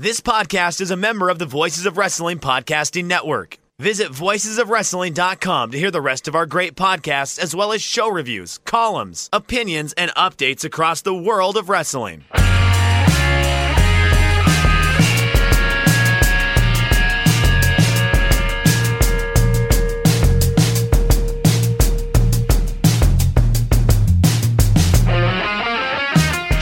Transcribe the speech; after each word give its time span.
This 0.00 0.20
podcast 0.20 0.80
is 0.80 0.92
a 0.92 0.96
member 0.96 1.28
of 1.28 1.40
the 1.40 1.44
Voices 1.44 1.84
of 1.84 1.98
Wrestling 1.98 2.38
Podcasting 2.38 3.06
Network. 3.06 3.58
Visit 3.80 4.12
voicesofwrestling.com 4.12 5.72
to 5.72 5.76
hear 5.76 5.90
the 5.90 6.00
rest 6.00 6.28
of 6.28 6.36
our 6.36 6.46
great 6.46 6.76
podcasts, 6.76 7.36
as 7.36 7.52
well 7.52 7.72
as 7.72 7.82
show 7.82 8.08
reviews, 8.08 8.58
columns, 8.58 9.28
opinions, 9.32 9.92
and 9.94 10.12
updates 10.12 10.62
across 10.62 11.00
the 11.00 11.12
world 11.12 11.56
of 11.56 11.68
wrestling. 11.68 12.24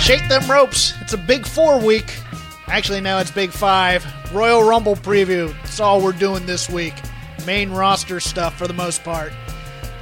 Shake 0.00 0.26
them 0.30 0.50
ropes. 0.50 0.94
It's 1.02 1.12
a 1.12 1.18
big 1.18 1.44
four 1.46 1.78
week. 1.78 2.14
Actually, 2.68 3.00
now 3.00 3.18
it's 3.18 3.30
big 3.30 3.50
five. 3.50 4.04
Royal 4.34 4.62
Rumble 4.62 4.96
preview. 4.96 5.52
That's 5.62 5.80
all 5.80 6.00
we're 6.02 6.12
doing 6.12 6.46
this 6.46 6.68
week. 6.68 6.94
Main 7.46 7.70
roster 7.70 8.18
stuff 8.20 8.56
for 8.58 8.66
the 8.66 8.74
most 8.74 9.04
part. 9.04 9.32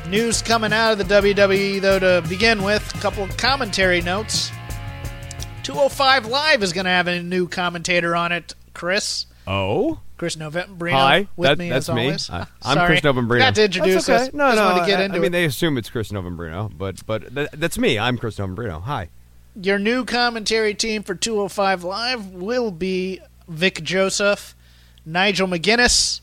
News 0.08 0.40
coming 0.42 0.72
out 0.72 0.92
of 0.92 0.98
the 0.98 1.04
WWE, 1.04 1.80
though, 1.80 1.98
to 1.98 2.26
begin 2.28 2.62
with. 2.62 2.94
A 2.94 2.98
couple 2.98 3.22
of 3.22 3.36
commentary 3.36 4.00
notes. 4.00 4.50
205 5.62 6.26
Live 6.26 6.62
is 6.62 6.72
going 6.72 6.84
to 6.84 6.90
have 6.90 7.06
a 7.06 7.22
new 7.22 7.48
commentator 7.48 8.14
on 8.16 8.32
it, 8.32 8.54
Chris. 8.74 9.26
Oh, 9.46 10.00
Chris 10.16 10.36
Novembrino 10.36 10.92
hi. 10.92 11.28
with 11.36 11.48
that, 11.48 11.58
me 11.58 11.68
that's 11.68 11.88
as 11.88 11.94
me. 11.94 12.04
always. 12.06 12.30
I- 12.30 12.46
I'm 12.62 12.74
Sorry. 12.76 12.86
Chris 12.86 13.00
Novembrino. 13.00 13.28
Forgot 13.28 13.54
to 13.56 13.64
introduce 13.64 14.06
That's 14.06 14.08
okay. 14.08 14.28
us. 14.28 14.34
No, 14.34 14.46
Just 14.48 14.56
no. 14.56 14.64
wanted 14.66 14.80
to 14.80 14.86
get 14.86 15.00
I, 15.00 15.04
into 15.04 15.16
I 15.16 15.20
mean, 15.20 15.26
it. 15.26 15.30
they 15.32 15.44
assume 15.44 15.76
it's 15.78 15.90
Chris 15.90 16.10
Novembrino, 16.12 16.72
but 16.76 17.04
but 17.06 17.34
th- 17.34 17.48
that's 17.52 17.76
me. 17.78 17.98
I'm 17.98 18.16
Chris 18.18 18.36
Novembrino. 18.38 18.82
Hi. 18.82 19.10
Your 19.60 19.78
new 19.78 20.04
commentary 20.04 20.74
team 20.74 21.04
for 21.04 21.14
205 21.14 21.84
Live 21.84 22.30
will 22.30 22.72
be 22.72 23.20
Vic 23.46 23.84
Joseph, 23.84 24.56
Nigel 25.06 25.46
McGuinness, 25.46 26.20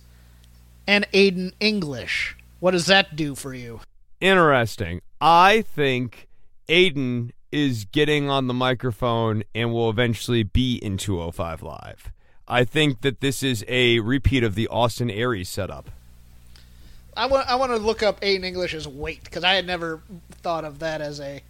and 0.86 1.10
Aiden 1.14 1.54
English. 1.62 2.36
What 2.60 2.72
does 2.72 2.88
that 2.88 3.16
do 3.16 3.36
for 3.36 3.54
you? 3.54 3.80
Interesting. 4.20 5.02
I 5.22 5.62
think 5.62 6.28
Aiden 6.68 7.32
is 7.54 7.86
getting 7.86 8.30
on 8.30 8.48
the 8.48 8.54
microphone 8.54 9.44
and 9.56 9.72
will 9.72 9.90
eventually 9.90 10.44
be 10.44 10.76
in 10.76 10.98
205 10.98 11.64
Live. 11.64 12.12
I 12.50 12.66
think 12.66 13.00
that 13.00 13.22
this 13.22 13.44
is 13.44 13.64
a 13.70 14.00
repeat 14.00 14.44
of 14.44 14.56
the 14.56 14.68
Austin 14.68 15.10
Aries 15.10 15.48
setup. 15.48 15.90
I 17.16 17.28
want 17.28 17.48
I 17.48 17.56
want 17.56 17.72
to 17.72 17.78
look 17.78 18.04
up 18.04 18.20
Aiden 18.22 18.44
English's 18.44 18.88
weight 18.88 19.24
because 19.24 19.44
I 19.44 19.54
had 19.54 19.66
never 19.66 20.02
thought 20.42 20.66
of 20.66 20.80
that 20.80 21.02
as 21.02 21.20
a 21.22 21.42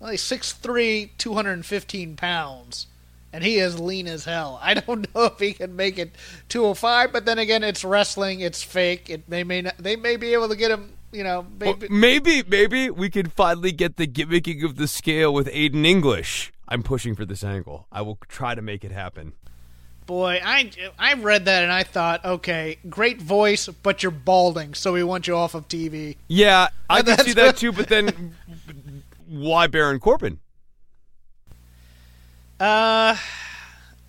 well, 0.00 0.10
he's 0.10 0.22
6'3", 0.22 1.10
215 1.18 2.16
pounds, 2.16 2.86
and 3.32 3.44
he 3.44 3.58
is 3.58 3.78
lean 3.78 4.06
as 4.06 4.24
hell. 4.24 4.58
I 4.62 4.74
don't 4.74 5.12
know 5.14 5.24
if 5.24 5.38
he 5.38 5.52
can 5.52 5.76
make 5.76 5.98
it 5.98 6.12
205, 6.48 7.12
but 7.12 7.24
then 7.24 7.38
again, 7.38 7.62
it's 7.64 7.84
wrestling, 7.84 8.40
it's 8.40 8.62
fake. 8.62 9.10
It 9.10 9.28
they 9.28 9.44
may 9.44 9.62
not, 9.62 9.78
they 9.78 9.96
may 9.96 10.16
be 10.16 10.32
able 10.32 10.48
to 10.48 10.56
get 10.56 10.70
him. 10.70 10.92
You 11.10 11.24
know, 11.24 11.46
Well, 11.58 11.74
maybe, 11.80 11.88
maybe 11.88 12.42
maybe 12.46 12.90
we 12.90 13.08
could 13.08 13.32
finally 13.32 13.72
get 13.72 13.96
the 13.96 14.06
gimmicking 14.06 14.62
of 14.62 14.76
the 14.76 14.86
scale 14.86 15.32
with 15.32 15.46
Aiden 15.48 15.86
English. 15.86 16.52
I'm 16.68 16.82
pushing 16.82 17.14
for 17.14 17.24
this 17.24 17.42
angle. 17.42 17.86
I 17.90 18.02
will 18.02 18.18
try 18.28 18.54
to 18.54 18.60
make 18.60 18.84
it 18.84 18.92
happen. 18.92 19.32
Boy, 20.04 20.40
I 20.42 20.70
I 20.98 21.14
read 21.14 21.44
that 21.46 21.62
and 21.62 21.72
I 21.72 21.82
thought, 21.82 22.24
okay, 22.24 22.78
great 22.88 23.20
voice, 23.20 23.68
but 23.68 24.02
you're 24.02 24.10
balding, 24.10 24.72
so 24.74 24.92
we 24.94 25.02
want 25.02 25.26
you 25.26 25.36
off 25.36 25.54
of 25.54 25.68
TV. 25.68 26.16
Yeah, 26.28 26.68
I 26.88 27.02
can 27.02 27.18
see 27.18 27.32
that 27.34 27.56
too. 27.58 27.72
But 27.72 27.88
then, 27.88 28.34
why 29.28 29.66
Baron 29.66 30.00
Corbin? 30.00 30.40
Uh, 32.58 33.16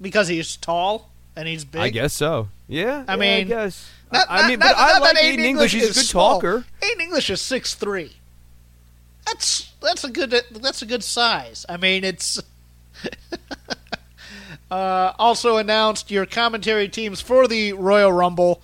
because 0.02 0.28
he's 0.28 0.56
tall 0.58 1.10
and 1.36 1.48
he's 1.48 1.66
big. 1.66 1.82
I 1.82 1.90
guess 1.90 2.14
so. 2.14 2.50
Yeah, 2.68 3.04
I 3.08 3.14
yeah, 3.14 3.20
mean, 3.20 3.40
I 3.40 3.44
guess. 3.44 3.90
Not, 4.12 4.28
I 4.30 4.48
mean, 4.48 4.60
not- 4.60 4.70
but 4.70 4.78
I 4.78 5.00
like 5.00 5.18
Aiden 5.18 5.40
English. 5.40 5.74
He's 5.74 5.92
a 5.92 5.94
good 5.94 6.06
small. 6.06 6.36
talker. 6.42 6.66
Aiden 6.82 7.02
English 7.02 7.30
is 7.30 7.42
six 7.42 7.76
three. 7.76 8.14
That's 9.26 9.72
that's 9.82 10.04
a 10.04 10.10
good 10.10 10.34
that's 10.52 10.82
a 10.82 10.86
good 10.86 11.04
size. 11.04 11.66
I 11.70 11.78
mean, 11.78 12.04
it's. 12.04 12.42
uh, 14.72 15.14
also 15.20 15.58
announced 15.58 16.12
your 16.12 16.26
commentary 16.26 16.90
teams 16.90 17.22
for 17.22 17.48
the 17.48 17.74
Royal 17.74 18.12
Rumble. 18.12 18.62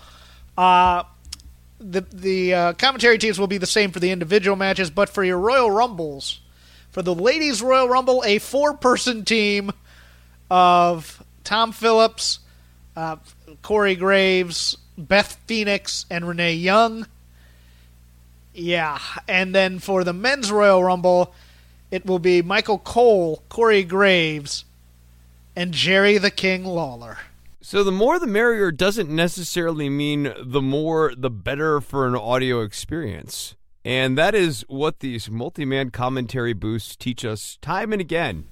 Uh, 0.57 1.03
the 1.79 2.01
the 2.01 2.53
uh, 2.53 2.73
commentary 2.73 3.17
teams 3.17 3.39
will 3.39 3.47
be 3.47 3.57
the 3.57 3.65
same 3.65 3.91
for 3.91 3.99
the 3.99 4.11
individual 4.11 4.55
matches, 4.55 4.89
but 4.89 5.09
for 5.09 5.23
your 5.23 5.37
Royal 5.37 5.69
Rumbles, 5.69 6.39
for 6.95 7.01
the 7.01 7.13
ladies 7.13 7.61
Royal 7.61 7.89
Rumble, 7.89 8.23
a 8.25 8.39
four 8.39 8.73
person 8.73 9.25
team 9.25 9.69
of 10.49 11.21
Tom 11.43 11.73
Phillips, 11.73 12.39
uh, 12.95 13.17
Corey 13.61 13.95
Graves, 13.95 14.77
Beth 14.97 15.37
Phoenix, 15.45 16.05
and 16.09 16.25
Renee 16.25 16.53
Young. 16.53 17.05
Yeah, 18.53 18.97
and 19.27 19.53
then 19.53 19.79
for 19.79 20.05
the 20.05 20.13
men's 20.13 20.49
Royal 20.49 20.85
Rumble, 20.85 21.35
it 21.91 22.05
will 22.05 22.17
be 22.17 22.41
Michael 22.41 22.79
Cole, 22.79 23.43
Corey 23.49 23.83
Graves, 23.83 24.63
and 25.53 25.73
Jerry 25.73 26.17
the 26.17 26.31
King 26.31 26.63
Lawler. 26.63 27.17
So 27.59 27.83
the 27.83 27.91
more 27.91 28.19
the 28.19 28.25
merrier 28.25 28.71
doesn't 28.71 29.09
necessarily 29.09 29.89
mean 29.89 30.33
the 30.41 30.61
more 30.61 31.13
the 31.13 31.29
better 31.29 31.81
for 31.81 32.07
an 32.07 32.15
audio 32.15 32.61
experience. 32.61 33.53
And 33.85 34.17
that 34.17 34.33
is 34.33 34.65
what 34.67 34.99
these 34.99 35.29
multi-man 35.29 35.91
commentary 35.91 36.53
boosts 36.53 36.95
teach 36.95 37.23
us 37.23 37.59
time 37.61 37.93
and 37.93 38.01
again. 38.01 38.45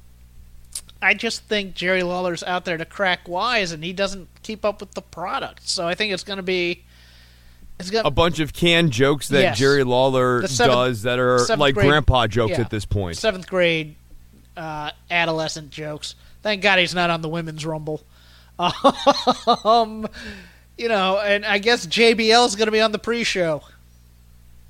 I 1.02 1.16
just 1.16 1.44
think 1.46 1.74
Jerry 1.74 2.04
Lawler's 2.04 2.44
out 2.44 2.66
there 2.66 2.78
to 2.78 2.86
crack 2.86 3.28
wise, 3.28 3.72
and 3.72 3.84
he 3.84 3.92
doesn't 3.92 4.30
keep 4.44 4.64
up 4.64 4.80
with 4.80 4.92
the 4.92 5.02
product. 5.02 5.68
So 5.68 5.88
I 5.88 5.96
think 5.96 6.14
it's 6.14 6.24
going 6.24 6.38
to 6.38 6.44
be. 6.44 6.84
It's 7.80 7.90
going 7.90 8.06
A 8.06 8.12
bunch 8.12 8.40
of 8.40 8.54
canned 8.54 8.92
jokes 8.92 9.28
that 9.30 9.42
Yes. 9.42 9.58
Jerry 9.58 9.84
Lawler 9.84 10.48
seventh- 10.48 10.76
does 10.76 11.02
that 11.02 11.18
are 11.18 11.40
like 11.58 11.74
grade- 11.74 11.88
grandpa 11.88 12.28
jokes 12.28 12.52
yeah, 12.52 12.62
at 12.62 12.70
this 12.70 12.86
point. 12.86 13.18
Seventh 13.18 13.48
grade 13.48 13.96
uh, 14.56 14.92
adolescent 15.10 15.72
jokes. 15.72 16.14
Thank 16.44 16.62
God 16.62 16.78
he's 16.78 16.94
not 16.94 17.10
on 17.10 17.22
the 17.22 17.30
women's 17.30 17.66
rumble. 17.66 18.02
Um, 19.66 20.08
you 20.78 20.88
know, 20.88 21.20
and 21.20 21.44
I 21.46 21.58
guess 21.58 21.86
JBL's 21.88 22.56
going 22.56 22.68
to 22.68 22.72
be 22.72 22.82
on 22.82 22.92
the 22.92 23.00
pre-show. 23.00 23.64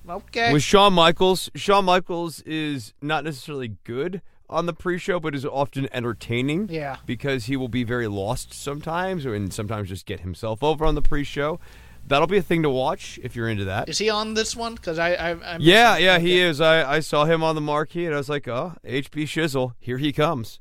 Okay. 0.08 0.52
With 0.52 0.64
Shawn 0.64 0.94
Michaels, 0.94 1.50
Shawn 1.56 1.86
Michaels 1.86 2.42
is 2.42 2.94
not 3.02 3.24
necessarily 3.24 3.76
good 3.84 4.22
on 4.50 4.66
the 4.66 4.74
pre-show, 4.74 5.20
but 5.20 5.34
is 5.34 5.46
often 5.46 5.88
entertaining. 5.92 6.70
Yeah. 6.70 6.98
Because 7.06 7.46
he 7.46 7.56
will 7.56 7.70
be 7.70 7.84
very 7.84 8.08
lost 8.08 8.54
sometimes, 8.54 9.26
and 9.26 9.54
sometimes 9.54 9.90
just 9.90 10.06
get 10.06 10.20
himself 10.22 10.64
over 10.64 10.86
on 10.86 10.96
the 10.96 11.02
pre-show. 11.02 11.60
That'll 12.06 12.28
be 12.28 12.38
a 12.38 12.42
thing 12.42 12.64
to 12.64 12.70
watch 12.70 13.18
if 13.24 13.36
you're 13.36 13.48
into 13.48 13.66
that. 13.66 13.88
Is 13.88 13.98
he 13.98 14.10
on 14.10 14.34
this 14.34 14.56
one? 14.56 14.76
Because 14.76 15.00
I, 15.00 15.14
I, 15.14 15.54
I'm 15.54 15.62
Yeah, 15.62 15.98
yeah, 15.98 16.20
he 16.20 16.40
is. 16.40 16.60
I, 16.60 16.96
I 16.96 17.00
saw 17.00 17.24
him 17.24 17.42
on 17.44 17.56
the 17.56 17.62
marquee, 17.62 18.06
and 18.06 18.14
I 18.14 18.18
was 18.18 18.28
like, 18.28 18.48
oh, 18.48 18.74
HB 18.86 19.24
Shizzle, 19.24 19.74
here 19.80 19.98
he 19.98 20.12
comes. 20.12 20.60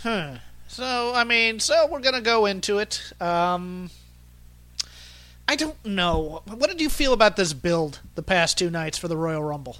Huh. 0.00 0.36
So 0.66 1.12
I 1.14 1.24
mean, 1.24 1.60
so 1.60 1.86
we're 1.90 2.00
gonna 2.00 2.20
go 2.20 2.46
into 2.46 2.78
it. 2.78 3.12
Um, 3.20 3.90
I 5.46 5.56
don't 5.56 5.84
know. 5.84 6.42
What 6.46 6.70
did 6.70 6.80
you 6.80 6.88
feel 6.88 7.12
about 7.12 7.36
this 7.36 7.52
build 7.52 8.00
the 8.14 8.22
past 8.22 8.58
two 8.58 8.70
nights 8.70 8.98
for 8.98 9.08
the 9.08 9.16
Royal 9.16 9.42
Rumble? 9.42 9.76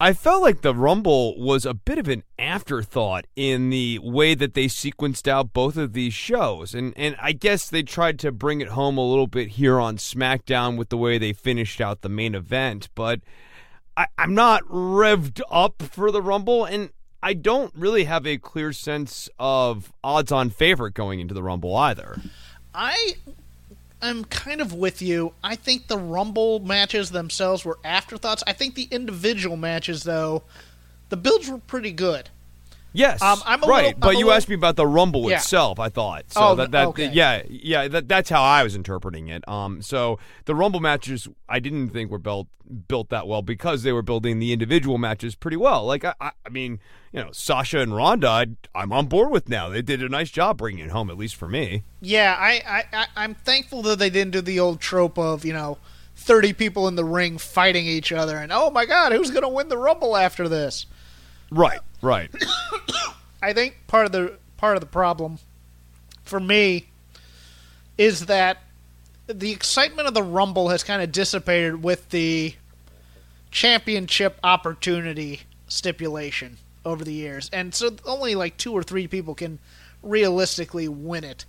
I 0.00 0.12
felt 0.12 0.42
like 0.42 0.62
the 0.62 0.74
Rumble 0.74 1.38
was 1.38 1.64
a 1.64 1.72
bit 1.72 1.98
of 1.98 2.08
an 2.08 2.24
afterthought 2.38 3.26
in 3.36 3.70
the 3.70 4.00
way 4.00 4.34
that 4.34 4.54
they 4.54 4.66
sequenced 4.66 5.28
out 5.28 5.52
both 5.52 5.76
of 5.76 5.92
these 5.92 6.12
shows. 6.12 6.74
And 6.74 6.92
and 6.96 7.16
I 7.20 7.32
guess 7.32 7.70
they 7.70 7.82
tried 7.82 8.18
to 8.20 8.32
bring 8.32 8.60
it 8.60 8.68
home 8.68 8.98
a 8.98 9.08
little 9.08 9.28
bit 9.28 9.50
here 9.50 9.78
on 9.78 9.96
SmackDown 9.96 10.76
with 10.76 10.88
the 10.88 10.96
way 10.96 11.16
they 11.16 11.32
finished 11.32 11.80
out 11.80 12.02
the 12.02 12.08
main 12.08 12.34
event, 12.34 12.88
but 12.94 13.20
I, 13.96 14.08
I'm 14.18 14.34
not 14.34 14.62
revved 14.64 15.40
up 15.48 15.80
for 15.82 16.10
the 16.10 16.20
Rumble 16.20 16.64
and 16.64 16.90
I 17.22 17.32
don't 17.32 17.72
really 17.74 18.04
have 18.04 18.26
a 18.26 18.36
clear 18.36 18.72
sense 18.72 19.30
of 19.38 19.92
odds 20.02 20.32
on 20.32 20.50
favorite 20.50 20.92
going 20.94 21.20
into 21.20 21.32
the 21.32 21.42
Rumble 21.42 21.74
either. 21.76 22.20
I 22.74 23.14
am 24.08 24.24
kind 24.24 24.60
of 24.60 24.72
with 24.72 25.02
you. 25.02 25.34
I 25.42 25.56
think 25.56 25.86
the 25.86 25.98
Rumble 25.98 26.60
matches 26.60 27.10
themselves 27.10 27.64
were 27.64 27.78
afterthoughts. 27.84 28.42
I 28.46 28.52
think 28.52 28.74
the 28.74 28.88
individual 28.90 29.56
matches, 29.56 30.04
though, 30.04 30.42
the 31.08 31.16
builds 31.16 31.48
were 31.48 31.58
pretty 31.58 31.92
good. 31.92 32.30
Yes, 32.96 33.20
Um, 33.20 33.42
I'm 33.44 33.62
a 33.62 33.66
right. 33.66 33.76
little- 33.86 33.90
I'm 33.96 34.00
but 34.00 34.10
you 34.12 34.18
little- 34.18 34.32
asked 34.32 34.48
me 34.48 34.54
about 34.54 34.76
the 34.76 34.86
Rumble 34.86 35.28
Yeah. 35.28 35.36
itself. 35.36 35.80
I 35.80 35.88
thought 35.88 36.32
so. 36.32 36.40
Oh, 36.40 36.54
that, 36.54 36.70
that 36.70 36.86
okay. 36.88 37.10
yeah, 37.12 37.42
yeah. 37.50 37.88
That, 37.88 38.08
that's 38.08 38.30
how 38.30 38.40
I 38.42 38.62
was 38.62 38.76
interpreting 38.76 39.26
it. 39.28 39.46
Um, 39.48 39.82
so 39.82 40.18
the 40.44 40.54
Rumble 40.54 40.78
matches, 40.80 41.26
I 41.48 41.58
didn't 41.58 41.90
think 41.90 42.10
were 42.10 42.18
built 42.18 42.46
built 42.88 43.10
that 43.10 43.26
well 43.26 43.42
because 43.42 43.82
they 43.82 43.92
were 43.92 44.00
building 44.00 44.38
the 44.38 44.50
individual 44.52 44.96
matches 44.96 45.34
pretty 45.34 45.56
well. 45.56 45.84
Like 45.84 46.02
I, 46.04 46.14
I, 46.20 46.30
I 46.46 46.48
mean, 46.48 46.78
you 47.12 47.20
know, 47.20 47.30
Sasha 47.32 47.80
and 47.80 47.94
Ronda, 47.94 48.26
I, 48.28 48.46
I'm 48.74 48.90
on 48.92 49.06
board 49.06 49.30
with 49.30 49.48
now. 49.50 49.68
They 49.68 49.82
did 49.82 50.02
a 50.02 50.08
nice 50.08 50.30
job 50.30 50.56
bringing 50.58 50.84
it 50.86 50.90
home, 50.90 51.10
at 51.10 51.18
least 51.18 51.34
for 51.34 51.46
me. 51.48 51.82
Yeah, 52.00 52.34
I, 52.38 52.62
I, 52.66 52.84
I 53.02 53.06
I'm 53.16 53.34
thankful 53.34 53.82
that 53.82 53.98
they 53.98 54.08
didn't 54.08 54.30
do 54.32 54.40
the 54.40 54.60
old 54.60 54.80
trope 54.80 55.18
of 55.18 55.44
you 55.44 55.52
know. 55.52 55.78
30 56.16 56.52
people 56.52 56.86
in 56.86 56.94
the 56.94 57.04
ring 57.04 57.38
fighting 57.38 57.86
each 57.86 58.12
other, 58.12 58.36
and 58.36 58.52
oh 58.52 58.70
my 58.70 58.86
god, 58.86 59.10
who's 59.10 59.32
going 59.32 59.42
to 59.42 59.48
win 59.48 59.68
the 59.68 59.76
Rumble 59.76 60.16
after 60.16 60.48
this? 60.48 60.86
Right, 61.50 61.80
right. 62.04 62.30
I 63.42 63.52
think 63.52 63.76
part 63.86 64.06
of 64.06 64.12
the 64.12 64.38
part 64.56 64.76
of 64.76 64.80
the 64.80 64.86
problem 64.86 65.38
for 66.22 66.40
me 66.40 66.86
is 67.98 68.26
that 68.26 68.58
the 69.26 69.52
excitement 69.52 70.08
of 70.08 70.14
the 70.14 70.22
Rumble 70.22 70.68
has 70.68 70.82
kind 70.82 71.02
of 71.02 71.12
dissipated 71.12 71.82
with 71.82 72.10
the 72.10 72.54
championship 73.50 74.38
opportunity 74.42 75.42
stipulation 75.68 76.58
over 76.84 77.04
the 77.04 77.12
years. 77.12 77.48
And 77.52 77.74
so 77.74 77.96
only 78.04 78.34
like 78.34 78.56
two 78.56 78.72
or 78.72 78.82
three 78.82 79.06
people 79.06 79.34
can 79.34 79.58
realistically 80.02 80.88
win 80.88 81.24
it. 81.24 81.44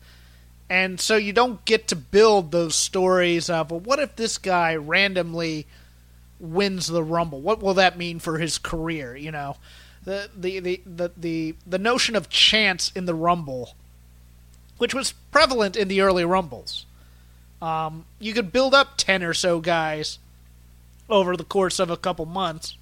And 0.69 0.99
so 0.99 1.15
you 1.15 1.33
don't 1.33 1.63
get 1.65 1.87
to 1.89 1.95
build 1.95 2.51
those 2.51 2.75
stories 2.75 3.49
of, 3.49 3.69
well, 3.71 3.79
what 3.79 3.99
if 3.99 4.15
this 4.15 4.37
guy 4.37 4.75
randomly 4.75 5.67
wins 6.39 6.87
the 6.87 7.03
Rumble? 7.03 7.41
What 7.41 7.61
will 7.61 7.75
that 7.75 7.97
mean 7.97 8.19
for 8.19 8.39
his 8.39 8.57
career? 8.57 9.15
You 9.15 9.31
know, 9.31 9.57
the 10.05 10.29
the 10.35 10.59
the 10.59 10.81
the 11.17 11.55
the, 11.65 11.79
notion 11.79 12.15
of 12.15 12.29
chance 12.29 12.91
in 12.95 13.05
the 13.05 13.15
Rumble, 13.15 13.75
which 14.77 14.93
was 14.93 15.13
prevalent 15.31 15.75
in 15.75 15.87
the 15.87 16.01
early 16.01 16.23
Rumbles. 16.23 16.85
Um, 17.61 18.05
you 18.19 18.33
could 18.33 18.51
build 18.51 18.73
up 18.73 18.97
ten 18.97 19.23
or 19.23 19.33
so 19.33 19.59
guys 19.59 20.19
over 21.09 21.35
the 21.35 21.43
course 21.43 21.79
of 21.79 21.89
a 21.89 21.97
couple 21.97 22.25
months, 22.25 22.77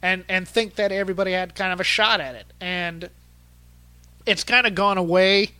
and 0.00 0.24
and 0.28 0.46
think 0.48 0.76
that 0.76 0.92
everybody 0.92 1.32
had 1.32 1.54
kind 1.54 1.72
of 1.72 1.80
a 1.80 1.84
shot 1.84 2.20
at 2.20 2.34
it, 2.34 2.46
and 2.60 3.10
it's 4.24 4.44
kind 4.44 4.66
of 4.66 4.74
gone 4.74 4.98
away 4.98 5.50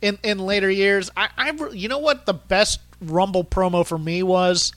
in 0.00 0.18
in 0.22 0.38
later 0.38 0.70
years. 0.70 1.10
I, 1.16 1.28
I 1.36 1.52
you 1.72 1.88
know 1.88 1.98
what 1.98 2.26
the 2.26 2.34
best 2.34 2.80
Rumble 3.00 3.44
promo 3.44 3.86
for 3.86 3.98
me 3.98 4.22
was 4.22 4.72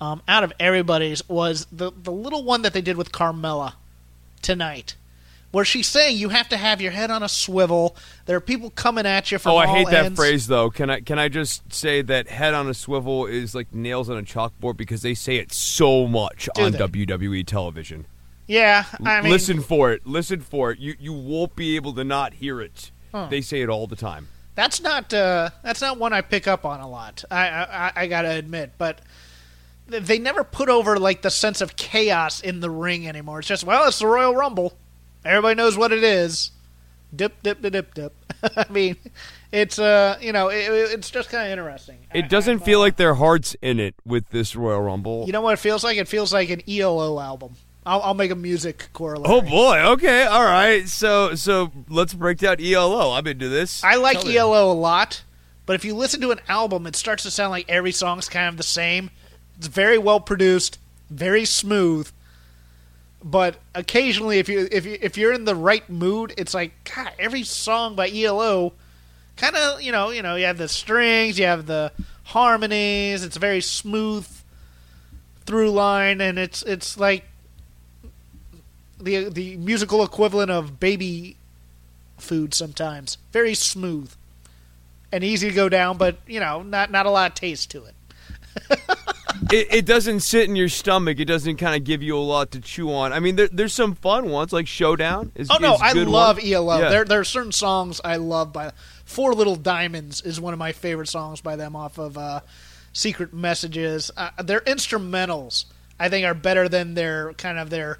um, 0.00 0.22
out 0.28 0.44
of 0.44 0.52
everybody's 0.60 1.28
was 1.28 1.66
the 1.72 1.90
the 1.90 2.12
little 2.12 2.44
one 2.44 2.62
that 2.62 2.72
they 2.72 2.80
did 2.80 2.96
with 2.96 3.10
Carmella 3.10 3.74
tonight, 4.42 4.94
where 5.50 5.64
she's 5.64 5.86
saying 5.86 6.18
you 6.18 6.28
have 6.28 6.48
to 6.50 6.56
have 6.56 6.80
your 6.80 6.92
head 6.92 7.10
on 7.10 7.22
a 7.22 7.28
swivel. 7.28 7.96
There 8.26 8.36
are 8.36 8.40
people 8.40 8.70
coming 8.70 9.06
at 9.06 9.30
you 9.32 9.38
from 9.38 9.52
Oh, 9.52 9.56
I 9.56 9.66
hate 9.66 9.88
that 9.90 10.14
phrase 10.14 10.46
though. 10.46 10.70
Can 10.70 10.90
I 10.90 11.00
can 11.00 11.18
I 11.18 11.28
just 11.28 11.72
say 11.72 12.02
that 12.02 12.28
head 12.28 12.54
on 12.54 12.68
a 12.68 12.74
swivel 12.74 13.26
is 13.26 13.54
like 13.54 13.72
nails 13.74 14.10
on 14.10 14.18
a 14.18 14.22
chalkboard 14.22 14.76
because 14.76 15.02
they 15.02 15.14
say 15.14 15.36
it 15.36 15.52
so 15.52 16.06
much 16.06 16.48
Do 16.54 16.62
on 16.62 16.72
they? 16.72 16.78
WWE 16.78 17.46
television. 17.46 18.06
Yeah, 18.46 18.84
I 19.04 19.20
mean, 19.20 19.30
listen 19.30 19.60
for 19.60 19.92
it. 19.92 20.06
Listen 20.06 20.40
for 20.40 20.70
it. 20.70 20.78
You 20.78 20.94
you 20.98 21.12
won't 21.12 21.54
be 21.54 21.76
able 21.76 21.92
to 21.94 22.04
not 22.04 22.34
hear 22.34 22.62
it. 22.62 22.90
Huh. 23.12 23.26
They 23.30 23.40
say 23.42 23.60
it 23.60 23.68
all 23.68 23.86
the 23.86 23.96
time. 23.96 24.28
That's 24.54 24.80
not 24.80 25.12
uh, 25.12 25.50
that's 25.62 25.80
not 25.82 25.98
one 25.98 26.12
I 26.12 26.22
pick 26.22 26.48
up 26.48 26.64
on 26.64 26.80
a 26.80 26.88
lot. 26.88 27.24
I 27.30 27.46
I, 27.48 27.92
I 27.94 28.06
gotta 28.06 28.30
admit, 28.30 28.72
but 28.78 29.00
they 29.86 30.18
never 30.18 30.44
put 30.44 30.68
over 30.68 30.98
like 30.98 31.22
the 31.22 31.30
sense 31.30 31.60
of 31.60 31.76
chaos 31.76 32.40
in 32.40 32.60
the 32.60 32.70
ring 32.70 33.06
anymore. 33.06 33.38
It's 33.40 33.48
just 33.48 33.64
well, 33.64 33.86
it's 33.86 33.98
the 33.98 34.06
Royal 34.06 34.34
Rumble. 34.34 34.74
Everybody 35.24 35.54
knows 35.56 35.76
what 35.76 35.92
it 35.92 36.02
is. 36.02 36.50
Dip 37.14 37.42
dip 37.42 37.62
dip 37.62 37.72
dip 37.72 37.94
dip. 37.94 38.14
I 38.56 38.66
mean, 38.70 38.96
it's 39.50 39.78
uh 39.78 40.18
you 40.20 40.32
know 40.32 40.48
it, 40.48 40.56
it's 40.68 41.10
just 41.10 41.30
kind 41.30 41.46
of 41.46 41.52
interesting. 41.52 41.98
I- 42.14 42.18
It 42.18 42.28
doesn't 42.28 42.54
I'm, 42.54 42.60
feel 42.60 42.80
like 42.80 42.96
their 42.96 43.14
hearts 43.14 43.56
in 43.62 43.80
it 43.80 43.94
with 44.04 44.28
this 44.30 44.54
Royal 44.54 44.80
Rumble. 44.82 45.24
you 45.26 45.32
know 45.32 45.40
what 45.40 45.54
it 45.54 45.58
feels 45.58 45.82
like. 45.82 45.96
It 45.96 46.08
feels 46.08 46.32
like 46.32 46.50
an 46.50 46.62
ELO 46.68 47.18
album. 47.20 47.54
I'll, 47.86 48.02
I'll 48.02 48.14
make 48.14 48.30
a 48.30 48.34
music 48.34 48.88
corollary. 48.92 49.32
oh 49.34 49.40
boy. 49.40 49.78
Okay. 49.92 50.24
All 50.24 50.44
right. 50.44 50.86
So 50.86 51.34
so 51.34 51.72
let's 51.88 52.12
break 52.12 52.38
down 52.38 52.56
ELO. 52.60 53.12
I'm 53.12 53.26
into 53.26 53.48
this. 53.48 53.82
I 53.82 53.94
like 53.96 54.18
Tell 54.20 54.28
me. 54.28 54.36
ELO 54.36 54.70
a 54.70 54.74
lot, 54.74 55.22
but 55.64 55.72
if 55.74 55.84
you 55.86 55.94
listen 55.94 56.20
to 56.20 56.30
an 56.30 56.40
album, 56.48 56.86
it 56.86 56.94
starts 56.94 57.22
to 57.22 57.30
sound 57.30 57.50
like 57.50 57.64
every 57.70 57.92
song's 57.92 58.28
kind 58.28 58.48
of 58.48 58.58
the 58.58 58.62
same. 58.62 59.10
It's 59.56 59.66
very 59.66 59.96
well 59.96 60.20
produced, 60.20 60.78
very 61.10 61.46
smooth, 61.46 62.10
but 63.22 63.56
occasionally, 63.74 64.38
if 64.38 64.48
you 64.48 64.68
if 64.70 64.86
you 64.86 64.98
if 65.00 65.16
you're 65.16 65.32
in 65.32 65.44
the 65.44 65.54
right 65.54 65.88
mood, 65.90 66.34
it's 66.36 66.54
like 66.54 66.72
God. 66.94 67.12
Every 67.18 67.42
song 67.42 67.96
by 67.96 68.10
ELO, 68.10 68.74
kind 69.36 69.56
of 69.56 69.82
you 69.82 69.92
know 69.92 70.10
you 70.10 70.22
know 70.22 70.36
you 70.36 70.46
have 70.46 70.58
the 70.58 70.68
strings, 70.68 71.38
you 71.38 71.46
have 71.46 71.66
the 71.66 71.92
harmonies. 72.24 73.24
It's 73.24 73.36
a 73.36 73.40
very 73.40 73.60
smooth 73.60 74.26
through 75.46 75.70
line, 75.70 76.20
and 76.20 76.38
it's 76.38 76.62
it's 76.62 76.96
like 76.96 77.24
the 79.00 79.28
the 79.28 79.56
musical 79.56 80.04
equivalent 80.04 80.50
of 80.50 80.78
baby 80.78 81.36
food 82.18 82.54
sometimes. 82.54 83.18
Very 83.32 83.54
smooth 83.54 84.12
and 85.10 85.24
easy 85.24 85.48
to 85.48 85.54
go 85.54 85.68
down, 85.68 85.96
but 85.96 86.18
you 86.26 86.38
know, 86.38 86.62
not 86.62 86.90
not 86.90 87.06
a 87.06 87.10
lot 87.10 87.32
of 87.32 87.34
taste 87.34 87.70
to 87.72 87.84
it. 87.84 87.94
It, 89.50 89.66
it 89.70 89.86
doesn't 89.86 90.20
sit 90.20 90.48
in 90.48 90.56
your 90.56 90.68
stomach. 90.68 91.18
It 91.20 91.26
doesn't 91.26 91.56
kind 91.56 91.76
of 91.76 91.84
give 91.84 92.02
you 92.02 92.16
a 92.16 92.20
lot 92.20 92.50
to 92.52 92.60
chew 92.60 92.92
on. 92.92 93.12
I 93.12 93.20
mean, 93.20 93.36
there, 93.36 93.48
there's 93.48 93.72
some 93.72 93.94
fun 93.94 94.28
ones 94.28 94.52
like 94.52 94.66
Showdown. 94.66 95.32
Is, 95.34 95.48
Oh 95.50 95.58
no, 95.60 95.74
is 95.74 95.80
I 95.82 95.92
love 95.92 96.36
one. 96.38 96.46
ELO. 96.46 96.78
Yeah. 96.78 96.88
There 96.90 97.04
there 97.04 97.20
are 97.20 97.24
certain 97.24 97.52
songs 97.52 98.00
I 98.04 98.16
love 98.16 98.52
by 98.52 98.72
Four 99.04 99.34
Little 99.34 99.56
Diamonds 99.56 100.20
is 100.22 100.40
one 100.40 100.52
of 100.52 100.58
my 100.58 100.72
favorite 100.72 101.08
songs 101.08 101.40
by 101.40 101.56
them 101.56 101.74
off 101.76 101.98
of 101.98 102.18
uh, 102.18 102.40
Secret 102.92 103.32
Messages. 103.32 104.10
Uh, 104.16 104.30
their 104.42 104.60
instrumentals 104.60 105.64
I 105.98 106.08
think 106.08 106.26
are 106.26 106.34
better 106.34 106.68
than 106.68 106.94
their 106.94 107.32
kind 107.34 107.58
of 107.58 107.70
their 107.70 107.98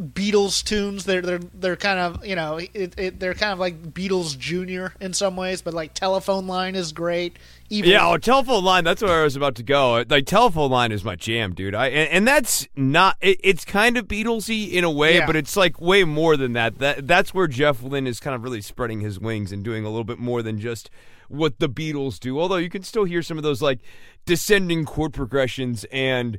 Beatles 0.00 0.62
tunes. 0.62 1.04
They're 1.04 1.20
they're 1.22 1.40
they're 1.54 1.76
kind 1.76 1.98
of 1.98 2.24
you 2.24 2.36
know 2.36 2.56
it, 2.56 2.94
it, 2.96 3.18
they're 3.20 3.34
kind 3.34 3.52
of 3.52 3.58
like 3.58 3.92
Beatles 3.92 4.38
Junior 4.38 4.94
in 5.00 5.12
some 5.12 5.36
ways, 5.36 5.60
but 5.62 5.74
like 5.74 5.94
Telephone 5.94 6.46
Line 6.46 6.74
is 6.74 6.92
great. 6.92 7.36
Evil, 7.70 7.90
Yeah, 7.90 8.08
oh, 8.08 8.16
telephone 8.16 8.64
line. 8.64 8.84
That's 8.84 9.02
where 9.02 9.20
I 9.20 9.24
was 9.24 9.36
about 9.36 9.54
to 9.56 9.62
go. 9.62 10.02
Like 10.08 10.24
telephone 10.24 10.70
line 10.70 10.90
is 10.90 11.04
my 11.04 11.16
jam, 11.16 11.52
dude. 11.54 11.74
I 11.74 11.88
and, 11.88 12.08
and 12.10 12.28
that's 12.28 12.66
not. 12.76 13.16
It, 13.20 13.38
it's 13.44 13.64
kind 13.64 13.98
of 13.98 14.06
Beatlesy 14.08 14.72
in 14.72 14.84
a 14.84 14.90
way, 14.90 15.16
Yeah. 15.16 15.26
but 15.26 15.36
it's 15.36 15.54
like 15.56 15.78
way 15.80 16.04
more 16.04 16.36
than 16.38 16.54
that. 16.54 16.78
That 16.78 17.06
that's 17.06 17.34
where 17.34 17.46
Jeff 17.46 17.82
Lynne 17.82 18.06
is 18.06 18.20
kind 18.20 18.34
of 18.34 18.42
really 18.42 18.62
spreading 18.62 19.00
his 19.00 19.18
wings 19.20 19.52
and 19.52 19.62
doing 19.62 19.84
a 19.84 19.88
little 19.90 20.04
bit 20.04 20.18
more 20.18 20.42
than 20.42 20.58
just 20.58 20.88
what 21.28 21.58
the 21.58 21.68
Beatles 21.68 22.18
do. 22.18 22.40
Although 22.40 22.56
you 22.56 22.70
can 22.70 22.82
still 22.82 23.04
hear 23.04 23.20
some 23.20 23.36
of 23.36 23.42
those 23.42 23.60
like 23.60 23.80
descending 24.24 24.84
chord 24.86 25.12
progressions 25.12 25.84
and 25.92 26.38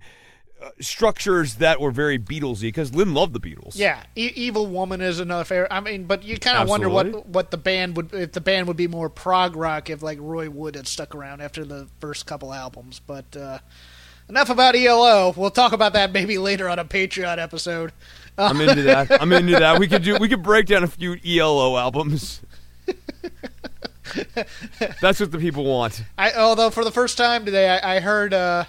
uh, 0.62 0.70
structures 0.82 1.56
that 1.56 1.80
were 1.80 1.92
very 1.92 2.20
Beatlesy 2.20 2.64
because 2.64 2.94
Lynne 2.94 3.14
loved 3.14 3.34
the 3.34 3.40
Beatles. 3.40 3.78
Yeah, 3.78 4.04
e- 4.16 4.32
Evil 4.36 4.68
Woman 4.68 5.02
is 5.02 5.20
another 5.20 5.44
favorite. 5.44 5.72
I 5.72 5.80
mean, 5.80 6.06
but 6.06 6.24
you 6.24 6.38
kind 6.38 6.58
of 6.58 6.68
wonder 6.68 6.90
what 6.90 7.28
what 7.28 7.52
the 7.52 7.58
band 7.58 7.96
would 7.98 8.14
if 8.14 8.34
the 8.34 8.42
band 8.42 8.68
would 8.68 8.78
be 8.78 8.88
more 8.88 9.10
prog 9.10 9.56
rock 9.56 9.90
if 9.90 10.02
like 10.02 10.18
Roy 10.22 10.50
Wood 10.50 10.76
had 10.76 10.88
stuck 10.88 11.16
around 11.16 11.42
after 11.42 11.64
the 11.64 11.88
first 12.00 12.26
couple 12.26 12.54
albums. 12.54 13.00
But 13.00 13.38
uh, 13.38 13.60
enough 14.28 14.50
about 14.50 14.76
ELO. 14.76 15.34
We'll 15.36 15.50
talk 15.50 15.72
about 15.72 15.94
that 15.94 16.12
maybe 16.12 16.38
later 16.38 16.68
on 16.70 16.80
a 16.80 16.86
Patreon 16.86 17.38
episode. 17.38 17.92
I'm 18.38 18.60
into 18.62 18.84
that. 18.84 19.22
I'm 19.22 19.32
into 19.34 19.60
that. 19.60 19.80
We 19.80 19.88
could 19.88 20.04
do. 20.04 20.18
We 20.18 20.30
could 20.30 20.44
break 20.44 20.66
down 20.68 20.84
a 20.84 20.88
few 20.88 21.18
ELO 21.26 21.78
albums. 21.78 22.42
That's 25.02 25.20
what 25.20 25.32
the 25.32 25.38
people 25.38 25.66
want. 25.66 26.04
I 26.18 26.34
although 26.34 26.70
for 26.70 26.84
the 26.84 26.92
first 26.92 27.18
time 27.18 27.46
today 27.46 27.70
I, 27.70 27.98
I 27.98 28.00
heard 28.00 28.34
uh, 28.34 28.66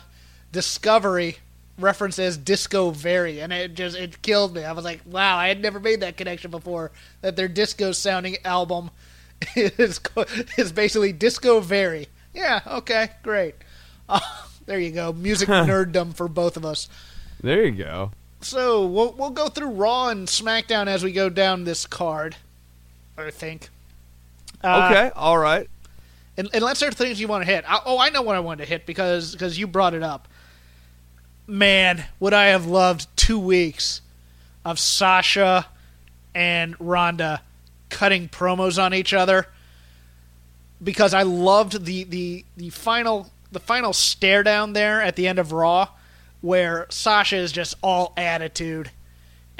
Discovery 0.52 1.38
referenced 1.80 2.18
as 2.18 2.36
Disco 2.36 2.90
Very, 2.90 3.40
and 3.40 3.52
it 3.52 3.74
just 3.74 3.96
it 3.96 4.22
killed 4.22 4.54
me. 4.54 4.64
I 4.64 4.72
was 4.72 4.84
like, 4.84 5.00
wow, 5.06 5.36
I 5.36 5.48
had 5.48 5.60
never 5.60 5.80
made 5.80 6.00
that 6.00 6.16
connection 6.16 6.50
before. 6.50 6.90
That 7.22 7.36
their 7.36 7.48
disco 7.48 7.92
sounding 7.92 8.36
album 8.44 8.90
is 9.56 10.00
is 10.56 10.72
basically 10.72 11.12
Disco 11.12 11.60
Very. 11.60 12.08
Yeah, 12.34 12.60
okay, 12.66 13.10
great. 13.22 13.54
Uh, 14.08 14.20
there 14.66 14.78
you 14.78 14.90
go, 14.90 15.12
music 15.12 15.48
nerddom 15.48 16.14
for 16.14 16.28
both 16.28 16.56
of 16.56 16.64
us. 16.64 16.88
There 17.42 17.64
you 17.64 17.72
go. 17.72 18.12
So 18.40 18.86
we'll 18.86 19.12
we'll 19.12 19.30
go 19.30 19.48
through 19.48 19.70
Raw 19.70 20.08
and 20.08 20.26
SmackDown 20.28 20.86
as 20.86 21.02
we 21.02 21.12
go 21.12 21.28
down 21.28 21.64
this 21.64 21.86
card. 21.86 22.36
I 23.18 23.30
think. 23.30 23.68
Uh, 24.62 24.88
Okay, 24.90 25.10
all 25.14 25.38
right. 25.38 25.68
Un- 26.38 26.48
unless 26.54 26.80
there 26.80 26.88
are 26.88 26.92
things 26.92 27.20
you 27.20 27.28
want 27.28 27.44
to 27.44 27.50
hit. 27.50 27.64
I, 27.68 27.80
oh, 27.84 27.98
I 27.98 28.08
know 28.10 28.22
what 28.22 28.36
I 28.36 28.40
wanted 28.40 28.64
to 28.64 28.70
hit 28.70 28.86
because 28.86 29.32
because 29.32 29.58
you 29.58 29.66
brought 29.66 29.94
it 29.94 30.02
up. 30.02 30.28
Man, 31.50 32.04
would 32.20 32.32
I 32.32 32.46
have 32.46 32.66
loved 32.66 33.08
two 33.16 33.36
weeks 33.36 34.02
of 34.64 34.78
Sasha 34.78 35.66
and 36.32 36.76
Ronda 36.78 37.42
cutting 37.88 38.28
promos 38.28 38.80
on 38.80 38.94
each 38.94 39.12
other 39.12 39.48
because 40.80 41.12
I 41.12 41.24
loved 41.24 41.86
the 41.86 42.04
the 42.04 42.44
the 42.56 42.70
final 42.70 43.30
the 43.50 43.58
final 43.58 43.92
stare 43.92 44.44
down 44.44 44.74
there 44.74 45.02
at 45.02 45.16
the 45.16 45.26
end 45.26 45.40
of 45.40 45.50
Raw 45.50 45.88
where 46.40 46.86
Sasha 46.88 47.38
is 47.38 47.50
just 47.50 47.74
all 47.82 48.12
attitude 48.16 48.92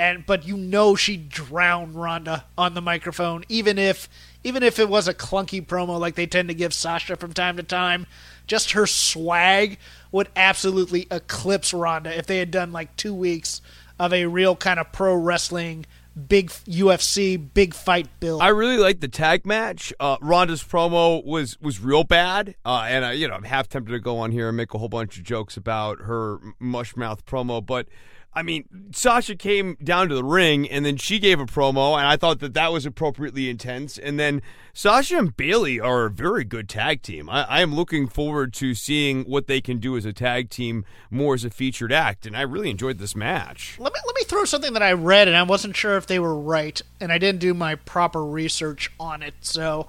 and 0.01 0.25
but 0.25 0.47
you 0.47 0.57
know 0.57 0.95
she 0.95 1.17
drowned 1.17 1.95
Ronda 1.95 2.45
on 2.57 2.73
the 2.73 2.81
microphone, 2.81 3.45
even 3.51 3.79
if 3.79 4.09
even 4.43 4.63
if 4.63 4.79
it 4.79 4.89
was 4.89 5.09
a 5.09 5.13
clunky 5.13 5.65
promo 5.65 6.01
like 6.01 6.15
they 6.15 6.27
tend 6.27 6.49
to 6.49 6.55
give 6.55 6.73
Sasha 6.73 7.17
from 7.17 7.35
time 7.35 7.57
to 7.59 7.63
time. 7.63 8.07
Just 8.47 8.71
her 8.73 8.87
swag 8.87 9.79
would 10.13 10.29
absolutely 10.37 11.07
eclipse 11.11 11.73
Ronda 11.73 12.17
if 12.17 12.27
they 12.27 12.39
had 12.39 12.51
done 12.51 12.73
like 12.73 12.97
two 12.97 13.15
weeks 13.15 13.61
of 13.99 14.13
a 14.13 14.27
real 14.27 14.57
kind 14.57 14.81
of 14.81 14.91
pro 14.93 15.15
wrestling 15.15 15.87
big 16.29 16.51
UFC 16.51 17.43
big 17.55 17.75
fight 17.75 18.09
build. 18.19 18.43
I 18.43 18.49
really 18.49 18.79
like 18.79 19.01
the 19.01 19.09
tag 19.09 19.47
match. 19.47 19.93
Uh, 20.01 20.17
Ronda's 20.21 20.63
promo 20.63 21.25
was 21.25 21.61
was 21.61 21.81
real 21.81 22.05
bad, 22.05 22.57
uh, 22.65 22.87
and 22.89 23.05
I, 23.05 23.13
you 23.13 23.29
know 23.29 23.35
I'm 23.35 23.45
half 23.45 23.69
tempted 23.69 23.93
to 23.93 24.01
go 24.01 24.19
on 24.19 24.33
here 24.33 24.49
and 24.49 24.57
make 24.57 24.75
a 24.75 24.79
whole 24.79 24.89
bunch 24.89 25.19
of 25.19 25.25
jokes 25.25 25.57
about 25.57 26.01
her 26.01 26.39
mush 26.59 26.97
mouth 26.97 27.25
promo, 27.27 27.65
but 27.65 27.87
I 28.33 28.45
mean, 28.45 28.93
Sasha 28.93 29.35
came 29.35 29.77
down 29.83 30.09
to 30.09 30.15
the 30.15 30.23
ring 30.23 30.69
and 30.69 30.87
then 30.87 30.97
she 30.97 31.19
gave 31.19 31.41
a 31.41 31.47
promo, 31.47 31.99
and 31.99 32.07
I 32.07 32.17
thought 32.17 32.39
that 32.41 32.55
that 32.55 32.73
was 32.73 32.87
appropriately 32.87 33.51
intense. 33.51 33.99
And 33.99 34.21
then 34.21 34.41
Sasha 34.73 35.19
and 35.19 35.37
Bayley 35.37 35.81
are 35.81 36.07
a 36.07 36.11
very 36.11 36.45
good 36.45 36.69
tag 36.69 37.03
team. 37.03 37.29
I, 37.29 37.43
I, 37.43 37.61
am 37.61 37.75
looking 37.75 38.07
forward 38.07 38.53
to 38.55 38.73
seeing 38.75 39.25
what 39.25 39.49
they 39.49 39.61
can 39.61 39.79
do 39.79 39.97
as 39.97 40.05
a 40.05 40.13
tag 40.13 40.49
team 40.49 40.85
more 41.11 41.35
as 41.35 41.45
a 41.45 41.51
featured 41.51 41.93
act, 41.93 42.25
and 42.25 42.37
I 42.37 42.43
really 42.43 42.71
enjoyed 42.71 42.99
this 42.99 43.17
match. 43.17 43.77
Let 43.81 43.93
me 43.93 43.99
let 44.07 44.15
me 44.15 44.23
throw 44.23 44.45
something 44.45 44.75
that 44.75 44.83
I 44.83 44.93
read, 44.93 45.27
and 45.27 45.37
I 45.37 45.43
wasn't 45.43 45.77
sure 45.77 45.97
if 45.97 46.07
they 46.07 46.21
were 46.21 46.39
right, 46.39 46.81
and 47.01 47.13
I 47.13 47.19
didn't 47.19 47.41
do 47.41 47.53
my 47.53 47.75
proper 47.75 48.25
research 48.25 48.93
on 49.01 49.23
it, 49.25 49.35
so 49.41 49.89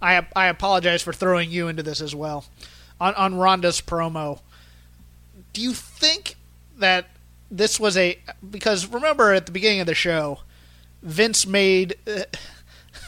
I 0.00 0.26
I 0.36 0.46
apologize 0.46 1.02
for 1.02 1.12
throwing 1.12 1.50
you 1.50 1.66
into 1.66 1.82
this 1.82 2.00
as 2.00 2.14
well. 2.14 2.44
On 3.00 3.14
on 3.16 3.34
Ronda's 3.34 3.80
promo, 3.80 4.40
do 5.52 5.60
you 5.60 5.72
think 5.72 6.36
that 6.78 7.08
this 7.50 7.80
was 7.80 7.96
a 7.96 8.18
because 8.48 8.86
remember 8.86 9.32
at 9.32 9.46
the 9.46 9.52
beginning 9.52 9.80
of 9.80 9.86
the 9.86 9.94
show, 9.94 10.40
Vince 11.02 11.46
made 11.46 11.96
uh, 12.06 12.22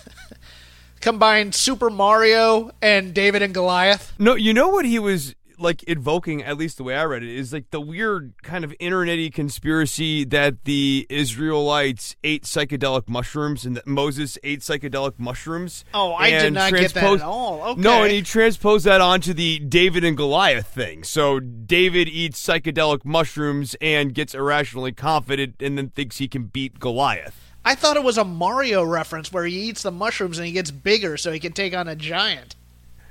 combined 1.00 1.54
Super 1.54 1.90
Mario 1.90 2.72
and 2.80 3.14
David 3.14 3.42
and 3.42 3.54
Goliath. 3.54 4.12
No, 4.18 4.34
you 4.34 4.52
know 4.52 4.68
what 4.68 4.84
he 4.84 4.98
was 4.98 5.34
like 5.62 5.82
invoking, 5.84 6.42
at 6.42 6.56
least 6.56 6.76
the 6.76 6.84
way 6.84 6.94
I 6.96 7.04
read 7.04 7.22
it, 7.22 7.30
is 7.30 7.52
like 7.52 7.70
the 7.70 7.80
weird 7.80 8.34
kind 8.42 8.64
of 8.64 8.72
internety 8.78 9.32
conspiracy 9.32 10.24
that 10.24 10.64
the 10.64 11.06
Israelites 11.08 12.16
ate 12.22 12.44
psychedelic 12.44 13.08
mushrooms 13.08 13.64
and 13.64 13.76
that 13.76 13.86
Moses 13.86 14.38
ate 14.42 14.60
psychedelic 14.60 15.14
mushrooms. 15.18 15.84
Oh, 15.94 16.14
I 16.14 16.30
did 16.30 16.52
not 16.52 16.72
get 16.72 16.94
that 16.94 17.04
at 17.04 17.20
all. 17.22 17.62
Okay. 17.70 17.80
No, 17.80 18.02
and 18.02 18.12
he 18.12 18.22
transposed 18.22 18.84
that 18.84 19.00
onto 19.00 19.32
the 19.32 19.58
David 19.58 20.04
and 20.04 20.16
Goliath 20.16 20.66
thing. 20.66 21.04
So 21.04 21.40
David 21.40 22.08
eats 22.08 22.44
psychedelic 22.44 23.04
mushrooms 23.04 23.76
and 23.80 24.14
gets 24.14 24.34
irrationally 24.34 24.92
confident 24.92 25.56
and 25.60 25.78
then 25.78 25.90
thinks 25.90 26.18
he 26.18 26.28
can 26.28 26.44
beat 26.44 26.78
Goliath. 26.78 27.52
I 27.64 27.76
thought 27.76 27.96
it 27.96 28.02
was 28.02 28.18
a 28.18 28.24
Mario 28.24 28.82
reference 28.82 29.32
where 29.32 29.44
he 29.44 29.68
eats 29.68 29.82
the 29.82 29.92
mushrooms 29.92 30.38
and 30.38 30.46
he 30.46 30.52
gets 30.52 30.72
bigger 30.72 31.16
so 31.16 31.30
he 31.30 31.38
can 31.38 31.52
take 31.52 31.76
on 31.76 31.86
a 31.86 31.94
giant. 31.94 32.56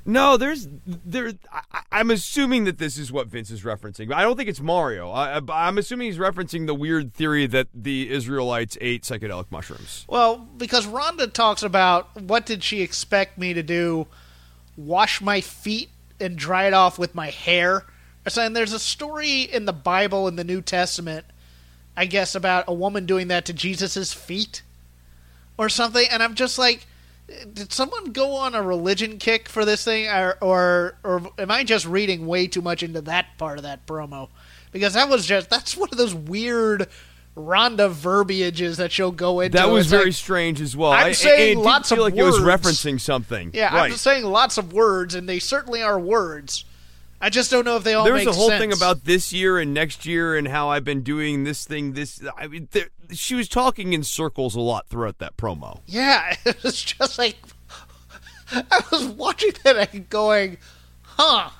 No, 0.05 0.38
there's 0.38 0.67
there. 0.86 1.34
I, 1.51 2.00
am 2.00 2.10
assuming 2.10 2.63
that 2.63 2.77
this 2.77 2.98
is 2.98 3.12
what 3.12 3.27
Vince 3.27 3.51
is 3.51 3.63
referencing. 3.63 4.12
I 4.12 4.24
don't 4.24 4.36
think 4.36 4.50
it's 4.50 4.62
Mario. 4.62 5.12
I, 5.12 5.39
I'm 5.50 5.77
assuming 5.77 6.08
he's 6.08 6.17
referencing 6.17 6.65
the 6.65 6.74
weird 6.74 7.13
theory 7.13 7.46
that 7.48 7.67
the 7.74 8.10
Israelites 8.10 8.77
ate 8.81 9.03
psychedelic 9.03 9.51
mushrooms. 9.51 10.05
Well, 10.08 10.38
because 10.58 10.88
Ronda 10.88 11.27
talks 11.27 11.62
about 11.62 12.20
what 12.20 12.46
did 12.46 12.63
she 12.63 12.81
expect 12.81 13.38
me 13.38 13.53
to 13.53 13.62
do? 13.62 14.08
Wash 14.75 15.22
my 15.22 15.41
feet 15.41 15.89
and 16.20 16.36
dry 16.36 16.65
it 16.65 16.74
off 16.74 16.98
with 16.98 17.13
my 17.13 17.29
hair. 17.29 17.86
Something. 18.27 18.53
There's 18.53 18.74
a 18.74 18.79
story 18.79 19.41
in 19.41 19.65
the 19.65 19.74
Bible 19.74 20.27
in 20.27 20.36
the 20.36 20.43
New 20.43 20.62
Testament, 20.62 21.25
I 21.98 22.05
guess, 22.05 22.36
about 22.36 22.65
a 22.67 22.74
woman 22.74 23.05
doing 23.05 23.27
that 23.29 23.46
to 23.46 23.53
Jesus's 23.53 24.13
feet, 24.13 24.62
or 25.58 25.70
something. 25.70 26.05
And 26.10 26.22
I'm 26.22 26.36
just 26.36 26.58
like 26.58 26.86
did 27.54 27.72
someone 27.72 28.12
go 28.12 28.36
on 28.36 28.56
a 28.56 28.62
religion 28.62 29.18
kick 29.18 29.48
for 29.48 29.66
this 29.66 29.84
thing, 29.84 30.08
or, 30.08 30.38
or 30.42 30.96
or 31.04 31.22
am 31.38 31.51
I 31.51 31.63
just 31.63 31.86
reading 31.86 32.28
way 32.28 32.48
too 32.48 32.62
much 32.62 32.84
into 32.84 33.01
that 33.01 33.38
part 33.38 33.58
of 33.58 33.63
that 33.63 33.86
promo? 33.86 34.30
Because 34.72 34.94
that 34.94 35.10
was 35.10 35.25
just 35.25 35.50
that's 35.50 35.75
one 35.78 35.90
of 35.92 35.98
those 35.98 36.13
weird 36.13 36.88
Ronda 37.36 37.90
verbiages 37.90 38.78
that 38.78 38.92
she'll 38.92 39.12
go 39.12 39.40
into. 39.40 39.58
That 39.58 39.70
was 39.70 39.86
it's 39.86 39.92
very 39.92 40.06
like, 40.06 40.13
strange 40.13 40.62
as 40.62 40.75
well. 40.75 40.92
I'm 40.92 41.08
I, 41.08 41.12
saying 41.13 41.58
it, 41.58 41.60
it 41.60 41.63
lots 41.63 41.90
feel 41.90 42.06
of 42.06 42.13
like 42.13 42.20
it 42.20 42.24
was 42.24 42.40
referencing 42.40 43.00
something. 43.00 43.51
Yeah, 43.54 43.74
right. 43.74 43.86
I'm 43.86 43.92
just 43.92 44.04
saying 44.04 44.25
lots 44.25 44.58
of 44.58 44.74
words, 44.74 45.16
and 45.16 45.28
they 45.28 45.40
certainly 45.40 45.82
are 45.82 46.00
words. 46.00 46.66
I 47.22 47.30
just 47.30 47.51
don't 47.51 47.66
know 47.66 47.78
if 47.78 47.84
they 47.84 47.94
all. 47.94 48.04
There's 48.04 48.25
a 48.25 48.32
whole 48.32 48.50
sense. 48.50 48.60
thing 48.60 48.74
about 48.74 49.06
this 49.06 49.32
year 49.32 49.60
and 49.60 49.74
next 49.74 50.06
year 50.06 50.36
and 50.36 50.48
how 50.48 50.70
I've 50.70 50.84
been 50.84 51.04
doing 51.04 51.44
this 51.44 51.66
thing. 51.66 51.94
This 51.94 52.22
I 52.36 52.48
mean, 52.48 52.68
there, 52.72 52.90
she 53.12 53.36
was 53.36 53.48
talking 53.48 53.94
in 53.94 54.04
circles 54.04 54.56
a 54.56 54.60
lot 54.60 54.88
throughout 54.88 55.20
that 55.20 55.38
promo. 55.38 55.82
Yeah, 55.86 56.36
it 56.46 56.63
was 56.63 56.82
just 56.82 57.20
like 57.20 57.38
I 58.51 58.84
was 58.92 59.08
watching 59.08 59.54
that 59.63 59.94
and 59.94 60.10
going, 60.10 60.58
huh. 61.04 61.51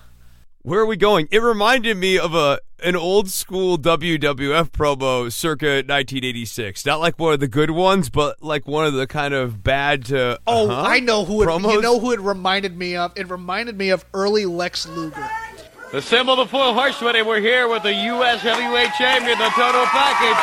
Where 0.64 0.80
are 0.80 0.86
we 0.86 0.98
going? 0.98 1.28
It 1.32 1.42
reminded 1.42 1.98
me 1.98 2.20
of 2.20 2.36
a 2.36 2.60
an 2.84 2.96
old 2.96 3.30
school 3.30 3.78
WWF 3.78 4.70
promo 4.72 5.32
circa 5.32 5.84
1986. 5.86 6.86
Not 6.86 7.00
like 7.00 7.20
one 7.20 7.34
of 7.34 7.40
the 7.40 7.48
good 7.48 7.72
ones, 7.72 8.10
but 8.10 8.42
like 8.42 8.68
one 8.68 8.86
of 8.86 8.94
the 8.94 9.08
kind 9.08 9.34
of 9.34 9.64
bad 9.64 10.06
to. 10.06 10.40
Oh, 10.48 10.70
uh-huh 10.70 10.82
I 10.88 11.00
know 11.00 11.26
who 11.26 11.44
it. 11.44 11.48
promos. 11.48 11.74
You 11.74 11.82
know 11.82 12.00
who 12.00 12.12
it 12.12 12.20
reminded 12.20 12.78
me 12.78 12.96
of? 12.96 13.14
It 13.16 13.30
reminded 13.30 13.78
me 13.78 13.90
of 13.90 14.06
early 14.14 14.46
Lex 14.46 14.88
Luger. 14.88 15.30
Assemble 15.94 16.38
the 16.38 16.46
four 16.46 16.74
horsemen, 16.74 17.18
and 17.18 17.28
we're 17.28 17.42
here 17.42 17.68
with 17.68 17.84
the 17.84 17.94
U.S. 17.94 18.40
Heavyweight 18.40 18.92
Champion, 18.98 19.38
the 19.38 19.50
total 19.50 19.84
package. 19.92 20.40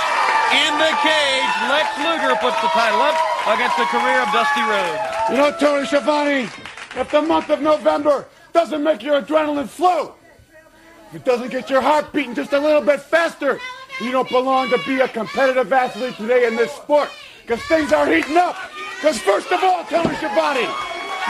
In 0.52 0.76
the 0.76 0.93
cage, 1.00 1.52
Lex 1.73 1.88
Luger 2.05 2.37
puts 2.37 2.61
the 2.61 2.69
title 2.69 3.00
up 3.00 3.17
against 3.57 3.78
the 3.78 3.87
career 3.87 4.21
of 4.21 4.28
Dusty 4.28 4.61
Rhodes. 4.61 5.00
You 5.31 5.37
know, 5.38 5.57
Tony 5.59 5.87
Schiavone, 5.87 6.50
if 7.00 7.11
the 7.11 7.23
month 7.23 7.49
of 7.49 7.62
November 7.62 8.26
doesn't 8.52 8.83
make 8.83 9.02
your 9.02 9.23
adrenaline 9.23 9.69
flow, 9.69 10.17
if 11.09 11.14
it 11.14 11.25
doesn't 11.25 11.50
get 11.50 11.71
your 11.71 11.81
heart 11.81 12.12
beating 12.12 12.35
just 12.35 12.52
a 12.52 12.61
little 12.61 12.83
bit 12.83 13.00
faster, 13.00 13.59
you 14.02 14.12
don't 14.12 14.28
belong 14.28 14.69
to 14.69 14.78
be 14.87 15.00
a 15.00 15.09
competitive 15.09 15.73
athlete 15.73 16.14
today 16.17 16.47
in 16.47 16.57
this 16.57 16.73
sport. 16.73 17.09
Because 17.40 17.62
things 17.62 17.90
are 17.95 18.07
heating 18.07 18.37
up. 18.37 18.55
Because 18.97 19.19
first 19.19 19.50
of 19.50 19.64
all, 19.64 19.83
Tony 19.85 20.14
Schiavone, 20.17 20.69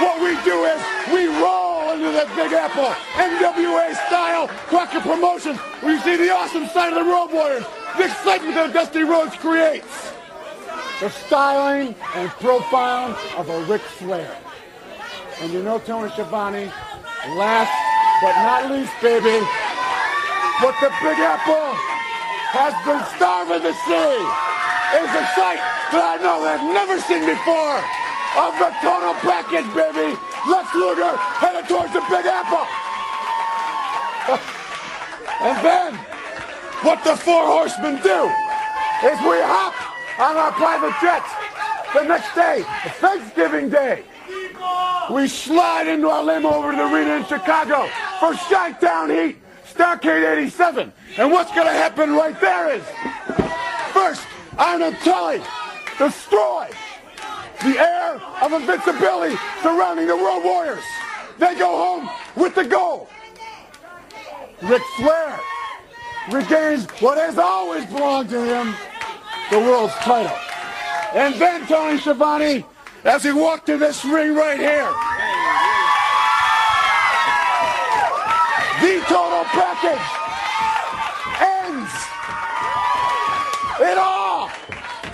what 0.01 0.23
we 0.23 0.35
do 0.45 0.65
is 0.65 0.81
we 1.13 1.27
roll 1.43 1.93
into 1.93 2.11
the 2.13 2.27
Big 2.37 2.53
Apple, 2.53 2.95
NWA 3.19 3.95
style, 4.07 4.49
Crockett 4.71 5.03
promotion. 5.03 5.59
We 5.83 5.99
see 6.01 6.17
the 6.17 6.31
awesome 6.31 6.67
side 6.69 6.93
of 6.93 7.05
the 7.05 7.11
Road 7.11 7.33
Warriors, 7.33 7.65
the 7.97 8.05
excitement 8.05 8.55
that 8.55 8.73
Dusty 8.73 9.03
Rhodes 9.03 9.35
creates 9.37 10.13
the 11.01 11.11
styling 11.11 11.95
and 12.15 12.29
profile 12.39 13.19
of 13.37 13.49
a 13.49 13.65
Ric 13.65 13.83
Flair. 13.83 14.37
And 15.41 15.53
you 15.53 15.63
know, 15.63 15.79
Tony 15.79 16.11
Schiavone, 16.11 16.67
last 17.35 17.75
but 18.23 18.35
not 18.43 18.71
least, 18.71 18.93
baby, 19.03 19.39
what 20.63 20.75
the 20.81 20.91
Big 21.03 21.19
Apple 21.19 21.75
has 22.55 22.75
been 22.87 23.03
starving 23.15 23.63
to 23.63 23.73
see 23.87 24.19
is 24.99 25.11
a 25.11 25.25
sight 25.35 25.63
that 25.91 26.03
I 26.03 26.23
know 26.23 26.43
they've 26.43 26.75
never 26.75 26.99
seen 27.01 27.27
before 27.27 28.08
of 28.37 28.53
the 28.59 28.71
total 28.83 29.15
package, 29.25 29.67
baby. 29.73 30.17
Lex 30.49 30.75
Luger 30.75 31.17
headed 31.17 31.69
towards 31.69 31.93
the 31.93 32.01
Big 32.11 32.27
Apple. 32.27 32.67
and 35.41 35.65
then, 35.65 35.95
what 36.83 37.03
the 37.05 37.17
four 37.17 37.47
horsemen 37.47 37.97
do 38.03 38.21
is 39.07 39.19
we 39.23 39.39
hop 39.41 39.75
on 40.21 40.37
our 40.37 40.53
private 40.53 40.95
jets 41.01 41.31
the 41.95 42.05
next 42.05 42.35
day, 42.35 42.65
Thanksgiving 43.01 43.71
Day. 43.71 44.05
We 45.11 45.27
slide 45.29 45.89
into 45.89 46.09
our 46.09 46.23
limo 46.23 46.51
over 46.51 46.73
to 46.73 46.77
the 46.77 46.93
arena 46.93 47.17
in 47.17 47.25
Chicago 47.25 47.89
for 48.21 48.35
Chi-Town 48.35 49.11
Heat, 49.11 49.39
Starrcade 49.73 50.37
87. 50.39 50.93
And 51.17 51.33
what's 51.33 51.53
going 51.55 51.67
to 51.67 51.73
happen 51.73 52.13
right 52.13 52.39
there 52.41 52.75
is, 52.75 52.83
first, 53.93 54.27
Arn 54.59 54.83
and 54.83 54.97
Tully 54.99 55.41
destroy 55.99 56.69
the 57.63 57.79
air 57.79 58.21
of 58.43 58.53
invincibility 58.53 59.37
surrounding 59.63 60.07
the 60.07 60.15
Road 60.15 60.45
Warriors. 60.45 60.85
They 61.39 61.55
go 61.57 61.77
home 61.77 62.11
with 62.37 62.55
the 62.55 62.65
gold. 62.65 63.09
Ric 64.63 64.83
Flair 64.97 65.39
regains 66.31 66.87
what 67.01 67.19
has 67.19 67.39
always 67.39 67.87
belonged 67.87 68.29
to 68.31 68.45
him, 68.45 68.75
the 69.51 69.59
world's 69.59 69.95
title. 69.95 70.37
And 71.15 71.35
then 71.37 71.67
Tony 71.67 71.99
Schiavone, 71.99 72.65
as 73.05 73.23
he 73.23 73.33
walked 73.33 73.67
to 73.67 73.79
this 73.79 74.05
ring 74.05 74.35
right 74.35 74.59
here, 74.59 74.93
the 78.83 79.01
total 79.07 79.45
package 79.45 80.07
ends 81.41 81.93
it 83.81 83.99
all 83.99 84.18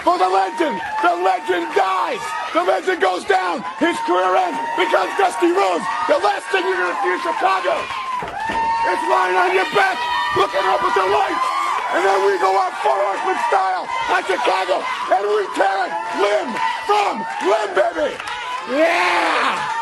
for 0.04 0.20
the 0.20 0.28
legend. 0.28 0.76
The 1.00 1.16
legend 1.16 1.64
dies. 1.72 2.20
The 2.52 2.62
legend 2.62 3.00
goes 3.00 3.24
down. 3.24 3.64
His 3.80 3.96
career 4.04 4.36
ends 4.36 4.60
because 4.76 5.08
Dusty 5.16 5.50
Rhodes, 5.50 5.82
the 6.06 6.20
last 6.20 6.44
thing 6.52 6.62
you're 6.68 6.76
going 6.76 6.92
to 6.92 7.00
see 7.00 7.12
in 7.16 7.22
Chicago, 7.24 7.72
is 7.72 9.00
lying 9.08 9.34
on 9.34 9.50
your 9.56 9.66
back, 9.72 9.96
looking 10.36 10.62
up 10.68 10.84
at 10.84 10.92
the 10.92 11.08
lights, 11.08 11.46
and 11.96 12.04
then 12.04 12.18
we 12.28 12.36
go 12.38 12.52
out 12.52 12.76
four 12.84 12.94
horseman 13.00 13.40
style 13.48 13.88
on 14.12 14.20
Chicago, 14.28 14.84
and 15.08 15.24
we 15.24 15.42
tear 15.56 15.88
it 15.88 15.92
limb 16.20 16.50
from 16.84 17.24
limb, 17.48 17.72
baby. 17.72 18.12
Yeah. 18.70 19.72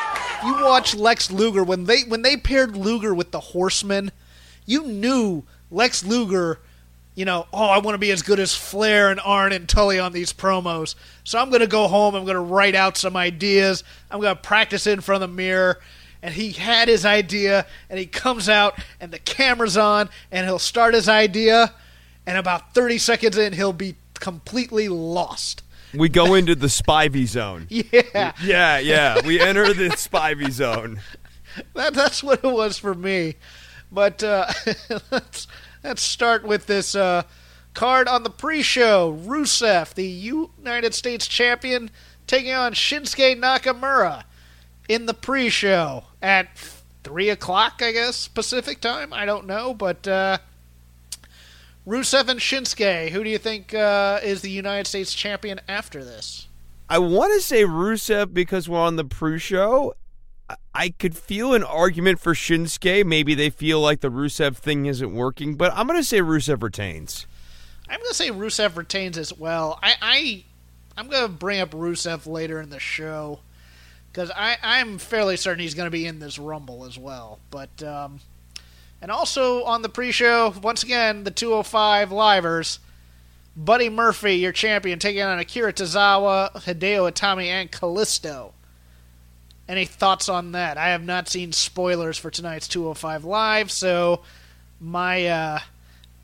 You 0.46 0.64
watch 0.64 0.94
Lex 0.94 1.30
Luger 1.30 1.62
when 1.62 1.84
they 1.84 2.02
when 2.02 2.22
they 2.22 2.36
paired 2.36 2.76
Luger 2.76 3.14
with 3.14 3.32
the 3.32 3.40
Horseman, 3.40 4.12
you 4.66 4.86
knew 4.86 5.44
Lex 5.70 6.04
Luger. 6.04 6.58
You 7.14 7.26
know, 7.26 7.46
oh, 7.52 7.66
I 7.66 7.78
want 7.78 7.94
to 7.94 7.98
be 7.98 8.10
as 8.10 8.22
good 8.22 8.40
as 8.40 8.54
Flair 8.54 9.10
and 9.10 9.20
Arn 9.20 9.52
and 9.52 9.68
Tully 9.68 9.98
on 9.98 10.12
these 10.12 10.32
promos. 10.32 10.94
So 11.24 11.38
I'm 11.38 11.50
going 11.50 11.60
to 11.60 11.66
go 11.66 11.86
home. 11.86 12.14
I'm 12.14 12.24
going 12.24 12.36
to 12.36 12.40
write 12.40 12.74
out 12.74 12.96
some 12.96 13.16
ideas. 13.16 13.84
I'm 14.10 14.20
going 14.20 14.34
to 14.34 14.40
practice 14.40 14.86
in 14.86 15.00
front 15.02 15.22
of 15.22 15.30
the 15.30 15.36
mirror. 15.36 15.80
And 16.22 16.32
he 16.32 16.52
had 16.52 16.88
his 16.88 17.04
idea, 17.04 17.66
and 17.90 17.98
he 17.98 18.06
comes 18.06 18.48
out, 18.48 18.78
and 19.00 19.12
the 19.12 19.18
camera's 19.18 19.76
on, 19.76 20.08
and 20.30 20.46
he'll 20.46 20.60
start 20.60 20.94
his 20.94 21.08
idea, 21.08 21.74
and 22.26 22.38
about 22.38 22.74
30 22.74 22.98
seconds 22.98 23.36
in, 23.36 23.52
he'll 23.52 23.72
be 23.72 23.96
completely 24.14 24.88
lost. 24.88 25.62
We 25.92 26.08
go 26.08 26.34
into 26.34 26.54
the 26.54 26.68
Spivey 26.68 27.26
zone. 27.26 27.66
Yeah. 27.70 28.32
Yeah, 28.42 28.78
yeah. 28.78 29.26
We 29.26 29.40
enter 29.40 29.74
the 29.74 29.88
Spivey 29.96 30.50
zone. 30.50 31.00
that, 31.74 31.92
that's 31.92 32.22
what 32.22 32.44
it 32.44 32.50
was 32.50 32.78
for 32.78 32.94
me. 32.94 33.34
But 33.90 34.22
uh, 34.22 34.46
let's 35.10 35.46
let's 35.82 36.02
start 36.02 36.44
with 36.44 36.66
this 36.66 36.94
uh, 36.94 37.22
card 37.74 38.08
on 38.08 38.22
the 38.22 38.30
pre-show. 38.30 39.18
Rusev, 39.24 39.94
the 39.94 40.06
United 40.06 40.94
States 40.94 41.26
champion, 41.26 41.90
taking 42.26 42.52
on 42.52 42.72
Shinsuke 42.72 43.38
Nakamura 43.38 44.24
in 44.88 45.06
the 45.06 45.14
pre-show 45.14 46.04
at 46.20 46.48
three 47.02 47.30
o'clock, 47.30 47.80
I 47.82 47.92
guess 47.92 48.28
Pacific 48.28 48.80
time. 48.80 49.12
I 49.12 49.24
don't 49.24 49.46
know, 49.46 49.74
but 49.74 50.06
uh, 50.06 50.38
Rusev 51.86 52.28
and 52.28 52.40
Shinsuke. 52.40 53.10
Who 53.10 53.24
do 53.24 53.30
you 53.30 53.38
think 53.38 53.74
uh, 53.74 54.20
is 54.22 54.42
the 54.42 54.50
United 54.50 54.86
States 54.86 55.14
champion 55.14 55.60
after 55.68 56.04
this? 56.04 56.46
I 56.88 56.98
want 56.98 57.32
to 57.34 57.40
say 57.40 57.64
Rusev 57.64 58.34
because 58.34 58.68
we're 58.68 58.78
on 58.78 58.96
the 58.96 59.04
pre-show. 59.04 59.94
I- 60.74 60.90
could 60.90 61.16
feel 61.16 61.54
an 61.54 61.62
argument 61.62 62.20
for 62.20 62.34
Shinsuke. 62.34 63.04
Maybe 63.04 63.34
they 63.34 63.50
feel 63.50 63.80
like 63.80 64.00
the 64.00 64.10
Rusev 64.10 64.56
thing 64.56 64.86
isn't 64.86 65.14
working, 65.14 65.54
but 65.54 65.72
I'm 65.74 65.86
going 65.86 65.98
to 65.98 66.04
say 66.04 66.20
Rusev 66.20 66.62
retains. 66.62 67.26
I'm 67.88 67.98
going 67.98 68.10
to 68.10 68.14
say 68.14 68.30
Rusev 68.30 68.76
retains 68.76 69.18
as 69.18 69.36
well. 69.36 69.78
I, 69.82 69.94
I 70.00 70.44
I'm 70.96 71.08
going 71.08 71.22
to 71.22 71.28
bring 71.28 71.60
up 71.60 71.70
Rusev 71.70 72.26
later 72.26 72.60
in 72.60 72.70
the 72.70 72.78
show 72.78 73.40
because 74.10 74.30
I 74.30 74.56
I'm 74.62 74.98
fairly 74.98 75.36
certain 75.36 75.60
he's 75.60 75.74
going 75.74 75.86
to 75.86 75.90
be 75.90 76.06
in 76.06 76.18
this 76.18 76.38
Rumble 76.38 76.84
as 76.84 76.98
well. 76.98 77.38
But 77.50 77.82
um, 77.82 78.20
and 79.00 79.10
also 79.10 79.64
on 79.64 79.82
the 79.82 79.88
pre-show, 79.88 80.54
once 80.62 80.82
again, 80.82 81.24
the 81.24 81.30
205 81.30 82.12
livers. 82.12 82.78
Buddy 83.54 83.90
Murphy, 83.90 84.36
your 84.36 84.52
champion, 84.52 84.98
taking 84.98 85.20
on 85.20 85.38
Akira 85.38 85.74
Tozawa, 85.74 86.52
Hideo 86.52 87.10
Itami, 87.12 87.46
and 87.48 87.70
Kalisto. 87.70 88.52
Any 89.68 89.84
thoughts 89.84 90.28
on 90.28 90.52
that? 90.52 90.76
I 90.76 90.88
have 90.88 91.04
not 91.04 91.28
seen 91.28 91.52
spoilers 91.52 92.18
for 92.18 92.30
tonight's 92.30 92.68
205 92.68 93.24
Live, 93.24 93.70
so 93.70 94.22
my 94.80 95.26
uh, 95.26 95.58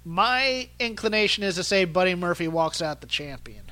my 0.04 0.68
inclination 0.78 1.44
is 1.44 1.54
to 1.54 1.64
say 1.64 1.84
Buddy 1.84 2.14
Murphy 2.14 2.48
walks 2.48 2.82
out 2.82 3.00
the 3.00 3.06
champion. 3.06 3.68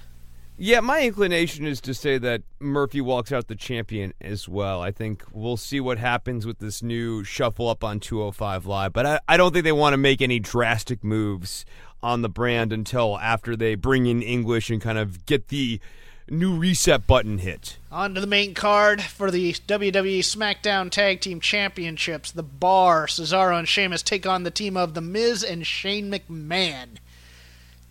Yeah, 0.58 0.80
my 0.80 1.02
inclination 1.02 1.66
is 1.66 1.82
to 1.82 1.92
say 1.92 2.16
that 2.16 2.42
Murphy 2.60 3.02
walks 3.02 3.30
out 3.30 3.48
the 3.48 3.56
champion 3.56 4.14
as 4.22 4.48
well. 4.48 4.80
I 4.80 4.90
think 4.90 5.22
we'll 5.30 5.58
see 5.58 5.80
what 5.80 5.98
happens 5.98 6.46
with 6.46 6.60
this 6.60 6.82
new 6.82 7.24
shuffle 7.24 7.68
up 7.68 7.84
on 7.84 8.00
205 8.00 8.64
Live, 8.64 8.92
but 8.94 9.04
I, 9.04 9.20
I 9.28 9.36
don't 9.36 9.52
think 9.52 9.64
they 9.64 9.72
want 9.72 9.92
to 9.92 9.98
make 9.98 10.22
any 10.22 10.38
drastic 10.38 11.04
moves 11.04 11.66
on 12.02 12.22
the 12.22 12.30
brand 12.30 12.72
until 12.72 13.18
after 13.18 13.54
they 13.54 13.74
bring 13.74 14.06
in 14.06 14.22
English 14.22 14.70
and 14.70 14.80
kind 14.80 14.96
of 14.96 15.26
get 15.26 15.48
the 15.48 15.78
new 16.28 16.56
reset 16.56 17.06
button 17.06 17.38
hit. 17.38 17.76
On 17.90 18.14
to 18.14 18.20
the 18.20 18.26
main 18.26 18.54
card 18.54 19.02
for 19.02 19.30
the 19.30 19.52
WWE 19.52 20.18
SmackDown 20.20 20.90
Tag 20.90 21.20
Team 21.20 21.40
Championships. 21.40 22.30
The 22.32 22.42
Bar, 22.42 23.06
Cesaro, 23.06 23.58
and 23.58 23.68
Sheamus 23.68 24.02
take 24.02 24.26
on 24.26 24.42
the 24.42 24.50
team 24.50 24.76
of 24.76 24.94
The 24.94 25.00
Miz 25.00 25.42
and 25.42 25.66
Shane 25.66 26.10
McMahon. 26.10 26.98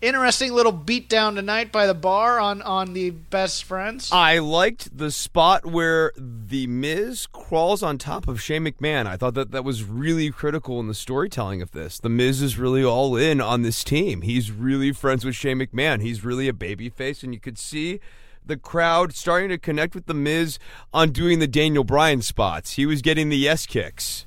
Interesting 0.02 0.52
little 0.52 0.74
beatdown 0.74 1.36
tonight 1.36 1.72
by 1.72 1.86
the 1.86 1.94
Bar 1.94 2.38
on, 2.38 2.60
on 2.60 2.92
the 2.92 3.10
Best 3.10 3.64
Friends. 3.64 4.10
I 4.12 4.38
liked 4.38 4.96
the 4.96 5.10
spot 5.10 5.64
where 5.64 6.12
the 6.18 6.66
Miz 6.66 7.26
crawls 7.32 7.82
on 7.82 7.96
top 7.96 8.28
of 8.28 8.40
Shane 8.40 8.66
McMahon. 8.66 9.06
I 9.06 9.16
thought 9.16 9.32
that 9.34 9.52
that 9.52 9.64
was 9.64 9.84
really 9.84 10.30
critical 10.30 10.80
in 10.80 10.86
the 10.86 10.94
storytelling 10.94 11.62
of 11.62 11.72
this. 11.72 11.98
The 11.98 12.10
Miz 12.10 12.42
is 12.42 12.58
really 12.58 12.84
all 12.84 13.16
in 13.16 13.40
on 13.40 13.62
this 13.62 13.82
team. 13.82 14.20
He's 14.20 14.52
really 14.52 14.92
friends 14.92 15.24
with 15.24 15.34
Shane 15.34 15.60
McMahon. 15.60 16.02
He's 16.02 16.22
really 16.22 16.46
a 16.46 16.52
babyface, 16.52 17.22
and 17.22 17.32
you 17.32 17.40
could 17.40 17.58
see 17.58 17.98
the 18.46 18.56
crowd 18.56 19.14
starting 19.14 19.48
to 19.50 19.58
connect 19.58 19.94
with 19.94 20.06
the 20.06 20.14
Miz 20.14 20.58
on 20.92 21.10
doing 21.10 21.38
the 21.38 21.46
Daniel 21.46 21.84
Bryan 21.84 22.22
spots. 22.22 22.72
He 22.72 22.86
was 22.86 23.02
getting 23.02 23.28
the 23.28 23.36
yes 23.36 23.66
kicks. 23.66 24.26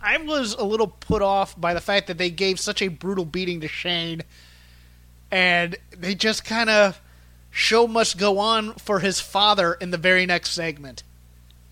I 0.00 0.18
was 0.18 0.54
a 0.54 0.64
little 0.64 0.88
put 0.88 1.22
off 1.22 1.60
by 1.60 1.74
the 1.74 1.80
fact 1.80 2.06
that 2.06 2.18
they 2.18 2.30
gave 2.30 2.60
such 2.60 2.80
a 2.80 2.88
brutal 2.88 3.24
beating 3.24 3.60
to 3.62 3.68
Shane, 3.68 4.22
and 5.30 5.76
they 5.90 6.14
just 6.14 6.44
kind 6.44 6.70
of 6.70 7.00
show 7.50 7.86
must 7.86 8.18
go 8.18 8.38
on 8.38 8.74
for 8.74 9.00
his 9.00 9.20
father 9.20 9.74
in 9.74 9.90
the 9.90 9.98
very 9.98 10.24
next 10.26 10.50
segment. 10.50 11.02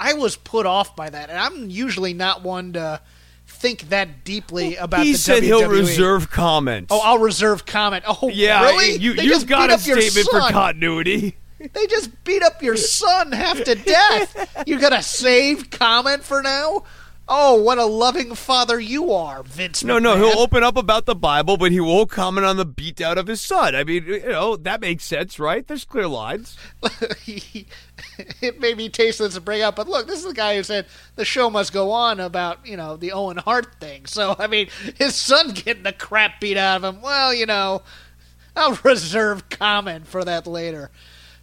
I 0.01 0.15
was 0.15 0.37
put 0.37 0.67
off 0.67 0.97
by 0.97 1.11
that, 1.11 1.31
and 1.31 1.39
I'm 1.39 1.71
usually 1.71 2.13
not 2.13 2.43
one 2.43 2.73
to 2.73 3.01
think 3.47 3.91
that 3.91 4.25
deeply 4.25 4.75
about 4.77 5.05
he 5.05 5.13
the 5.13 5.19
said 5.19 5.43
WWE. 5.43 5.47
he'll 5.47 5.69
reserve 5.69 6.31
comment. 6.31 6.89
Oh, 6.91 7.01
I'll 7.05 7.19
reserve 7.19 7.65
comment. 7.67 8.05
Oh, 8.07 8.29
yeah, 8.29 8.63
really? 8.63 8.97
you, 8.97 9.15
just 9.15 9.47
got 9.47 9.71
a 9.71 9.79
statement 9.79 10.29
for 10.29 10.41
continuity. 10.41 11.37
They 11.73 11.87
just 11.87 12.25
beat 12.25 12.43
up 12.43 12.63
your 12.63 12.77
son 12.77 13.33
half 13.33 13.63
to 13.65 13.75
death. 13.75 14.65
you 14.67 14.79
got 14.79 14.93
a 14.93 15.03
save 15.03 15.71
comment 15.71 16.23
for 16.23 16.43
now? 16.43 16.85
Oh, 17.27 17.63
what 17.63 17.79
a 17.79 17.87
loving 17.87 18.35
father 18.35 18.79
you 18.79 19.11
are, 19.11 19.43
Vince. 19.43 19.83
No, 19.83 19.99
no, 19.99 20.15
he'll 20.17 20.39
open 20.39 20.63
up 20.63 20.77
about 20.77 21.07
the 21.07 21.15
Bible, 21.15 21.57
but 21.57 21.73
he 21.73 21.81
won't 21.81 22.11
comment 22.11 22.45
on 22.45 22.59
the 22.59 22.67
beatdown 22.67 23.17
of 23.17 23.29
his 23.29 23.41
son. 23.41 23.75
I 23.75 23.83
mean, 23.83 24.05
you 24.05 24.29
know, 24.29 24.57
that 24.57 24.83
makes 24.83 25.05
sense, 25.05 25.39
right? 25.39 25.67
There's 25.67 25.87
clear 25.87 26.07
lines. 26.07 26.59
it 27.27 28.61
may 28.61 28.75
be 28.75 28.91
tasteless 28.91 29.35
to 29.35 29.41
bring 29.41 29.63
up, 29.63 29.77
but 29.77 29.89
look, 29.89 30.07
this 30.07 30.19
is 30.19 30.27
the 30.27 30.35
guy 30.35 30.57
who 30.57 30.63
said 30.63 30.85
the 31.17 31.25
show 31.25 31.49
must 31.49 31.73
go 31.73 31.93
on 31.93 32.21
about, 32.21 32.67
you 32.67 32.77
know, 32.77 32.99
the 32.99 33.13
Owen 33.13 33.39
Hart 33.39 33.81
thing. 33.81 34.05
So, 34.05 34.37
I 34.39 34.47
mean, 34.47 34.69
his 34.99 35.15
son 35.15 35.53
getting 35.55 35.85
the 35.85 35.95
crap 35.95 36.41
beat 36.41 36.59
out 36.59 36.85
of 36.85 36.95
him. 36.95 37.01
Well, 37.01 37.33
you 37.33 37.47
know, 37.47 37.81
I'll 38.55 38.79
reserve 38.85 39.49
comment 39.49 40.07
for 40.07 40.25
that 40.25 40.47
later. 40.47 40.91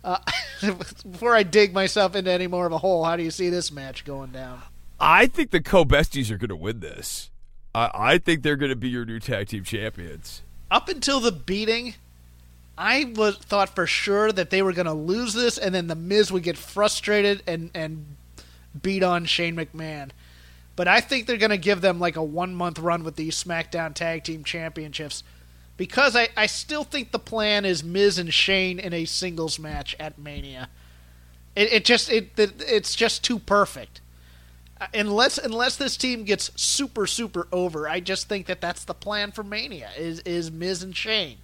Uh, 0.04 0.18
before 0.62 1.36
I 1.36 1.44
dig 1.44 1.74
myself 1.74 2.16
into 2.16 2.32
any 2.32 2.48
more 2.48 2.66
of 2.66 2.72
a 2.72 2.78
hole, 2.78 3.04
how 3.04 3.16
do 3.16 3.24
you 3.24 3.32
see 3.32 3.50
this 3.50 3.72
match 3.72 4.06
going 4.06 4.32
down? 4.32 4.62
I 5.00 5.28
think 5.28 5.52
the 5.52 5.62
co-besties 5.62 6.30
are 6.30 6.38
going 6.38 6.50
to 6.50 6.56
win 6.56 6.80
this. 6.80 7.30
I, 7.74 7.92
I 7.94 8.18
think 8.18 8.44
they're 8.44 8.56
going 8.56 8.70
to 8.70 8.76
be 8.76 8.90
your 8.90 9.06
new 9.06 9.20
tag 9.20 9.48
team 9.48 9.64
champions. 9.64 10.42
Up 10.70 10.90
until 10.90 11.20
the 11.20 11.32
beating, 11.32 11.96
I 12.78 13.12
was 13.16 13.38
thought 13.38 13.76
for 13.76 13.88
sure 13.88 14.32
that 14.32 14.50
they 14.50 14.62
were 14.62 14.74
going 14.74 14.86
to 14.86 14.94
lose 14.94 15.34
this, 15.34 15.58
and 15.58 15.74
then 15.74 15.88
the 15.88 15.96
Miz 15.96 16.32
would 16.32 16.44
get 16.44 16.58
frustrated 16.58 17.44
and 17.46 17.70
and 17.74 18.16
beat 18.82 19.04
on 19.04 19.26
Shane 19.26 19.56
McMahon. 19.56 20.12
But 20.76 20.88
I 20.88 21.02
think 21.02 21.28
they're 21.28 21.38
going 21.38 21.50
to 21.50 21.58
give 21.58 21.82
them 21.82 22.00
like 22.00 22.16
a 22.16 22.24
one 22.24 22.56
month 22.56 22.80
run 22.80 23.04
with 23.04 23.16
these 23.16 23.42
SmackDown 23.42 23.94
Tag 23.94 24.24
Team 24.24 24.44
Championships 24.44 25.24
because 25.78 26.16
I, 26.16 26.30
I 26.38 26.46
still 26.46 26.84
think 26.84 27.12
the 27.12 27.20
plan 27.20 27.66
is 27.66 27.84
Miz 27.84 28.18
and 28.18 28.34
Shane 28.34 28.80
in 28.80 28.94
a 28.94 29.06
singles 29.06 29.60
match 29.60 29.96
at 30.00 30.18
Mania. 30.18 30.70
It, 31.56 31.74
it 31.74 31.86
just 31.86 32.10
it, 32.10 32.38
it 32.38 32.64
it's 32.68 32.96
just 32.96 33.24
too 33.24 33.40
perfect. 33.40 34.02
Uh, 34.80 34.88
Unless 34.94 35.38
unless 35.38 35.76
this 35.78 35.98
team 35.98 36.24
gets 36.24 36.52
super 36.56 37.06
super 37.08 37.48
over, 37.52 37.90
I 37.90 38.00
just 38.00 38.30
think 38.30 38.48
that 38.48 38.62
that's 38.62 38.84
the 38.86 38.94
plan 38.94 39.32
for 39.32 39.44
Mania 39.44 39.90
is 39.98 40.20
is 40.20 40.52
Miz 40.52 40.84
and 40.84 40.96
Shane. 40.96 41.38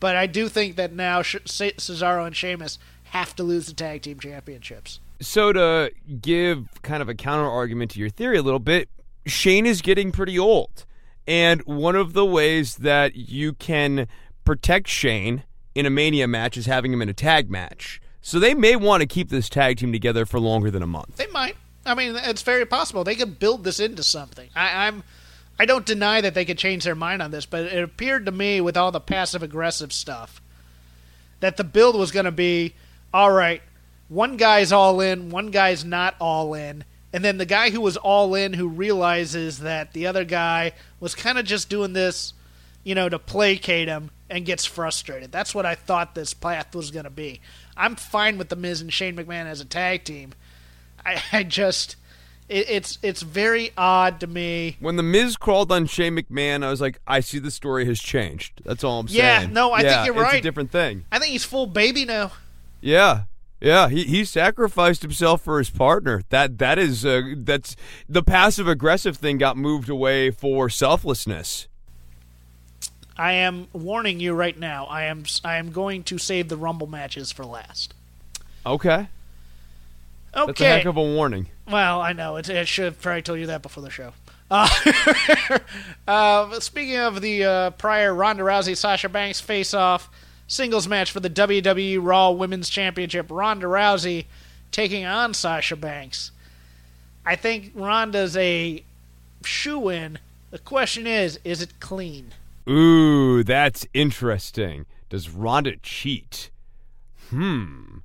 But 0.00 0.16
I 0.16 0.26
do 0.26 0.48
think 0.48 0.76
that 0.76 0.92
now 0.92 1.22
Cesaro 1.22 2.26
and 2.26 2.36
Sheamus 2.36 2.78
have 3.04 3.34
to 3.36 3.42
lose 3.42 3.66
the 3.66 3.72
tag 3.72 4.02
team 4.02 4.20
championships. 4.20 5.00
So 5.20 5.52
to 5.52 5.90
give 6.20 6.68
kind 6.82 7.02
of 7.02 7.08
a 7.08 7.14
counter 7.14 7.48
argument 7.48 7.90
to 7.92 8.00
your 8.00 8.10
theory 8.10 8.38
a 8.38 8.42
little 8.42 8.60
bit, 8.60 8.88
Shane 9.26 9.66
is 9.66 9.82
getting 9.82 10.12
pretty 10.12 10.38
old. 10.38 10.84
And 11.28 11.60
one 11.66 11.94
of 11.94 12.14
the 12.14 12.24
ways 12.24 12.76
that 12.76 13.14
you 13.14 13.52
can 13.52 14.08
protect 14.46 14.88
Shane 14.88 15.44
in 15.74 15.84
a 15.84 15.90
Mania 15.90 16.26
match 16.26 16.56
is 16.56 16.64
having 16.64 16.90
him 16.90 17.02
in 17.02 17.10
a 17.10 17.14
tag 17.14 17.50
match. 17.50 18.00
So 18.22 18.38
they 18.38 18.54
may 18.54 18.76
want 18.76 19.02
to 19.02 19.06
keep 19.06 19.28
this 19.28 19.50
tag 19.50 19.76
team 19.76 19.92
together 19.92 20.24
for 20.24 20.40
longer 20.40 20.70
than 20.70 20.82
a 20.82 20.86
month. 20.86 21.16
They 21.16 21.26
might. 21.26 21.56
I 21.84 21.94
mean, 21.94 22.16
it's 22.16 22.40
very 22.40 22.64
possible 22.64 23.04
they 23.04 23.14
could 23.14 23.38
build 23.38 23.62
this 23.62 23.78
into 23.78 24.02
something. 24.02 24.48
I, 24.56 24.86
I'm, 24.86 25.04
I 25.58 25.66
don't 25.66 25.84
deny 25.84 26.22
that 26.22 26.32
they 26.32 26.46
could 26.46 26.58
change 26.58 26.84
their 26.84 26.94
mind 26.94 27.20
on 27.20 27.30
this, 27.30 27.44
but 27.44 27.64
it 27.64 27.84
appeared 27.84 28.24
to 28.24 28.32
me 28.32 28.62
with 28.62 28.78
all 28.78 28.90
the 28.90 29.00
passive 29.00 29.42
aggressive 29.42 29.92
stuff 29.92 30.40
that 31.40 31.58
the 31.58 31.64
build 31.64 31.94
was 31.94 32.10
going 32.10 32.24
to 32.24 32.32
be 32.32 32.74
all 33.12 33.30
right. 33.30 33.62
One 34.08 34.38
guy's 34.38 34.72
all 34.72 35.02
in, 35.02 35.28
one 35.28 35.50
guy's 35.50 35.84
not 35.84 36.14
all 36.20 36.54
in, 36.54 36.84
and 37.12 37.24
then 37.24 37.38
the 37.38 37.46
guy 37.46 37.70
who 37.70 37.80
was 37.80 37.96
all 37.96 38.34
in 38.34 38.52
who 38.52 38.68
realizes 38.68 39.60
that 39.60 39.92
the 39.92 40.06
other 40.06 40.24
guy 40.24 40.72
was 41.00 41.14
kind 41.14 41.38
of 41.38 41.44
just 41.46 41.70
doing 41.70 41.92
this, 41.92 42.34
you 42.84 42.94
know, 42.94 43.08
to 43.08 43.18
placate 43.18 43.88
him 43.88 44.10
and 44.30 44.44
gets 44.44 44.64
frustrated. 44.64 45.32
That's 45.32 45.54
what 45.54 45.64
I 45.64 45.74
thought 45.74 46.14
this 46.14 46.34
path 46.34 46.74
was 46.74 46.90
going 46.90 47.04
to 47.04 47.10
be. 47.10 47.40
I'm 47.76 47.96
fine 47.96 48.36
with 48.36 48.50
the 48.50 48.56
Miz 48.56 48.80
and 48.80 48.92
Shane 48.92 49.16
McMahon 49.16 49.46
as 49.46 49.60
a 49.60 49.64
tag 49.64 50.04
team. 50.04 50.32
I, 51.04 51.22
I 51.32 51.42
just 51.44 51.96
it, 52.48 52.68
it's 52.68 52.98
it's 53.02 53.22
very 53.22 53.72
odd 53.76 54.20
to 54.20 54.26
me. 54.26 54.76
When 54.80 54.96
the 54.96 55.02
Miz 55.02 55.36
crawled 55.36 55.70
on 55.72 55.86
Shane 55.86 56.16
McMahon, 56.16 56.64
I 56.64 56.70
was 56.70 56.80
like, 56.80 57.00
I 57.06 57.20
see 57.20 57.38
the 57.38 57.50
story 57.50 57.86
has 57.86 58.00
changed. 58.00 58.62
That's 58.64 58.84
all 58.84 59.00
I'm 59.00 59.06
Yeah, 59.08 59.38
saying. 59.38 59.50
Yeah 59.50 59.54
no, 59.54 59.72
I 59.72 59.82
think 59.82 60.06
you're 60.06 60.14
right 60.14 60.34
It's 60.34 60.40
a 60.40 60.42
different 60.42 60.70
thing. 60.72 61.04
I 61.12 61.18
think 61.18 61.32
he's 61.32 61.44
full 61.44 61.66
baby 61.66 62.04
now. 62.04 62.32
Yeah. 62.80 63.22
Yeah, 63.60 63.88
he, 63.88 64.04
he 64.04 64.24
sacrificed 64.24 65.02
himself 65.02 65.42
for 65.42 65.58
his 65.58 65.68
partner. 65.70 66.22
That 66.28 66.58
that 66.58 66.78
is 66.78 67.04
uh, 67.04 67.22
that's 67.36 67.74
the 68.08 68.22
passive 68.22 68.68
aggressive 68.68 69.16
thing 69.16 69.38
got 69.38 69.56
moved 69.56 69.88
away 69.88 70.30
for 70.30 70.68
selflessness. 70.70 71.66
I 73.16 73.32
am 73.32 73.66
warning 73.72 74.20
you 74.20 74.32
right 74.32 74.56
now. 74.56 74.84
I 74.86 75.04
am 75.04 75.24
I 75.44 75.56
am 75.56 75.72
going 75.72 76.04
to 76.04 76.18
save 76.18 76.48
the 76.48 76.56
Rumble 76.56 76.86
matches 76.86 77.32
for 77.32 77.44
last. 77.44 77.94
Okay, 78.64 79.08
that's 80.32 80.46
a 80.48 80.50
Okay. 80.50 80.64
heck 80.66 80.84
of 80.84 80.96
a 80.96 81.02
warning. 81.02 81.48
Well, 81.68 82.00
I 82.00 82.12
know. 82.12 82.36
It, 82.36 82.48
I 82.48 82.62
should 82.64 82.84
have 82.84 83.00
probably 83.00 83.22
told 83.22 83.40
you 83.40 83.46
that 83.46 83.62
before 83.62 83.82
the 83.82 83.90
show. 83.90 84.12
Uh, 84.50 84.68
uh, 86.08 86.60
speaking 86.60 86.96
of 86.96 87.20
the 87.20 87.44
uh, 87.44 87.70
prior 87.70 88.14
Ronda 88.14 88.42
Rousey 88.44 88.76
Sasha 88.76 89.08
Banks 89.08 89.40
face 89.40 89.74
off 89.74 90.08
singles 90.48 90.88
match 90.88 91.12
for 91.12 91.20
the 91.20 91.30
WWE 91.30 91.98
Raw 92.02 92.30
Women's 92.32 92.68
Championship, 92.68 93.26
Ronda 93.30 93.66
Rousey 93.66 94.24
taking 94.72 95.04
on 95.04 95.32
Sasha 95.34 95.76
Banks. 95.76 96.32
I 97.24 97.36
think 97.36 97.70
Ronda's 97.74 98.36
a 98.36 98.82
shoe 99.44 99.88
in. 99.90 100.18
The 100.50 100.58
question 100.58 101.06
is, 101.06 101.38
is 101.44 101.62
it 101.62 101.78
clean? 101.78 102.32
Ooh, 102.68 103.44
that's 103.44 103.86
interesting. 103.94 104.86
Does 105.10 105.28
Ronda 105.30 105.76
cheat? 105.82 106.50
Hmm. 107.30 107.98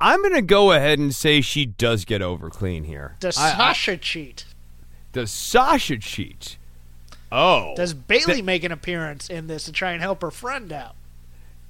I'm 0.00 0.22
gonna 0.22 0.42
go 0.42 0.72
ahead 0.72 0.98
and 0.98 1.14
say 1.14 1.40
she 1.40 1.66
does 1.66 2.04
get 2.04 2.22
over 2.22 2.50
clean 2.50 2.84
here. 2.84 3.16
Does 3.20 3.38
I- 3.38 3.48
I- 3.52 3.56
Sasha 3.56 3.96
cheat? 3.96 4.44
does 5.12 5.30
Sasha 5.30 5.98
cheat? 5.98 6.56
Oh, 7.30 7.74
Does 7.76 7.94
Bayley 7.94 8.42
make 8.42 8.62
an 8.64 8.72
appearance 8.72 9.30
in 9.30 9.46
this 9.46 9.64
to 9.64 9.72
try 9.72 9.92
and 9.92 10.02
help 10.02 10.20
her 10.22 10.30
friend 10.30 10.72
out? 10.72 10.94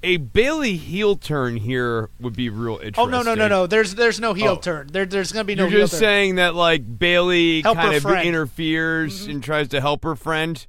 A 0.05 0.17
Bayley 0.17 0.75
heel 0.75 1.15
turn 1.15 1.55
here 1.57 2.09
would 2.19 2.35
be 2.35 2.49
real 2.49 2.73
interesting. 2.73 3.03
Oh 3.03 3.05
no 3.07 3.21
no 3.21 3.35
no 3.35 3.47
no! 3.47 3.67
There's 3.67 3.95
there's 3.95 4.19
no 4.19 4.33
heel 4.33 4.53
Oh. 4.57 4.59
turn. 4.59 4.87
There 4.91 5.05
there's 5.05 5.31
gonna 5.31 5.45
be 5.45 5.55
no 5.55 5.63
heel 5.63 5.69
turn. 5.71 5.77
You're 5.79 5.87
just 5.87 5.99
saying 5.99 6.35
that 6.35 6.55
like 6.55 6.99
Bayley 6.99 7.61
Help 7.61 7.77
kind 7.77 7.95
of 7.95 8.01
friend. 8.01 8.17
Mm-hmm. 8.17 8.27
interferes 8.27 9.27
and 9.27 9.41
tries 9.43 9.69
to 9.69 9.79
help 9.81 10.03
her 10.03 10.15
friend. 10.15 10.65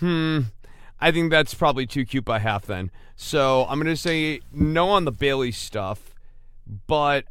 Hmm. 0.00 0.40
I 1.00 1.10
think 1.10 1.30
that's 1.30 1.54
probably 1.54 1.86
too 1.86 2.04
cute 2.04 2.24
by 2.24 2.38
half 2.38 2.66
then. 2.66 2.90
So 3.16 3.64
I'm 3.68 3.78
gonna 3.80 3.96
say 3.96 4.40
no 4.52 4.90
on 4.90 5.04
the 5.06 5.12
Bayley 5.12 5.52
stuff, 5.52 6.14
but 6.86 7.24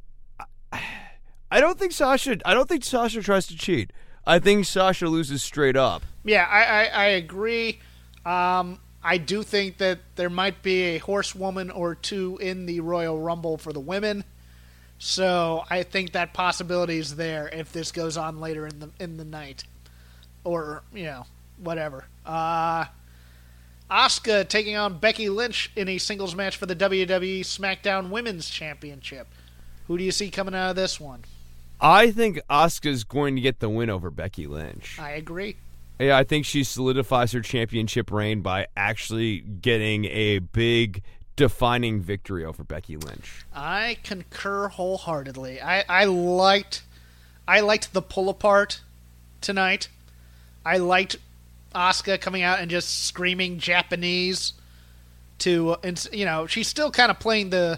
I- 0.72 0.82
I 1.52 1.62
don't 1.62 1.78
think 1.78 1.92
Sasha. 1.92 2.38
I 2.44 2.54
don't 2.56 2.68
think 2.68 2.84
Sasha 2.84 3.22
tries 3.22 3.46
to 3.48 3.56
cheat. 3.58 3.92
I 4.26 4.40
think 4.40 4.66
Sasha 4.66 5.08
loses 5.08 5.44
straight 5.44 5.78
up. 5.78 6.02
Yeah, 6.24 6.44
I, 6.50 6.64
I, 6.64 6.86
I 6.86 7.06
agree. 7.06 7.80
Um, 8.26 8.80
I 9.06 9.20
do 9.20 9.44
think 9.44 9.78
that 9.78 10.00
there 10.16 10.32
might 10.32 10.64
be 10.64 10.82
a 10.82 10.98
horsewoman 10.98 11.70
or 11.70 11.94
two 11.94 12.40
in 12.42 12.66
the 12.66 12.80
Royal 12.80 13.22
Rumble 13.22 13.60
for 13.60 13.72
the 13.72 13.80
women. 13.80 14.24
So 14.98 15.64
I 15.70 15.84
think 15.84 16.14
that 16.14 16.34
possibility 16.34 16.98
is 16.98 17.16
there 17.16 17.48
if 17.50 17.72
this 17.72 17.92
goes 17.92 18.18
on 18.18 18.40
later 18.40 18.66
in 18.66 18.80
the 18.80 18.90
in 19.00 19.18
the 19.18 19.24
night, 19.24 19.64
or 20.44 20.82
you 20.92 21.04
know 21.04 21.28
whatever. 21.58 22.06
Uh, 22.26 22.86
Asuka 23.92 24.48
taking 24.48 24.76
on 24.76 24.98
Becky 24.98 25.30
Lynch 25.30 25.72
in 25.76 25.88
a 25.88 26.00
singles 26.00 26.34
match 26.34 26.58
for 26.58 26.66
the 26.66 26.76
WWE 26.76 27.42
SmackDown 27.42 28.10
Women's 28.10 28.50
Championship. 28.50 29.28
Who 29.86 30.00
do 30.00 30.04
you 30.04 30.12
see 30.12 30.32
coming 30.32 30.56
out 30.56 30.72
of 30.72 30.76
this 30.76 31.00
one? 31.00 31.26
I 31.80 32.10
think 32.10 32.40
Asuka's 32.50 33.04
going 33.04 33.36
to 33.36 33.42
get 33.42 33.60
the 33.60 33.70
win 33.70 33.92
over 33.92 34.10
Becky 34.10 34.48
Lynch. 34.48 34.98
I 35.00 35.12
agree. 35.12 35.58
Yeah, 36.00 36.18
I 36.18 36.24
think 36.24 36.46
she 36.46 36.64
solidifies 36.64 37.32
her 37.32 37.42
championship 37.42 38.12
reign 38.12 38.42
by 38.42 38.68
actually 38.76 39.40
getting 39.40 40.06
a 40.06 40.40
big 40.40 41.04
defining 41.36 42.02
victory 42.02 42.46
over 42.46 42.64
Becky 42.64 42.98
Lynch. 42.98 43.46
I 43.54 43.98
concur 44.04 44.68
wholeheartedly. 44.70 45.62
I, 45.62 45.84
I 45.88 46.06
liked 46.06 46.84
I 47.48 47.62
liked 47.62 47.94
the 47.94 48.02
pull 48.02 48.30
apart 48.30 48.82
tonight. 49.42 49.90
I 50.66 50.78
liked 50.78 51.18
Asuka 51.74 52.20
coming 52.20 52.42
out 52.42 52.60
and 52.60 52.72
just 52.72 53.06
screaming 53.06 53.60
Japanese 53.60 54.54
to 55.38 55.76
and 55.84 56.08
you 56.14 56.24
know 56.26 56.48
she's 56.48 56.68
still 56.68 56.92
kind 56.92 57.12
of 57.12 57.20
playing 57.20 57.50
the 57.50 57.78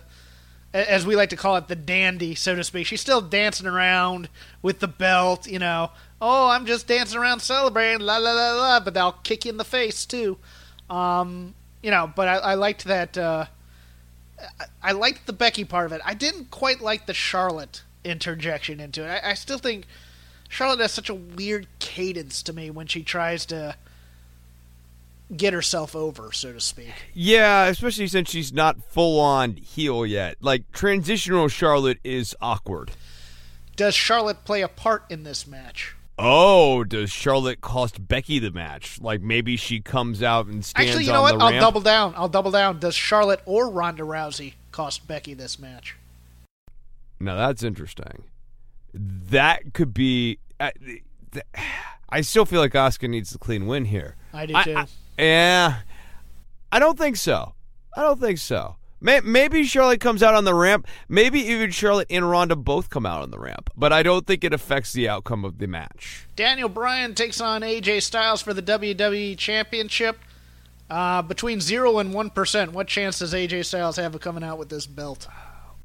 as 0.73 1.08
we 1.08 1.15
like 1.15 1.30
to 1.30 1.36
call 1.36 1.56
it 1.56 1.67
the 1.67 1.75
dandy 1.75 2.36
so 2.36 2.56
to 2.56 2.63
speak. 2.63 2.86
She's 2.88 3.01
still 3.01 3.21
dancing 3.21 3.67
around 3.67 4.30
with 4.62 4.80
the 4.80 4.88
belt, 4.88 5.47
you 5.47 5.60
know. 5.60 5.91
Oh, 6.21 6.49
I'm 6.49 6.65
just 6.65 6.88
dancing 6.88 7.19
around 7.19 7.41
celebrating, 7.41 8.06
la 8.06 8.17
la 8.17 8.32
la 8.32 8.53
la. 8.53 8.80
But 8.80 8.93
they'll 8.93 9.12
kick 9.12 9.45
you 9.45 9.51
in 9.51 9.58
the 9.58 9.63
face 9.63 10.06
too. 10.06 10.38
Um, 10.89 11.53
you 11.82 11.91
know, 11.91 12.12
but 12.15 12.27
I, 12.27 12.36
I 12.36 12.53
liked 12.56 12.86
that. 12.86 13.17
Uh, 13.17 13.45
I 14.82 14.91
liked 14.91 15.25
the 15.25 15.34
Becky 15.34 15.63
part 15.63 15.86
of 15.86 15.91
it. 15.91 16.01
I 16.06 16.13
didn't 16.13 16.51
quite 16.51 16.82
like 16.82 17.06
the 17.06 17.13
Charlotte 17.13 17.84
interjection 18.03 18.80
into 18.80 19.03
it. 19.03 19.10
I, 19.10 19.32
I 19.32 19.34
still 19.34 19.58
think 19.58 19.86
Charlotte 20.49 20.80
has 20.80 20.91
such 20.91 21.10
a 21.10 21.15
weird 21.15 21.67
cadence 21.80 22.41
to 22.43 22.53
me 22.53 22.69
when 22.69 22.88
she 22.88 23.03
tries 23.03 23.45
to 23.47 23.75
get 25.36 25.53
herself 25.53 25.95
over, 25.95 26.32
so 26.32 26.53
to 26.53 26.62
speak. 26.62 26.93
Yeah, 27.13 27.65
especially 27.65 28.08
since 28.08 28.30
she's 28.30 28.53
not 28.53 28.82
full 28.91 29.19
on 29.19 29.58
heel 29.58 30.06
yet. 30.06 30.38
Like 30.39 30.71
transitional 30.71 31.49
Charlotte 31.49 31.99
is 32.03 32.36
awkward. 32.41 32.91
Does 33.75 33.93
Charlotte 33.93 34.45
play 34.45 34.62
a 34.62 34.67
part 34.67 35.03
in 35.10 35.23
this 35.23 35.45
match? 35.45 35.95
Oh, 36.19 36.84
does 36.84 37.12
Charlotte 37.12 37.62
cost 37.62 38.08
Becky 38.08 38.39
the 38.39 38.49
match? 38.51 38.99
Like 38.99 39.21
maybe 39.21 39.56
she 39.56 39.82
comes 39.82 40.23
out 40.23 40.47
and 40.47 40.65
stands 40.65 40.89
Actually, 40.89 41.06
you 41.06 41.12
know 41.12 41.21
what? 41.21 41.39
I'll 41.39 41.51
ramp? 41.51 41.62
double 41.62 41.82
down. 41.82 42.13
I'll 42.17 42.27
double 42.30 42.49
down. 42.51 42.80
Does 42.80 42.95
Charlotte 42.95 43.41
or 43.45 43.69
Ronda 43.69 44.03
Rousey 44.03 44.53
cost 44.71 45.08
Becky 45.08 45.34
this 45.36 45.60
match? 45.60 45.95
Now 47.19 47.36
that's 47.36 47.62
interesting. 47.63 48.23
That 48.93 49.73
could 49.73 49.93
be. 49.93 50.39
I, 50.60 50.71
th- 51.32 51.45
I 52.10 52.21
still 52.21 52.45
feel 52.45 52.62
like 52.62 52.73
Asuka 52.73 53.08
needs 53.10 53.30
the 53.32 53.38
clean 53.38 53.67
win 53.67 53.86
here. 53.86 54.15
I 54.34 54.45
do 54.47 54.56
I- 54.56 54.63
too. 54.63 54.75
I- 54.75 54.88
yeah, 55.19 55.80
I 56.71 56.80
don't 56.80 56.97
think 56.97 57.17
so. 57.17 57.53
I 57.95 58.01
don't 58.01 58.19
think 58.19 58.38
so. 58.38 58.75
May- 58.99 59.21
Maybe 59.21 59.63
Charlotte 59.63 59.99
comes 59.99 60.23
out 60.23 60.33
on 60.33 60.43
the 60.43 60.53
ramp. 60.55 60.88
Maybe 61.07 61.39
even 61.41 61.71
Charlotte 61.71 62.07
and 62.10 62.29
Ronda 62.29 62.55
both 62.55 62.89
come 62.89 63.05
out 63.05 63.21
on 63.21 63.31
the 63.31 63.39
ramp. 63.39 63.69
But 63.75 63.93
I 63.93 64.03
don't 64.03 64.25
think 64.25 64.43
it 64.43 64.53
affects 64.53 64.93
the 64.93 65.07
outcome 65.07 65.45
of 65.45 65.60
the 65.60 65.67
match. 65.67 66.27
Daniel 66.36 66.69
Bryan 66.69 67.13
takes 67.15 67.39
on 67.39 67.62
AJ 67.62 68.01
Styles 68.03 68.41
for 68.41 68.53
the 68.53 68.62
WWE 68.62 69.38
Championship. 69.38 70.17
Uh, 70.89 71.21
between 71.21 71.60
zero 71.60 71.99
and 71.99 72.13
one 72.13 72.29
percent, 72.29 72.71
what 72.71 72.88
chance 72.88 73.19
does 73.19 73.33
AJ 73.33 73.65
Styles 73.65 73.97
have 73.97 74.15
of 74.15 74.21
coming 74.21 74.43
out 74.43 74.57
with 74.57 74.69
this 74.69 74.88
belt? 74.88 75.27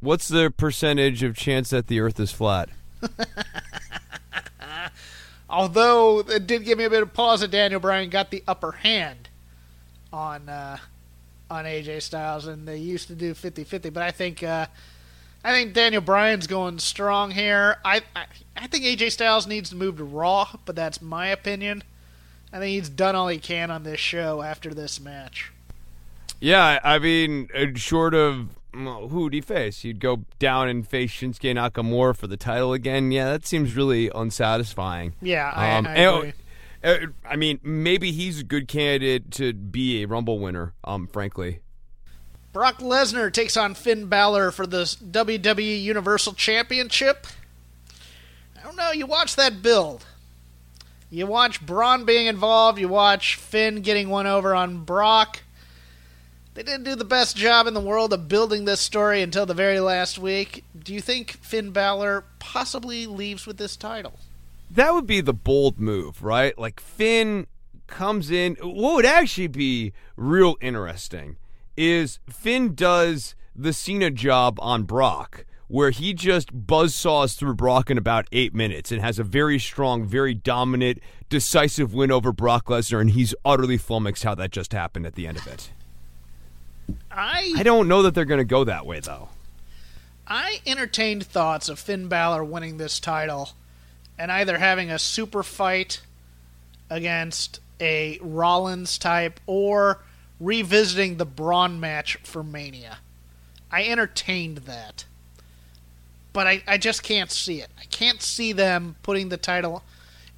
What's 0.00 0.28
the 0.28 0.52
percentage 0.56 1.22
of 1.22 1.36
chance 1.36 1.70
that 1.70 1.88
the 1.88 1.98
Earth 2.00 2.20
is 2.20 2.30
flat? 2.30 2.68
Although 5.50 6.20
it 6.20 6.46
did 6.46 6.64
give 6.64 6.78
me 6.78 6.84
a 6.84 6.90
bit 6.90 7.02
of 7.02 7.12
pause 7.12 7.40
that 7.40 7.50
Daniel 7.50 7.80
Bryan 7.80 8.10
got 8.10 8.30
the 8.30 8.42
upper 8.48 8.72
hand 8.72 9.28
on 10.12 10.48
uh, 10.48 10.78
on 11.52 11.64
AJ 11.64 12.02
Styles, 12.02 12.46
and 12.46 12.66
they 12.66 12.78
used 12.78 13.08
to 13.08 13.14
do 13.14 13.34
50-50. 13.34 13.92
But 13.92 14.02
I 14.02 14.10
think 14.10 14.42
uh, 14.42 14.66
I 15.44 15.52
think 15.52 15.74
Daniel 15.74 16.02
Bryan's 16.02 16.46
going 16.46 16.78
strong 16.78 17.30
here. 17.30 17.76
I, 17.84 18.02
I 18.16 18.24
I 18.56 18.66
think 18.66 18.84
AJ 18.84 19.12
Styles 19.12 19.46
needs 19.46 19.70
to 19.70 19.76
move 19.76 19.96
to 19.98 20.04
Raw, 20.04 20.48
but 20.64 20.76
that's 20.76 21.00
my 21.02 21.28
opinion. 21.28 21.82
I 22.52 22.58
think 22.58 22.70
he's 22.70 22.88
done 22.88 23.14
all 23.14 23.28
he 23.28 23.38
can 23.38 23.70
on 23.70 23.82
this 23.82 24.00
show 24.00 24.42
after 24.42 24.74
this 24.74 25.00
match. 25.00 25.52
Yeah, 26.40 26.80
I 26.82 26.98
mean, 26.98 27.48
uh, 27.54 27.66
short 27.76 28.14
of 28.14 28.48
well, 28.74 29.08
who 29.08 29.22
would 29.22 29.34
he 29.34 29.40
face? 29.40 29.82
He'd 29.82 30.00
go 30.00 30.24
down 30.38 30.68
and 30.68 30.86
face 30.86 31.10
Shinsuke 31.12 31.54
Nakamura 31.54 32.16
for 32.16 32.26
the 32.26 32.36
title 32.36 32.72
again. 32.72 33.12
Yeah, 33.12 33.30
that 33.30 33.46
seems 33.46 33.76
really 33.76 34.10
unsatisfying. 34.14 35.14
Yeah, 35.20 35.52
I, 35.54 35.76
Um, 35.76 35.86
I 35.86 35.94
agree. 35.96 36.32
Uh, 36.84 36.96
I 37.28 37.36
mean, 37.36 37.60
maybe 37.62 38.12
he's 38.12 38.40
a 38.40 38.44
good 38.44 38.68
candidate 38.68 39.30
to 39.32 39.52
be 39.52 40.02
a 40.02 40.06
Rumble 40.06 40.38
winner. 40.38 40.74
Um, 40.84 41.06
frankly, 41.06 41.60
Brock 42.52 42.78
Lesnar 42.78 43.32
takes 43.32 43.56
on 43.56 43.74
Finn 43.74 44.06
Balor 44.06 44.50
for 44.50 44.66
the 44.66 44.82
WWE 44.84 45.82
Universal 45.82 46.34
Championship. 46.34 47.26
I 48.58 48.62
don't 48.62 48.76
know. 48.76 48.92
You 48.92 49.06
watch 49.06 49.36
that 49.36 49.62
build. 49.62 50.04
You 51.08 51.26
watch 51.26 51.64
Braun 51.64 52.04
being 52.04 52.26
involved. 52.26 52.78
You 52.78 52.88
watch 52.88 53.36
Finn 53.36 53.82
getting 53.82 54.08
one 54.08 54.26
over 54.26 54.54
on 54.54 54.84
Brock. 54.84 55.42
They 56.54 56.62
didn't 56.62 56.84
do 56.84 56.94
the 56.94 57.04
best 57.04 57.36
job 57.36 57.66
in 57.66 57.72
the 57.72 57.80
world 57.80 58.12
of 58.12 58.28
building 58.28 58.66
this 58.66 58.80
story 58.80 59.22
until 59.22 59.46
the 59.46 59.54
very 59.54 59.80
last 59.80 60.18
week. 60.18 60.64
Do 60.78 60.92
you 60.92 61.00
think 61.00 61.38
Finn 61.42 61.70
Balor 61.70 62.24
possibly 62.38 63.06
leaves 63.06 63.46
with 63.46 63.56
this 63.56 63.76
title? 63.76 64.18
That 64.72 64.94
would 64.94 65.06
be 65.06 65.20
the 65.20 65.34
bold 65.34 65.78
move, 65.78 66.22
right? 66.22 66.58
Like 66.58 66.80
Finn 66.80 67.46
comes 67.86 68.30
in. 68.30 68.56
What 68.60 68.94
would 68.94 69.06
actually 69.06 69.48
be 69.48 69.92
real 70.16 70.56
interesting 70.60 71.36
is 71.76 72.18
Finn 72.28 72.74
does 72.74 73.34
the 73.54 73.72
Cena 73.72 74.10
job 74.10 74.58
on 74.60 74.84
Brock, 74.84 75.44
where 75.68 75.90
he 75.90 76.14
just 76.14 76.66
buzzsaws 76.66 77.36
through 77.36 77.54
Brock 77.54 77.90
in 77.90 77.98
about 77.98 78.26
eight 78.32 78.54
minutes 78.54 78.90
and 78.90 79.00
has 79.02 79.18
a 79.18 79.24
very 79.24 79.58
strong, 79.58 80.04
very 80.04 80.34
dominant, 80.34 81.00
decisive 81.28 81.92
win 81.92 82.10
over 82.10 82.32
Brock 82.32 82.66
Lesnar, 82.66 83.00
and 83.00 83.10
he's 83.10 83.34
utterly 83.44 83.76
flummoxed 83.76 84.24
how 84.24 84.34
that 84.34 84.50
just 84.50 84.72
happened 84.72 85.06
at 85.06 85.14
the 85.14 85.26
end 85.26 85.36
of 85.36 85.46
it. 85.46 85.70
I 87.10 87.54
I 87.56 87.62
don't 87.62 87.88
know 87.88 88.02
that 88.02 88.14
they're 88.14 88.24
going 88.24 88.38
to 88.38 88.44
go 88.44 88.64
that 88.64 88.86
way, 88.86 89.00
though. 89.00 89.28
I 90.26 90.60
entertained 90.66 91.26
thoughts 91.26 91.68
of 91.68 91.78
Finn 91.78 92.08
Balor 92.08 92.44
winning 92.44 92.78
this 92.78 92.98
title 92.98 93.50
and 94.22 94.30
either 94.30 94.56
having 94.56 94.88
a 94.88 95.00
super 95.00 95.42
fight 95.42 96.00
against 96.88 97.58
a 97.80 98.20
Rollins 98.22 98.96
type 98.96 99.40
or 99.48 99.98
revisiting 100.38 101.16
the 101.16 101.26
Braun 101.26 101.80
match 101.80 102.16
for 102.22 102.44
Mania. 102.44 102.98
I 103.68 103.82
entertained 103.82 104.58
that. 104.58 105.06
But 106.32 106.46
I, 106.46 106.62
I 106.68 106.78
just 106.78 107.02
can't 107.02 107.32
see 107.32 107.62
it. 107.62 107.68
I 107.76 107.84
can't 107.86 108.22
see 108.22 108.52
them 108.52 108.94
putting 109.02 109.28
the 109.28 109.36
title 109.36 109.82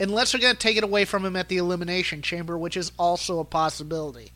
unless 0.00 0.32
they're 0.32 0.40
going 0.40 0.54
to 0.54 0.58
take 0.58 0.78
it 0.78 0.84
away 0.84 1.04
from 1.04 1.22
him 1.22 1.36
at 1.36 1.50
the 1.50 1.58
Elimination 1.58 2.22
Chamber, 2.22 2.56
which 2.56 2.78
is 2.78 2.90
also 2.98 3.38
a 3.38 3.44
possibility. 3.44 4.32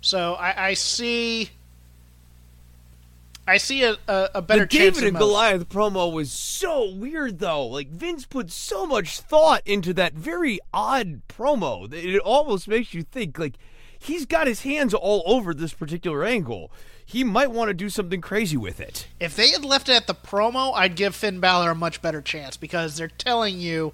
So 0.00 0.34
I, 0.34 0.68
I 0.68 0.74
see 0.74 1.50
I 3.46 3.56
see 3.56 3.82
a, 3.82 3.96
a, 4.06 4.28
a 4.36 4.42
better 4.42 4.62
the 4.62 4.66
chance. 4.68 4.96
David 4.96 5.08
and 5.08 5.14
most. 5.14 5.20
Goliath 5.20 5.68
promo 5.68 6.12
was 6.12 6.30
so 6.30 6.92
weird, 6.92 7.38
though. 7.40 7.66
Like 7.66 7.88
Vince 7.88 8.24
put 8.24 8.50
so 8.50 8.86
much 8.86 9.20
thought 9.20 9.62
into 9.66 9.92
that 9.94 10.14
very 10.14 10.60
odd 10.72 11.22
promo 11.28 11.90
that 11.90 12.04
it 12.04 12.20
almost 12.20 12.68
makes 12.68 12.94
you 12.94 13.02
think 13.02 13.38
like 13.38 13.56
he's 13.98 14.26
got 14.26 14.46
his 14.46 14.62
hands 14.62 14.94
all 14.94 15.22
over 15.26 15.52
this 15.54 15.72
particular 15.72 16.24
angle. 16.24 16.70
He 17.04 17.24
might 17.24 17.50
want 17.50 17.68
to 17.68 17.74
do 17.74 17.88
something 17.88 18.20
crazy 18.20 18.56
with 18.56 18.80
it. 18.80 19.08
If 19.18 19.34
they 19.34 19.50
had 19.50 19.64
left 19.64 19.88
it 19.88 19.96
at 19.96 20.06
the 20.06 20.14
promo, 20.14 20.72
I'd 20.74 20.94
give 20.94 21.14
Finn 21.14 21.40
Balor 21.40 21.72
a 21.72 21.74
much 21.74 22.00
better 22.00 22.22
chance 22.22 22.56
because 22.56 22.96
they're 22.96 23.08
telling 23.08 23.60
you 23.60 23.92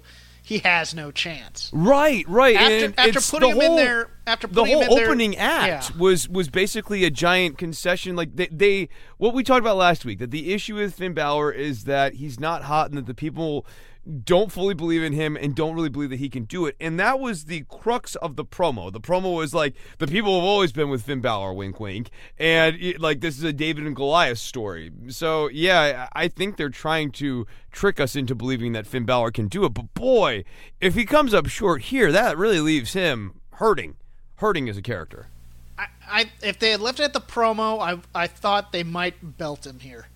he 0.49 0.57
has 0.59 0.95
no 0.95 1.11
chance. 1.11 1.69
Right, 1.71 2.27
right. 2.27 2.55
After- 2.55 2.85
and 2.85 2.99
after 2.99 3.21
putting 3.21 3.51
him 3.51 3.61
in 3.61 3.75
there- 3.75 4.09
after 4.25 4.47
the 4.47 4.65
whole 4.65 4.81
in 4.81 4.89
there- 4.89 5.05
opening 5.07 5.37
act 5.37 5.91
yeah. 5.91 5.97
was 6.01 6.27
was 6.27 6.49
basically 6.49 7.03
a 7.05 7.11
giant 7.11 7.59
concession. 7.59 8.15
Like 8.15 8.35
they, 8.35 8.47
they, 8.47 8.89
what 9.17 9.35
we 9.35 9.43
talked 9.43 9.59
about 9.61 9.77
last 9.77 10.05
week, 10.05 10.17
that 10.17 10.31
the 10.31 10.51
issue 10.51 10.73
with 10.73 10.95
Finn 10.95 11.13
Balor 11.13 11.51
is 11.51 11.83
that 11.83 12.15
he's 12.15 12.39
not 12.39 12.63
hot, 12.63 12.89
and 12.89 12.97
that 12.97 13.05
the 13.05 13.13
people 13.13 13.63
don't 14.09 14.51
fully 14.51 14.73
believe 14.73 15.03
in 15.03 15.13
him 15.13 15.37
and 15.37 15.55
don't 15.55 15.75
really 15.75 15.89
believe 15.89 16.09
that 16.09 16.19
he 16.19 16.29
can 16.29 16.43
do 16.43 16.65
it. 16.65 16.75
And 16.79 16.99
that 16.99 17.19
was 17.19 17.45
the 17.45 17.65
crux 17.69 18.15
of 18.15 18.35
the 18.35 18.45
promo. 18.45 18.91
The 18.91 18.99
promo 18.99 19.35
was 19.35 19.53
like 19.53 19.75
the 19.97 20.07
people 20.07 20.35
have 20.35 20.43
always 20.43 20.71
been 20.71 20.89
with 20.89 21.03
Finn 21.03 21.21
Balor, 21.21 21.53
wink, 21.53 21.79
wink, 21.79 22.09
and 22.37 22.75
it, 22.79 22.99
like 22.99 23.21
this 23.21 23.37
is 23.37 23.43
a 23.43 23.53
David 23.53 23.85
and 23.85 23.95
Goliath 23.95 24.39
story. 24.39 24.91
So 25.09 25.49
yeah, 25.49 26.07
I 26.13 26.27
think 26.27 26.57
they're 26.57 26.69
trying 26.69 27.11
to 27.13 27.45
trick 27.71 27.99
us 27.99 28.15
into 28.15 28.35
believing 28.35 28.73
that 28.73 28.87
Finn 28.87 29.05
Balor 29.05 29.31
can 29.31 29.47
do 29.47 29.65
it. 29.65 29.69
But 29.69 29.93
boy, 29.93 30.43
if 30.81 30.95
he 30.95 31.05
comes 31.05 31.33
up 31.33 31.47
short 31.47 31.83
here, 31.83 32.11
that 32.11 32.37
really 32.37 32.59
leaves 32.59 32.93
him 32.93 33.39
hurting, 33.53 33.95
hurting 34.35 34.69
as 34.69 34.77
a 34.77 34.81
character. 34.81 35.27
I, 35.77 35.87
I 36.09 36.31
if 36.41 36.59
they 36.59 36.71
had 36.71 36.81
left 36.81 36.99
it 36.99 37.03
at 37.03 37.13
the 37.13 37.21
promo, 37.21 37.79
I 37.79 37.99
I 38.15 38.27
thought 38.27 38.71
they 38.71 38.83
might 38.83 39.37
belt 39.37 39.65
him 39.65 39.79
here, 39.79 40.07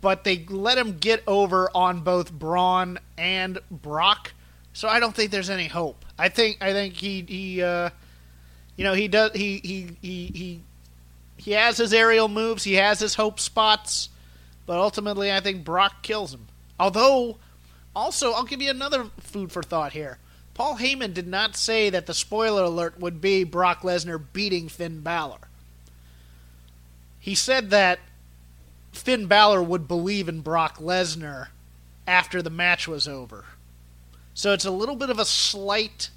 but 0.00 0.24
they 0.24 0.44
let 0.48 0.78
him 0.78 0.98
get 0.98 1.22
over 1.26 1.70
on 1.74 2.00
both 2.00 2.32
Braun 2.32 2.98
and 3.16 3.58
Brock, 3.70 4.32
so 4.72 4.88
I 4.88 5.00
don't 5.00 5.14
think 5.14 5.30
there's 5.30 5.50
any 5.50 5.68
hope. 5.68 6.04
I 6.18 6.28
think 6.28 6.58
I 6.60 6.72
think 6.72 6.94
he 6.94 7.24
he 7.26 7.62
uh, 7.62 7.90
you 8.76 8.84
know 8.84 8.94
he 8.94 9.08
does 9.08 9.32
he 9.34 9.60
he 9.62 9.96
he 10.00 10.26
he 10.34 10.60
he 11.36 11.50
has 11.52 11.76
his 11.76 11.92
aerial 11.92 12.28
moves, 12.28 12.64
he 12.64 12.74
has 12.74 13.00
his 13.00 13.14
hope 13.14 13.40
spots, 13.40 14.08
but 14.66 14.78
ultimately 14.78 15.32
I 15.32 15.40
think 15.40 15.64
Brock 15.64 16.02
kills 16.02 16.32
him. 16.32 16.46
Although, 16.78 17.38
also 17.94 18.32
I'll 18.32 18.44
give 18.44 18.62
you 18.62 18.70
another 18.70 19.06
food 19.20 19.52
for 19.52 19.62
thought 19.62 19.92
here. 19.92 20.18
Paul 20.54 20.76
Heyman 20.76 21.12
did 21.14 21.26
not 21.26 21.56
say 21.56 21.90
that 21.90 22.06
the 22.06 22.14
spoiler 22.14 22.62
alert 22.62 22.98
would 23.00 23.20
be 23.20 23.42
Brock 23.42 23.82
Lesnar 23.82 24.22
beating 24.32 24.68
Finn 24.68 25.00
Balor. 25.00 25.48
He 27.18 27.34
said 27.34 27.70
that 27.70 27.98
Finn 28.96 29.26
Balor 29.26 29.62
would 29.62 29.88
believe 29.88 30.28
in 30.28 30.40
Brock 30.40 30.78
Lesnar 30.78 31.48
after 32.06 32.42
the 32.42 32.50
match 32.50 32.86
was 32.86 33.08
over. 33.08 33.44
So 34.34 34.52
it's 34.52 34.64
a 34.64 34.70
little 34.70 34.96
bit 34.96 35.10
of 35.10 35.18
a 35.18 35.24
slight 35.24 36.10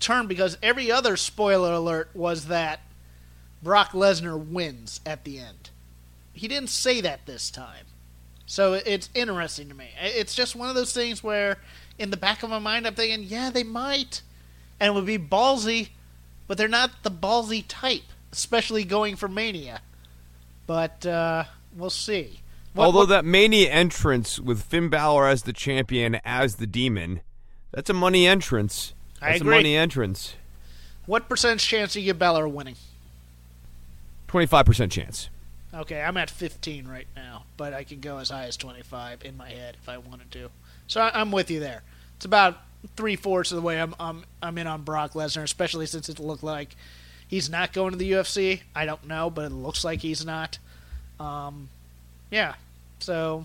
turn 0.00 0.26
because 0.26 0.58
every 0.62 0.90
other 0.90 1.16
spoiler 1.16 1.72
alert 1.72 2.10
was 2.14 2.46
that 2.46 2.80
Brock 3.62 3.92
Lesnar 3.92 4.36
wins 4.36 5.00
at 5.06 5.24
the 5.24 5.38
end. 5.38 5.70
He 6.32 6.48
didn't 6.48 6.70
say 6.70 7.00
that 7.00 7.26
this 7.26 7.50
time. 7.50 7.86
So 8.46 8.74
it's 8.74 9.08
interesting 9.14 9.68
to 9.68 9.74
me. 9.74 9.90
It's 10.00 10.34
just 10.34 10.56
one 10.56 10.68
of 10.68 10.74
those 10.74 10.92
things 10.92 11.22
where, 11.22 11.58
in 11.98 12.10
the 12.10 12.16
back 12.16 12.42
of 12.42 12.50
my 12.50 12.58
mind, 12.58 12.86
I'm 12.86 12.94
thinking, 12.94 13.22
yeah, 13.22 13.50
they 13.50 13.62
might. 13.62 14.22
And 14.80 14.88
it 14.88 14.94
would 14.94 15.06
be 15.06 15.18
ballsy, 15.18 15.90
but 16.48 16.58
they're 16.58 16.68
not 16.68 16.90
the 17.02 17.10
ballsy 17.10 17.64
type, 17.66 18.02
especially 18.32 18.84
going 18.84 19.16
for 19.16 19.28
Mania. 19.28 19.80
But 20.66 21.06
uh, 21.06 21.44
we'll 21.76 21.90
see. 21.90 22.40
What- 22.74 22.84
Although 22.86 22.98
what- 23.00 23.08
that 23.10 23.24
Mania 23.24 23.70
entrance 23.70 24.38
with 24.38 24.62
Finn 24.62 24.88
Balor 24.88 25.26
as 25.28 25.42
the 25.42 25.52
champion, 25.52 26.20
as 26.24 26.56
the 26.56 26.66
demon, 26.66 27.20
that's 27.70 27.90
a 27.90 27.94
money 27.94 28.26
entrance. 28.26 28.94
I 29.20 29.30
That's 29.30 29.40
agree. 29.42 29.54
a 29.54 29.58
money 29.58 29.76
entrance. 29.76 30.34
what 31.06 31.28
percentage 31.28 31.66
chance 31.66 31.92
do 31.94 32.00
you 32.00 32.06
give 32.06 32.18
Balor 32.18 32.48
winning? 32.48 32.76
Twenty-five 34.28 34.64
percent 34.66 34.92
chance. 34.92 35.28
Okay, 35.74 36.02
I'm 36.02 36.16
at 36.18 36.28
15 36.30 36.86
right 36.86 37.06
now, 37.16 37.44
but 37.56 37.72
I 37.72 37.82
can 37.84 38.00
go 38.00 38.18
as 38.18 38.28
high 38.28 38.44
as 38.44 38.58
25 38.58 39.24
in 39.24 39.38
my 39.38 39.48
head 39.48 39.76
if 39.82 39.88
I 39.88 39.96
wanted 39.96 40.30
to. 40.32 40.50
So 40.86 41.00
I, 41.00 41.18
I'm 41.18 41.32
with 41.32 41.50
you 41.50 41.60
there. 41.60 41.82
It's 42.16 42.26
about 42.26 42.58
three 42.94 43.16
fourths 43.16 43.52
of 43.52 43.56
the 43.56 43.62
way 43.62 43.80
I'm, 43.80 43.94
I'm 43.98 44.24
I'm 44.42 44.58
in 44.58 44.66
on 44.66 44.82
Brock 44.82 45.12
Lesnar, 45.14 45.42
especially 45.42 45.86
since 45.86 46.08
it 46.08 46.18
looked 46.18 46.42
like 46.42 46.76
he's 47.26 47.48
not 47.48 47.72
going 47.72 47.92
to 47.92 47.96
the 47.96 48.12
UFC. 48.12 48.60
I 48.74 48.84
don't 48.84 49.06
know, 49.06 49.30
but 49.30 49.46
it 49.46 49.52
looks 49.52 49.84
like 49.84 50.00
he's 50.00 50.24
not. 50.26 50.58
Um, 51.22 51.68
yeah. 52.30 52.54
So 53.00 53.44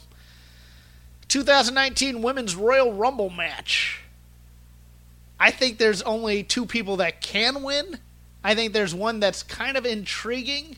2019 1.27 2.21
Women's 2.21 2.55
Royal 2.55 2.93
Rumble 2.93 3.29
match. 3.29 4.01
I 5.39 5.51
think 5.51 5.77
there's 5.77 6.01
only 6.01 6.43
two 6.43 6.65
people 6.65 6.97
that 6.97 7.21
can 7.21 7.61
win. 7.61 7.99
I 8.43 8.55
think 8.55 8.73
there's 8.73 8.95
one 8.95 9.19
that's 9.19 9.43
kind 9.43 9.77
of 9.77 9.85
intriguing 9.85 10.77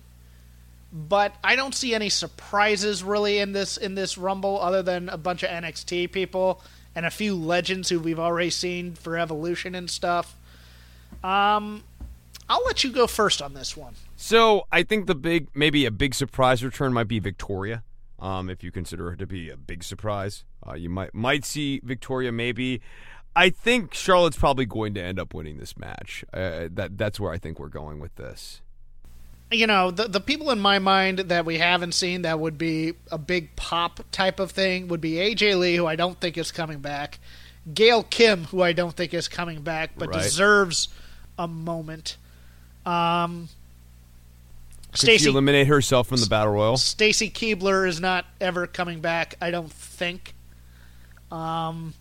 but 0.91 1.35
I 1.43 1.55
don't 1.55 1.75
see 1.75 1.93
any 1.93 2.09
surprises 2.09 3.03
really 3.03 3.37
in 3.37 3.51
this 3.51 3.77
in 3.77 3.95
this 3.95 4.17
Rumble 4.17 4.59
other 4.59 4.81
than 4.81 5.09
a 5.09 5.17
bunch 5.17 5.43
of 5.43 5.49
NXT 5.49 6.11
people 6.11 6.61
and 6.95 7.05
a 7.05 7.11
few 7.11 7.35
legends 7.35 7.89
who 7.89 7.99
we've 7.99 8.19
already 8.19 8.49
seen 8.49 8.95
for 8.95 9.17
Evolution 9.17 9.75
and 9.75 9.89
stuff. 9.89 10.35
Um, 11.23 11.83
I'll 12.49 12.63
let 12.65 12.83
you 12.83 12.91
go 12.91 13.05
first 13.05 13.41
on 13.41 13.53
this 13.53 13.77
one. 13.77 13.93
So 14.21 14.67
I 14.69 14.83
think 14.83 15.07
the 15.07 15.15
big, 15.15 15.47
maybe 15.55 15.85
a 15.85 15.91
big 15.91 16.13
surprise 16.13 16.61
return 16.61 16.91
might 16.91 17.07
be 17.07 17.19
Victoria. 17.19 17.83
Um, 18.19 18.49
if 18.49 18.65
you 18.65 18.69
consider 18.69 19.11
her 19.11 19.15
to 19.15 19.25
be 19.25 19.49
a 19.49 19.55
big 19.55 19.81
surprise, 19.81 20.43
uh, 20.67 20.73
you 20.73 20.89
might 20.89 21.13
might 21.13 21.45
see 21.45 21.79
Victoria. 21.85 22.29
Maybe. 22.33 22.81
I 23.33 23.49
think 23.49 23.93
Charlotte's 23.93 24.35
probably 24.35 24.65
going 24.65 24.93
to 24.95 25.01
end 25.01 25.19
up 25.19 25.33
winning 25.33 25.57
this 25.57 25.77
match. 25.77 26.25
Uh, 26.33 26.67
that 26.69 26.97
that's 26.97 27.17
where 27.17 27.31
I 27.31 27.37
think 27.37 27.59
we're 27.59 27.69
going 27.69 28.01
with 28.01 28.13
this. 28.15 28.61
You 29.51 29.67
know, 29.67 29.89
the 29.89 30.09
the 30.09 30.19
people 30.19 30.51
in 30.51 30.59
my 30.59 30.79
mind 30.79 31.19
that 31.19 31.45
we 31.45 31.57
haven't 31.57 31.93
seen 31.93 32.23
that 32.23 32.41
would 32.41 32.57
be 32.57 32.95
a 33.09 33.17
big 33.17 33.55
pop 33.55 34.01
type 34.11 34.41
of 34.41 34.51
thing 34.51 34.89
would 34.89 34.99
be 34.99 35.13
AJ 35.13 35.57
Lee, 35.57 35.77
who 35.77 35.85
I 35.85 35.95
don't 35.95 36.19
think 36.19 36.37
is 36.37 36.51
coming 36.51 36.79
back, 36.79 37.19
Gail 37.73 38.03
Kim, 38.03 38.43
who 38.45 38.61
I 38.61 38.73
don't 38.73 38.93
think 38.97 39.13
is 39.13 39.29
coming 39.29 39.61
back, 39.61 39.91
but 39.97 40.09
Right. 40.09 40.21
deserves 40.21 40.89
a 41.37 41.47
moment. 41.47 42.17
Um, 42.85 43.47
Could 44.91 44.99
she 45.01 45.05
Stacy 45.05 45.29
eliminate 45.29 45.67
herself 45.67 46.07
from 46.07 46.19
the 46.19 46.27
battle 46.27 46.53
royal? 46.53 46.77
Stacy 46.77 47.29
Keibler 47.29 47.87
is 47.87 47.99
not 47.99 48.25
ever 48.41 48.65
coming 48.65 49.01
back, 49.01 49.35
I 49.39 49.51
don't 49.51 49.71
think. 49.71 50.33
Um, 51.31 51.93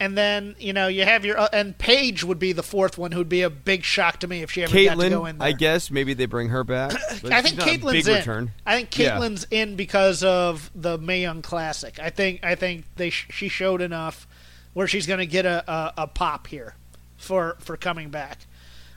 and 0.00 0.18
then 0.18 0.56
you 0.58 0.72
know 0.72 0.88
you 0.88 1.04
have 1.04 1.24
your 1.24 1.38
uh, 1.38 1.48
and 1.52 1.78
Paige 1.78 2.24
would 2.24 2.38
be 2.38 2.52
the 2.52 2.62
fourth 2.62 2.98
one, 2.98 3.12
who'd 3.12 3.28
be 3.28 3.42
a 3.42 3.50
big 3.50 3.84
shock 3.84 4.20
to 4.20 4.26
me 4.28 4.42
if 4.42 4.50
she 4.50 4.64
ever 4.64 4.72
got 4.72 4.98
to 5.00 5.08
go 5.10 5.26
in 5.26 5.38
there. 5.38 5.48
I 5.48 5.52
guess 5.52 5.90
maybe 5.90 6.14
they 6.14 6.26
bring 6.26 6.48
her 6.48 6.64
back. 6.64 6.92
I 7.24 7.42
think 7.42 7.60
Kaitlyn's 7.60 8.08
in. 8.08 8.16
return. 8.16 8.50
I 8.66 8.76
think 8.76 8.98
Yeah. 8.98 9.28
In 9.50 9.76
because 9.76 10.24
of 10.24 10.70
the 10.74 10.98
Mae 10.98 11.22
Young 11.22 11.42
Classic. 11.42 11.98
I 12.00 12.10
think 12.10 12.42
I 12.42 12.56
think 12.56 12.86
they 12.96 13.10
sh- 13.10 13.28
she 13.30 13.48
showed 13.48 13.80
enough 13.80 14.26
where 14.72 14.88
she's 14.88 15.06
going 15.06 15.20
to 15.20 15.26
get 15.26 15.46
a, 15.46 15.70
a, 15.70 15.94
a 15.98 16.06
pop 16.08 16.48
here 16.48 16.74
for 17.16 17.56
for 17.60 17.76
coming 17.76 18.10
back. 18.10 18.46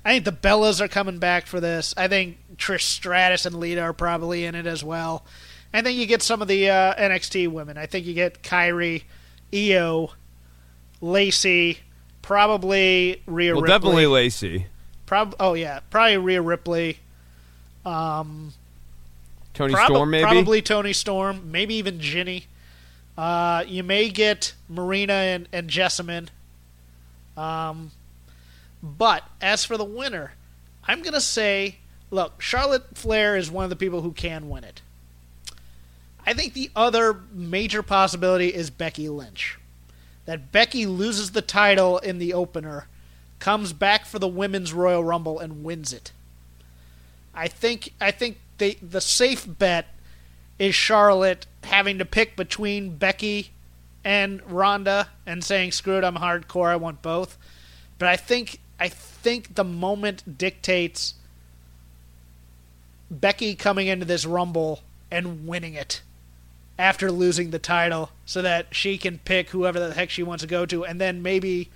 I 0.08 0.12
think 0.12 0.24
the 0.24 0.32
Bellas 0.32 0.80
are 0.80 0.88
coming 0.88 1.18
back 1.18 1.48
for 1.48 1.60
this. 1.60 1.94
I 1.98 2.08
think 2.08 2.38
Trish 2.56 2.84
Stratus 2.84 3.46
and 3.46 3.58
Lita 3.58 3.82
are 3.82 3.92
probably 3.92 4.46
in 4.46 4.56
it 4.56 4.66
as 4.66 4.82
well. 4.82 5.26
I 5.74 5.82
think 5.82 6.00
you 6.00 6.06
get 6.06 6.22
some 6.22 6.42
of 6.42 6.48
the 6.48 6.70
uh, 6.70 6.96
NXT 6.96 7.50
women. 7.50 7.78
I 7.78 7.88
think 7.88 8.06
you 8.06 8.14
get 8.14 8.42
Kairi, 8.42 9.04
Io, 9.54 10.12
Lacey, 11.02 11.80
Probably 12.22 13.22
Rhea 13.26 13.52
Well, 13.54 13.64
Ripley. 13.64 13.74
definitely 13.74 14.08
Lacey. 14.08 14.68
Prob- 15.06 15.36
oh 15.42 15.56
yeah, 15.56 15.82
probably 15.90 16.16
Rhea 16.16 16.42
Ripley. 16.42 17.00
Um, 17.86 18.54
Toni 19.54 19.74
prob- 19.74 19.88
Storm, 19.92 20.10
maybe. 20.10 20.24
Probably 20.24 20.62
Toni 20.62 20.94
Storm. 20.94 21.52
Maybe 21.52 21.76
even 21.76 22.00
Jinny. 22.00 22.46
Uh, 23.18 23.66
you 23.68 23.84
may 23.84 24.08
get 24.08 24.54
Marina 24.70 25.14
and, 25.14 25.50
and 25.52 25.70
Jessamyn. 25.70 26.30
Um, 27.36 27.92
but 28.82 29.24
as 29.42 29.66
for 29.66 29.78
the 29.78 29.86
winner, 29.86 30.34
I'm 30.88 31.02
gonna 31.02 31.22
say, 31.22 31.78
look, 32.12 32.42
Charlotte 32.42 32.98
Flair 32.98 33.36
is 33.36 33.52
one 33.52 33.64
of 33.64 33.70
the 33.70 33.76
people 33.76 34.02
who 34.02 34.12
can 34.12 34.50
win 34.50 34.64
it. 34.64 34.82
I 36.26 36.34
think 36.34 36.54
the 36.54 36.72
other 36.76 37.22
major 37.32 37.82
possibility 37.82 38.54
is 38.54 38.70
Becky 38.70 39.08
Lynch. 39.08 39.58
That 40.26 40.52
Becky 40.52 40.86
loses 40.86 41.32
the 41.32 41.42
title 41.42 42.00
in 42.00 42.18
the 42.18 42.34
opener, 42.34 42.88
comes 43.40 43.72
back 43.72 44.06
for 44.06 44.20
the 44.20 44.28
women's 44.28 44.74
Royal 44.74 45.04
Rumble 45.04 45.40
and 45.40 45.64
wins 45.64 45.94
it. 45.94 46.12
I 47.34 47.48
think 47.48 47.94
I 48.02 48.12
think 48.12 48.40
the 48.58 48.78
the 48.82 49.00
safe 49.00 49.46
bet 49.48 49.88
is 50.60 50.76
Charlotte 50.76 51.46
having 51.64 51.98
to 52.00 52.06
pick 52.06 52.36
between 52.36 52.98
Becky 52.98 53.52
and 54.04 54.42
Ronda 54.52 55.10
and 55.26 55.44
saying 55.44 55.72
screw 55.72 55.98
it 55.98 56.04
I'm 56.04 56.16
hardcore 56.16 56.70
I 56.70 56.76
want 56.76 57.02
both. 57.02 57.38
But 58.00 58.10
I 58.10 58.16
think 58.16 58.60
I 58.80 58.90
think 58.90 59.56
the 59.56 59.64
moment 59.64 60.38
dictates 60.38 61.16
Becky 63.10 63.56
coming 63.56 63.88
into 63.88 64.06
this 64.06 64.26
Rumble 64.26 64.82
and 65.10 65.48
winning 65.48 65.74
it 65.74 66.02
after 66.78 67.12
losing 67.12 67.50
the 67.50 67.60
title 67.60 68.12
so 68.26 68.42
that 68.42 68.68
she 68.72 68.98
can 68.98 69.20
pick 69.20 69.50
whoever 69.50 69.80
the 69.80 69.94
heck 69.94 70.10
she 70.10 70.22
wants 70.24 70.44
to 70.44 70.48
go 70.48 70.66
to 70.66 70.86
and 70.86 71.02
then 71.02 71.22
maybe 71.22 71.70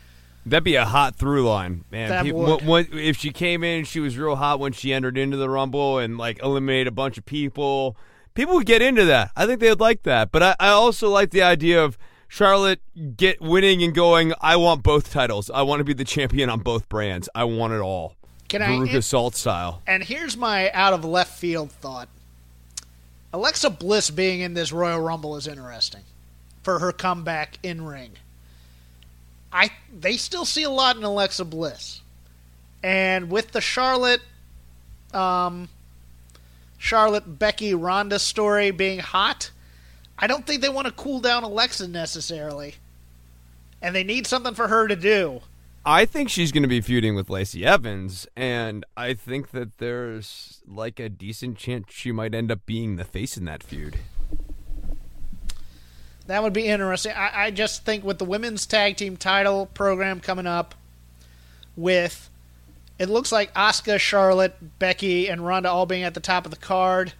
That'd 0.43 0.63
be 0.63 0.75
a 0.75 0.85
hot 0.85 1.15
through 1.15 1.47
line, 1.47 1.85
man. 1.91 2.09
That 2.09 2.23
People- 2.25 2.39
would. 2.41 2.49
what- 2.49 2.63
what- 2.63 2.93
if 2.93 3.15
she 3.17 3.31
came 3.31 3.63
in, 3.63 3.85
she 3.85 3.99
was 3.99 4.17
real 4.17 4.35
hot 4.37 4.59
when 4.59 4.73
she 4.73 4.91
entered 4.91 5.15
into 5.17 5.37
the 5.37 5.47
Rumble 5.49 5.99
and 5.99 6.17
like 6.17 6.41
eliminated 6.41 6.87
a 6.87 6.91
bunch 6.91 7.17
of 7.19 7.25
people. 7.25 7.95
People 8.33 8.55
would 8.55 8.65
get 8.65 8.81
into 8.81 9.05
that. 9.05 9.29
I 9.35 9.45
think 9.45 9.59
they 9.59 9.69
would 9.69 9.79
like 9.79 10.01
that. 10.03 10.31
But 10.31 10.41
I, 10.41 10.55
I 10.59 10.69
also 10.69 11.09
like 11.09 11.29
the 11.29 11.43
idea 11.43 11.83
of 11.83 11.95
Charlotte 12.31 12.79
get 13.17 13.41
winning 13.41 13.83
and 13.83 13.93
going. 13.93 14.33
I 14.39 14.55
want 14.55 14.83
both 14.83 15.11
titles. 15.11 15.49
I 15.49 15.63
want 15.63 15.81
to 15.81 15.83
be 15.83 15.91
the 15.91 16.05
champion 16.05 16.49
on 16.49 16.61
both 16.61 16.87
brands. 16.87 17.27
I 17.35 17.43
want 17.43 17.73
it 17.73 17.81
all. 17.81 18.15
Can 18.47 18.61
I- 18.61 18.67
Veruca 18.69 19.03
Salt 19.03 19.35
style. 19.35 19.81
And 19.85 20.01
here's 20.01 20.37
my 20.37 20.71
out 20.71 20.93
of 20.93 21.03
left 21.03 21.37
field 21.37 21.73
thought. 21.73 22.07
Alexa 23.33 23.71
Bliss 23.71 24.09
being 24.11 24.39
in 24.39 24.53
this 24.53 24.71
Royal 24.71 25.01
Rumble 25.01 25.35
is 25.35 25.45
interesting 25.45 26.03
for 26.63 26.79
her 26.79 26.93
comeback 26.93 27.59
in 27.63 27.83
ring. 27.83 28.11
I 29.51 29.71
they 29.93 30.15
still 30.15 30.45
see 30.45 30.63
a 30.63 30.69
lot 30.69 30.95
in 30.95 31.03
Alexa 31.03 31.43
Bliss. 31.43 31.99
And 32.81 33.29
with 33.29 33.51
the 33.51 33.59
Charlotte 33.59 34.21
um 35.13 35.67
Charlotte 36.77 37.37
Becky 37.37 37.73
Ronda 37.73 38.19
story 38.19 38.71
being 38.71 38.99
hot, 38.99 39.51
I 40.21 40.27
don't 40.27 40.45
think 40.45 40.61
they 40.61 40.69
want 40.69 40.87
to 40.87 40.93
cool 40.93 41.19
down 41.19 41.43
Alexa 41.43 41.87
necessarily. 41.87 42.75
And 43.81 43.95
they 43.95 44.03
need 44.03 44.27
something 44.27 44.53
for 44.53 44.67
her 44.67 44.87
to 44.87 44.95
do. 44.95 45.41
I 45.83 46.05
think 46.05 46.29
she's 46.29 46.51
going 46.51 46.61
to 46.61 46.69
be 46.69 46.79
feuding 46.79 47.15
with 47.15 47.31
Lacey 47.31 47.65
Evans, 47.65 48.27
and 48.35 48.85
I 48.95 49.15
think 49.15 49.49
that 49.49 49.79
there's 49.79 50.61
like 50.67 50.99
a 50.99 51.09
decent 51.09 51.57
chance 51.57 51.87
she 51.89 52.11
might 52.11 52.35
end 52.35 52.51
up 52.51 52.67
being 52.67 52.97
the 52.97 53.03
face 53.03 53.35
in 53.35 53.45
that 53.45 53.63
feud. 53.63 53.97
That 56.27 56.43
would 56.43 56.53
be 56.53 56.67
interesting. 56.67 57.13
I, 57.13 57.45
I 57.45 57.51
just 57.51 57.83
think 57.83 58.03
with 58.03 58.19
the 58.19 58.25
women's 58.25 58.67
tag 58.67 58.95
team 58.97 59.17
title 59.17 59.65
program 59.65 60.19
coming 60.19 60.45
up, 60.45 60.75
with 61.75 62.29
it 62.99 63.09
looks 63.09 63.31
like 63.31 63.53
Asuka, 63.53 63.99
Charlotte, 63.99 64.79
Becky, 64.79 65.27
and 65.27 65.45
Ronda 65.45 65.69
all 65.69 65.85
being 65.85 66.03
at 66.03 66.13
the 66.13 66.19
top 66.19 66.45
of 66.45 66.51
the 66.51 66.57
card. 66.57 67.13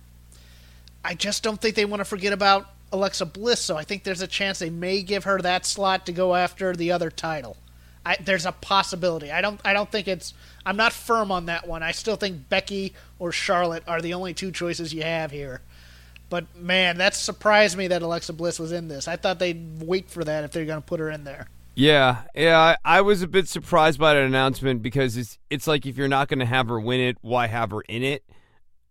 I 1.04 1.16
just 1.16 1.42
don't 1.42 1.60
think 1.60 1.76
they 1.76 1.86
want 1.86 2.02
to 2.02 2.06
forget 2.06 2.34
about 2.34 2.70
Alexa 2.92 3.26
Bliss, 3.26 3.62
so 3.62 3.78
I 3.78 3.84
think 3.84 4.04
there's 4.04 4.22
a 4.22 4.28
chance 4.28 4.60
they 4.60 4.70
may 4.70 5.02
give 5.02 5.24
her 5.24 5.40
that 5.42 5.66
slot 5.66 6.06
to 6.06 6.12
go 6.12 6.36
after 6.36 6.76
the 6.76 6.92
other 6.92 7.10
title. 7.10 7.58
I, 8.06 8.18
there's 8.20 8.46
a 8.46 8.52
possibility. 8.52 9.32
I 9.32 9.42
don't. 9.42 9.62
I 9.64 9.74
don't 9.74 9.92
think 9.92 10.08
it's. 10.08 10.34
I'm 10.66 10.76
not 10.76 10.92
firm 10.92 11.32
on 11.32 11.46
that 11.46 11.68
one. 11.68 11.84
I 11.84 11.92
still 11.92 12.16
think 12.16 12.50
Becky 12.50 12.94
or 13.20 13.32
Charlotte 13.32 13.84
are 13.88 14.02
the 14.02 14.16
only 14.16 14.34
two 14.34 14.52
choices 14.52 14.94
you 14.94 15.04
have 15.04 15.32
here. 15.32 15.62
But 16.30 16.56
man, 16.56 16.98
that 16.98 17.14
surprised 17.14 17.78
me 17.78 17.88
that 17.90 18.02
Alexa 18.02 18.34
Bliss 18.34 18.58
was 18.58 18.72
in 18.72 18.88
this. 18.88 19.08
I 19.08 19.18
thought 19.18 19.38
they'd 19.38 19.84
wait 19.84 20.10
for 20.10 20.24
that 20.24 20.44
if 20.44 20.52
they're 20.52 20.66
going 20.66 20.82
to 20.82 20.86
put 20.86 21.00
her 21.00 21.12
in 21.12 21.26
there. 21.26 21.48
Yeah, 21.76 22.24
yeah, 22.36 22.60
I, 22.60 22.98
I 22.98 23.02
was 23.02 23.22
a 23.22 23.28
bit 23.28 23.48
surprised 23.48 24.00
by 24.00 24.14
that 24.14 24.24
announcement 24.24 24.82
because 24.82 25.16
it's 25.16 25.38
it's 25.50 25.68
like 25.68 25.86
if 25.86 25.98
you're 25.98 26.08
not 26.08 26.28
going 26.28 26.40
to 26.40 26.46
have 26.46 26.68
her 26.70 26.80
win 26.80 27.00
it, 27.00 27.18
why 27.22 27.48
have 27.48 27.72
her 27.72 27.82
in 27.82 28.04
it? 28.04 28.24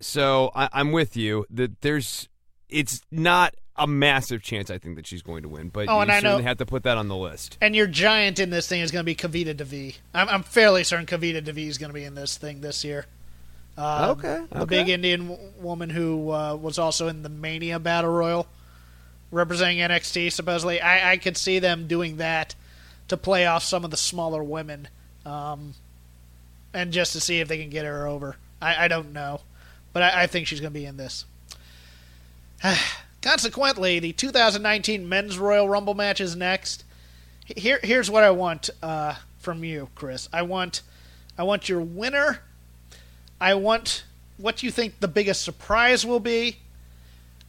So 0.01 0.51
I, 0.55 0.69
I'm 0.73 0.93
with 0.93 1.17
you 1.17 1.47
that 1.51 1.81
there's 1.83 2.29
it's 2.69 3.03
not 3.11 3.55
a 3.81 3.87
massive 3.87 4.43
chance 4.43 4.71
I 4.71 4.79
think 4.79 4.97
that 4.97 5.07
she's 5.07 5.23
going 5.23 5.43
to 5.43 5.49
win, 5.49 5.69
but 5.71 5.89
Oh, 5.89 5.97
you 5.97 6.01
and 6.03 6.13
I 6.13 6.21
know- 6.21 6.39
have 6.39 6.59
to 6.59 6.67
put 6.67 6.83
that 6.85 6.97
on 6.99 7.09
the 7.09 7.17
list. 7.17 7.59
And 7.61 7.75
your 7.75 7.87
giant 7.87 8.39
in 8.39 8.51
this 8.51 8.69
thing 8.69 8.81
is 8.81 8.91
going 8.91 9.01
to 9.01 9.05
be 9.05 9.15
Kavita 9.17 9.57
Devi. 9.57 9.97
I'm, 10.15 10.29
I'm 10.29 10.43
fairly 10.43 10.85
certain 10.85 11.07
Kavita 11.07 11.43
Devi 11.43 11.67
is 11.67 11.79
going 11.79 11.91
to 11.91 11.95
be 11.95 12.05
in 12.05 12.15
this 12.15 12.37
thing 12.37 12.61
this 12.61 12.85
year. 12.85 13.07
Uh, 13.79 14.15
Okay, 14.19 14.43
The 14.53 14.67
big 14.67 14.89
Indian 14.89 15.29
w- 15.29 15.51
woman 15.59 15.91
who 15.91 16.31
uh, 16.33 16.55
was 16.57 16.79
also 16.79 17.09
in 17.09 17.23
the 17.23 17.29
Mania 17.31 17.79
Battle 17.79 18.11
Royal, 18.11 18.47
representing 19.31 19.79
NXT. 19.79 20.31
Supposedly, 20.33 20.81
I, 20.81 21.13
I 21.13 21.17
could 21.17 21.37
see 21.37 21.59
them 21.61 21.87
doing 21.87 22.19
that 22.19 22.55
to 23.09 23.17
play 23.17 23.47
off 23.47 23.63
some 23.65 23.85
of 23.85 23.91
the 23.91 23.97
smaller 23.97 24.43
women, 24.45 24.89
um, 25.25 25.75
and 26.75 26.93
just 26.93 27.13
to 27.15 27.21
see 27.21 27.41
if 27.41 27.49
they 27.49 27.59
can 27.59 27.71
get 27.71 27.87
her 27.87 28.07
over. 28.07 28.37
I, 28.61 28.85
I 28.85 28.89
don't 28.89 29.13
know, 29.13 29.41
but 29.95 30.03
I, 30.03 30.23
I 30.25 30.27
think 30.27 30.47
she's 30.47 30.61
going 30.61 30.73
to 30.73 30.79
be 30.79 30.85
in 30.85 30.97
this. 30.99 31.25
Consequently, 33.23 33.99
the 33.99 34.13
2019 34.13 35.09
Men's 35.09 35.39
Royal 35.39 35.69
Rumble 35.69 35.95
match 35.95 36.21
is 36.21 36.35
next. 36.35 36.85
Here, 37.45 37.79
here's 37.83 38.11
what 38.11 38.25
I 38.25 38.31
want 38.31 38.71
uh, 38.83 39.15
from 39.39 39.63
you, 39.63 39.89
Chris. 39.95 40.29
I 40.33 40.43
want, 40.43 40.83
I 41.37 41.43
want 41.43 41.69
your 41.69 41.81
winner. 41.81 42.41
I 43.41 43.55
want 43.55 44.05
what 44.39 44.63
you 44.63 44.71
think 44.71 45.01
the 45.01 45.09
biggest 45.09 45.43
surprise 45.43 46.07
will 46.07 46.21
be. 46.21 46.59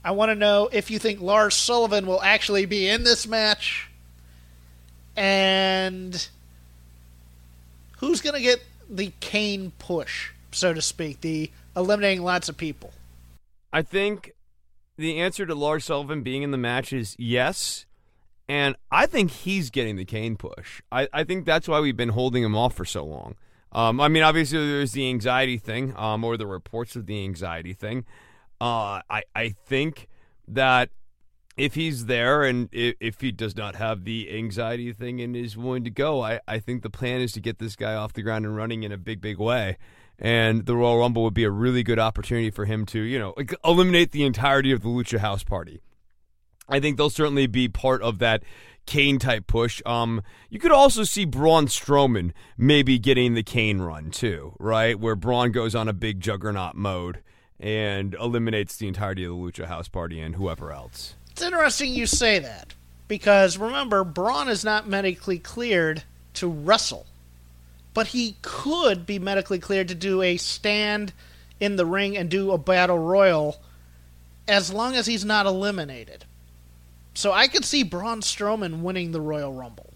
I 0.04 0.12
want 0.12 0.30
to 0.30 0.36
know 0.36 0.70
if 0.72 0.92
you 0.92 1.00
think 1.00 1.22
Lars 1.22 1.56
Sullivan 1.56 2.06
will 2.06 2.22
actually 2.22 2.66
be 2.66 2.90
in 2.90 3.04
this 3.04 3.28
match, 3.28 3.90
and 5.16 6.28
who's 8.00 8.20
going 8.20 8.36
to 8.36 8.42
get 8.42 8.64
the 8.90 9.12
Kane 9.20 9.72
push, 9.78 10.32
so 10.52 10.74
to 10.74 10.82
speak, 10.82 11.22
the 11.22 11.52
eliminating 11.78 12.24
lots 12.24 12.50
of 12.50 12.58
people. 12.58 12.92
I 13.72 13.84
think 13.84 14.34
the 14.98 15.20
answer 15.20 15.46
to 15.46 15.56
Lars 15.56 15.86
Sullivan 15.86 16.24
being 16.24 16.44
in 16.44 16.52
the 16.52 16.58
match 16.58 16.94
is 16.94 17.16
yes. 17.18 17.86
And 18.48 18.76
I 18.92 19.06
think 19.06 19.32
he's 19.32 19.70
getting 19.70 19.96
the 19.96 20.06
Kane 20.06 20.36
push. 20.36 20.82
I, 20.92 21.08
I 21.14 21.24
think 21.24 21.46
that's 21.46 21.68
why 21.68 21.80
we've 21.80 21.96
been 21.96 22.10
holding 22.10 22.44
him 22.44 22.56
off 22.56 22.74
for 22.74 22.86
so 22.86 23.06
long. 23.06 23.36
Um, 23.72 24.02
I 24.02 24.10
mean, 24.10 24.24
obviously, 24.24 24.58
there's 24.58 24.92
the 24.92 25.08
anxiety 25.08 25.58
thing, 25.58 25.94
um, 25.96 26.24
or 26.24 26.36
the 26.36 26.48
reports 26.48 26.96
of 26.98 27.06
the 27.06 27.24
anxiety 27.24 27.74
thing. 27.74 28.06
Uh, 28.60 29.02
I, 29.10 29.24
I 29.34 29.50
think 29.66 30.10
that 30.48 30.90
if 31.56 31.76
he's 31.76 32.06
there 32.08 32.44
and 32.44 32.68
if, 32.72 32.96
if 33.00 33.22
he 33.22 33.32
does 33.32 33.56
not 33.56 33.76
have 33.76 34.04
the 34.04 34.36
anxiety 34.36 34.92
thing 34.92 35.22
and 35.22 35.36
is 35.36 35.56
willing 35.56 35.84
to 35.86 35.90
go, 35.90 36.22
I, 36.22 36.42
I 36.48 36.60
think 36.60 36.84
the 36.84 36.90
plan 36.90 37.22
is 37.22 37.32
to 37.34 37.40
get 37.40 37.60
this 37.60 37.76
guy 37.76 37.96
off 37.96 38.14
the 38.14 38.22
ground 38.22 38.46
and 38.46 38.56
running 38.56 38.84
in 38.84 38.92
a 38.92 38.98
big, 38.98 39.22
big 39.22 39.40
way. 39.40 39.78
And 40.24 40.68
the 40.68 40.76
Royal 40.76 41.00
Rumble 41.00 41.24
would 41.24 41.34
be 41.34 41.44
a 41.44 41.50
really 41.50 41.82
good 41.82 41.98
opportunity 41.98 42.52
for 42.52 42.66
him 42.66 42.86
to, 42.88 43.00
you 43.02 43.18
know, 43.18 43.34
eliminate 43.66 44.12
the 44.12 44.24
entirety 44.24 44.72
of 44.72 44.84
the 44.84 44.88
Lucha 44.88 45.18
House 45.18 45.44
Party. 45.44 45.82
I 46.70 46.80
think 46.80 46.96
they'll 46.98 47.10
certainly 47.10 47.48
be 47.48 47.68
part 47.68 48.04
of 48.04 48.20
that 48.20 48.44
Kane 48.86 49.20
type 49.20 49.48
push. 49.48 49.82
Um, 49.86 50.22
you 50.50 50.60
could 50.60 50.72
also 50.72 51.04
see 51.04 51.26
Braun 51.26 51.66
Strowman 51.66 52.34
maybe 52.58 53.00
getting 53.00 53.34
the 53.34 53.44
Kane 53.44 53.80
run 53.82 54.12
too, 54.12 54.56
right? 54.60 55.00
Where 55.00 55.16
Braun 55.16 55.52
goes 55.52 55.74
on 55.74 55.88
a 55.88 55.94
big 55.94 56.20
juggernaut 56.20 56.76
mode 56.76 57.22
and 57.60 58.14
eliminates 58.16 58.78
the 58.78 58.88
entirety 58.88 59.24
of 59.24 59.32
the 59.32 59.38
Lucha 59.38 59.66
House 59.66 59.88
Party 59.88 60.20
and 60.20 60.36
whoever 60.36 60.72
else. 60.72 61.16
It's 61.32 61.42
interesting 61.42 61.94
you 61.94 62.06
say 62.06 62.40
that 62.40 62.74
because 63.08 63.58
remember, 63.58 64.04
Braun 64.04 64.50
is 64.50 64.64
not 64.64 64.88
medically 64.88 65.40
cleared 65.40 66.04
to 66.36 66.48
wrestle, 66.48 67.06
but 67.94 68.08
he 68.08 68.36
could 68.42 69.06
be 69.06 69.20
medically 69.20 69.60
cleared 69.60 69.88
to 69.90 69.96
do 69.96 70.22
a 70.22 70.38
stand 70.38 71.14
in 71.60 71.76
the 71.76 71.86
ring 71.86 72.18
and 72.18 72.30
do 72.30 72.52
a 72.52 72.58
battle 72.58 72.98
royal 72.98 73.62
as 74.48 74.72
long 74.74 74.96
as 74.96 75.06
he's 75.06 75.26
not 75.26 75.46
eliminated. 75.46 76.26
So 77.14 77.32
I 77.32 77.48
could 77.48 77.66
see 77.66 77.84
Braun 77.84 78.22
Strowman 78.22 78.82
winning 78.82 79.12
the 79.12 79.22
Royal 79.22 79.54
Rumble. 79.54 79.94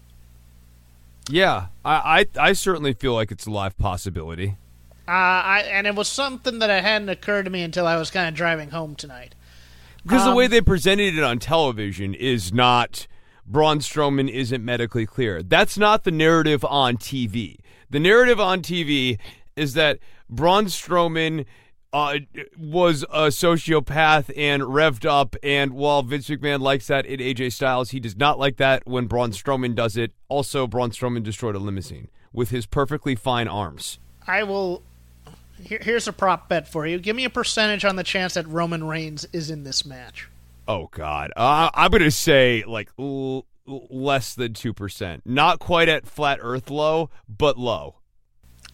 Yeah, 1.28 1.66
I, 1.84 2.26
I, 2.38 2.48
I 2.48 2.52
certainly 2.52 2.92
feel 2.92 3.14
like 3.14 3.32
it's 3.32 3.46
a 3.46 3.50
live 3.50 3.76
possibility. 3.78 4.56
Uh, 5.08 5.10
I, 5.10 5.60
and 5.70 5.86
it 5.86 5.94
was 5.94 6.08
something 6.08 6.58
that 6.58 6.70
hadn't 6.82 7.08
occurred 7.08 7.44
to 7.44 7.50
me 7.50 7.62
until 7.62 7.86
I 7.86 7.96
was 7.96 8.10
kind 8.10 8.28
of 8.28 8.34
driving 8.34 8.70
home 8.70 8.94
tonight. 8.94 9.34
Because 10.02 10.24
the 10.24 10.30
Um, 10.30 10.36
way 10.36 10.46
they 10.46 10.60
presented 10.60 11.16
it 11.16 11.22
on 11.22 11.38
television 11.38 12.14
is 12.14 12.52
not 12.52 13.06
Braun 13.46 13.78
Strowman 13.78 14.28
isn't 14.28 14.64
medically 14.64 15.06
clear. 15.06 15.42
That's 15.42 15.78
not 15.78 16.04
the 16.04 16.10
narrative 16.10 16.64
on 16.64 16.96
TV. 16.96 17.58
The 17.90 18.00
narrative 18.00 18.40
on 18.40 18.62
TV 18.62 19.18
is 19.54 19.74
that 19.74 19.98
Braun 20.28 20.66
Strowman 20.66 21.46
uh, 21.92 22.18
was 22.58 23.04
a 23.04 23.28
sociopath 23.28 24.30
and 24.36 24.62
revved 24.62 25.08
up. 25.08 25.36
And 25.42 25.72
while 25.72 26.02
Vince 26.02 26.28
McMahon 26.28 26.60
likes 26.60 26.88
that 26.88 27.06
in 27.06 27.20
AJ 27.20 27.52
Styles, 27.52 27.90
he 27.90 28.00
does 28.00 28.16
not 28.16 28.38
like 28.38 28.56
that 28.58 28.86
when 28.86 29.06
Braun 29.06 29.30
Strowman 29.30 29.74
does 29.74 29.96
it. 29.96 30.12
Also, 30.28 30.66
Braun 30.66 30.90
Strowman 30.90 31.22
destroyed 31.22 31.54
a 31.54 31.58
limousine 31.58 32.08
with 32.32 32.50
his 32.50 32.66
perfectly 32.66 33.14
fine 33.14 33.48
arms. 33.48 33.98
I 34.26 34.42
will. 34.42 34.82
Here, 35.62 35.78
here's 35.80 36.06
a 36.06 36.12
prop 36.12 36.48
bet 36.50 36.68
for 36.68 36.86
you. 36.86 36.98
Give 36.98 37.16
me 37.16 37.24
a 37.24 37.30
percentage 37.30 37.84
on 37.84 37.96
the 37.96 38.04
chance 38.04 38.34
that 38.34 38.46
Roman 38.46 38.84
Reigns 38.84 39.26
is 39.32 39.50
in 39.50 39.64
this 39.64 39.86
match. 39.86 40.28
Oh 40.68 40.88
God, 40.90 41.32
uh, 41.36 41.70
I'm 41.72 41.90
gonna 41.90 42.10
say 42.10 42.62
like 42.66 42.90
l- 42.98 43.46
less 43.66 44.34
than 44.34 44.54
two 44.54 44.72
percent. 44.72 45.22
Not 45.24 45.58
quite 45.58 45.88
at 45.88 46.06
flat 46.06 46.38
Earth 46.40 46.70
low, 46.70 47.10
but 47.28 47.58
low. 47.58 47.96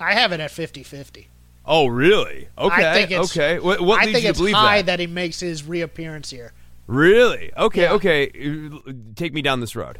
I 0.00 0.14
have 0.14 0.32
it 0.32 0.40
at 0.40 0.50
50-50. 0.50 1.26
Oh, 1.64 1.86
really? 1.86 2.48
Okay. 2.58 2.90
I 2.90 2.94
think 2.94 3.10
it's, 3.12 3.36
okay. 3.36 3.60
What, 3.60 3.80
what 3.80 4.00
I 4.00 4.12
think 4.12 4.24
it's 4.24 4.40
high 4.50 4.78
that? 4.78 4.86
that 4.86 5.00
he 5.00 5.06
makes 5.06 5.38
his 5.38 5.64
reappearance 5.64 6.30
here. 6.30 6.52
Really? 6.88 7.52
Okay. 7.56 7.82
Yeah. 7.82 7.92
Okay. 7.92 8.70
Take 9.14 9.32
me 9.32 9.42
down 9.42 9.60
this 9.60 9.76
road. 9.76 9.98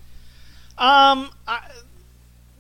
Um, 0.77 1.31
I, 1.47 1.71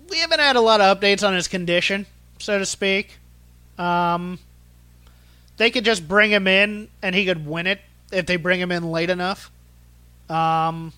we 0.09 0.18
haven't 0.18 0.39
had 0.39 0.55
a 0.55 0.61
lot 0.61 0.80
of 0.80 0.99
updates 0.99 1.26
on 1.26 1.35
his 1.35 1.49
condition, 1.49 2.07
so 2.39 2.59
to 2.59 2.66
speak. 2.66 3.18
Um, 3.76 4.39
they 5.57 5.70
could 5.70 5.85
just 5.85 6.07
bring 6.07 6.30
him 6.30 6.47
in 6.47 6.89
and 7.03 7.14
he 7.14 7.24
could 7.24 7.45
win 7.45 7.66
it 7.66 7.80
if 8.12 8.26
they 8.26 8.37
bring 8.37 8.61
him 8.61 8.70
in 8.70 8.91
late 8.93 9.11
enough. 9.11 9.51
Um, 10.28 10.93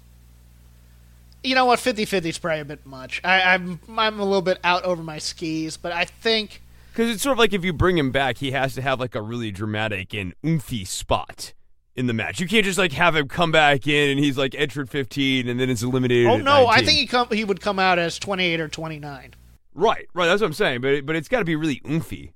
you 1.44 1.54
know 1.54 1.64
what? 1.66 1.78
50-50 1.78 2.24
is 2.26 2.38
probably 2.38 2.60
a 2.60 2.64
bit 2.64 2.84
much. 2.86 3.20
I, 3.24 3.42
I'm 3.54 3.78
I'm 3.96 4.18
a 4.20 4.24
little 4.24 4.42
bit 4.42 4.58
out 4.64 4.84
over 4.84 5.02
my 5.02 5.18
skis, 5.18 5.76
but 5.76 5.92
I 5.92 6.04
think 6.04 6.62
Because 6.92 7.10
it's 7.10 7.22
sort 7.22 7.34
of 7.34 7.38
like 7.38 7.52
if 7.52 7.64
you 7.64 7.72
bring 7.72 7.98
him 7.98 8.10
back, 8.10 8.38
he 8.38 8.50
has 8.52 8.74
to 8.74 8.82
have 8.82 8.98
like 9.00 9.14
a 9.14 9.22
really 9.22 9.50
dramatic 9.50 10.14
and 10.14 10.34
oomphy 10.42 10.86
spot 10.86 11.52
in 11.96 12.06
the 12.06 12.12
match. 12.12 12.40
You 12.40 12.48
can't 12.48 12.64
just 12.64 12.78
like 12.78 12.92
have 12.92 13.14
him 13.14 13.28
come 13.28 13.52
back 13.52 13.86
in 13.86 14.10
and 14.10 14.18
he's 14.18 14.36
like 14.36 14.54
entered 14.56 14.90
15 14.90 15.48
and 15.48 15.60
then 15.60 15.70
it's 15.70 15.82
eliminated. 15.82 16.26
oh 16.26 16.36
no, 16.38 16.66
I 16.66 16.78
think 16.82 16.98
he 16.98 17.06
come 17.06 17.28
he 17.30 17.44
would 17.44 17.60
come 17.60 17.78
out 17.78 17.98
as 17.98 18.18
28 18.18 18.60
or 18.60 18.68
29. 18.68 19.34
right, 19.74 20.06
right. 20.14 20.26
That's 20.26 20.40
what 20.40 20.46
I'm 20.48 20.52
saying. 20.54 20.80
But 20.80 21.06
but 21.06 21.14
it's 21.16 21.28
got 21.28 21.38
to 21.40 21.44
be 21.44 21.56
really 21.56 21.80
oomphy. 21.84 22.32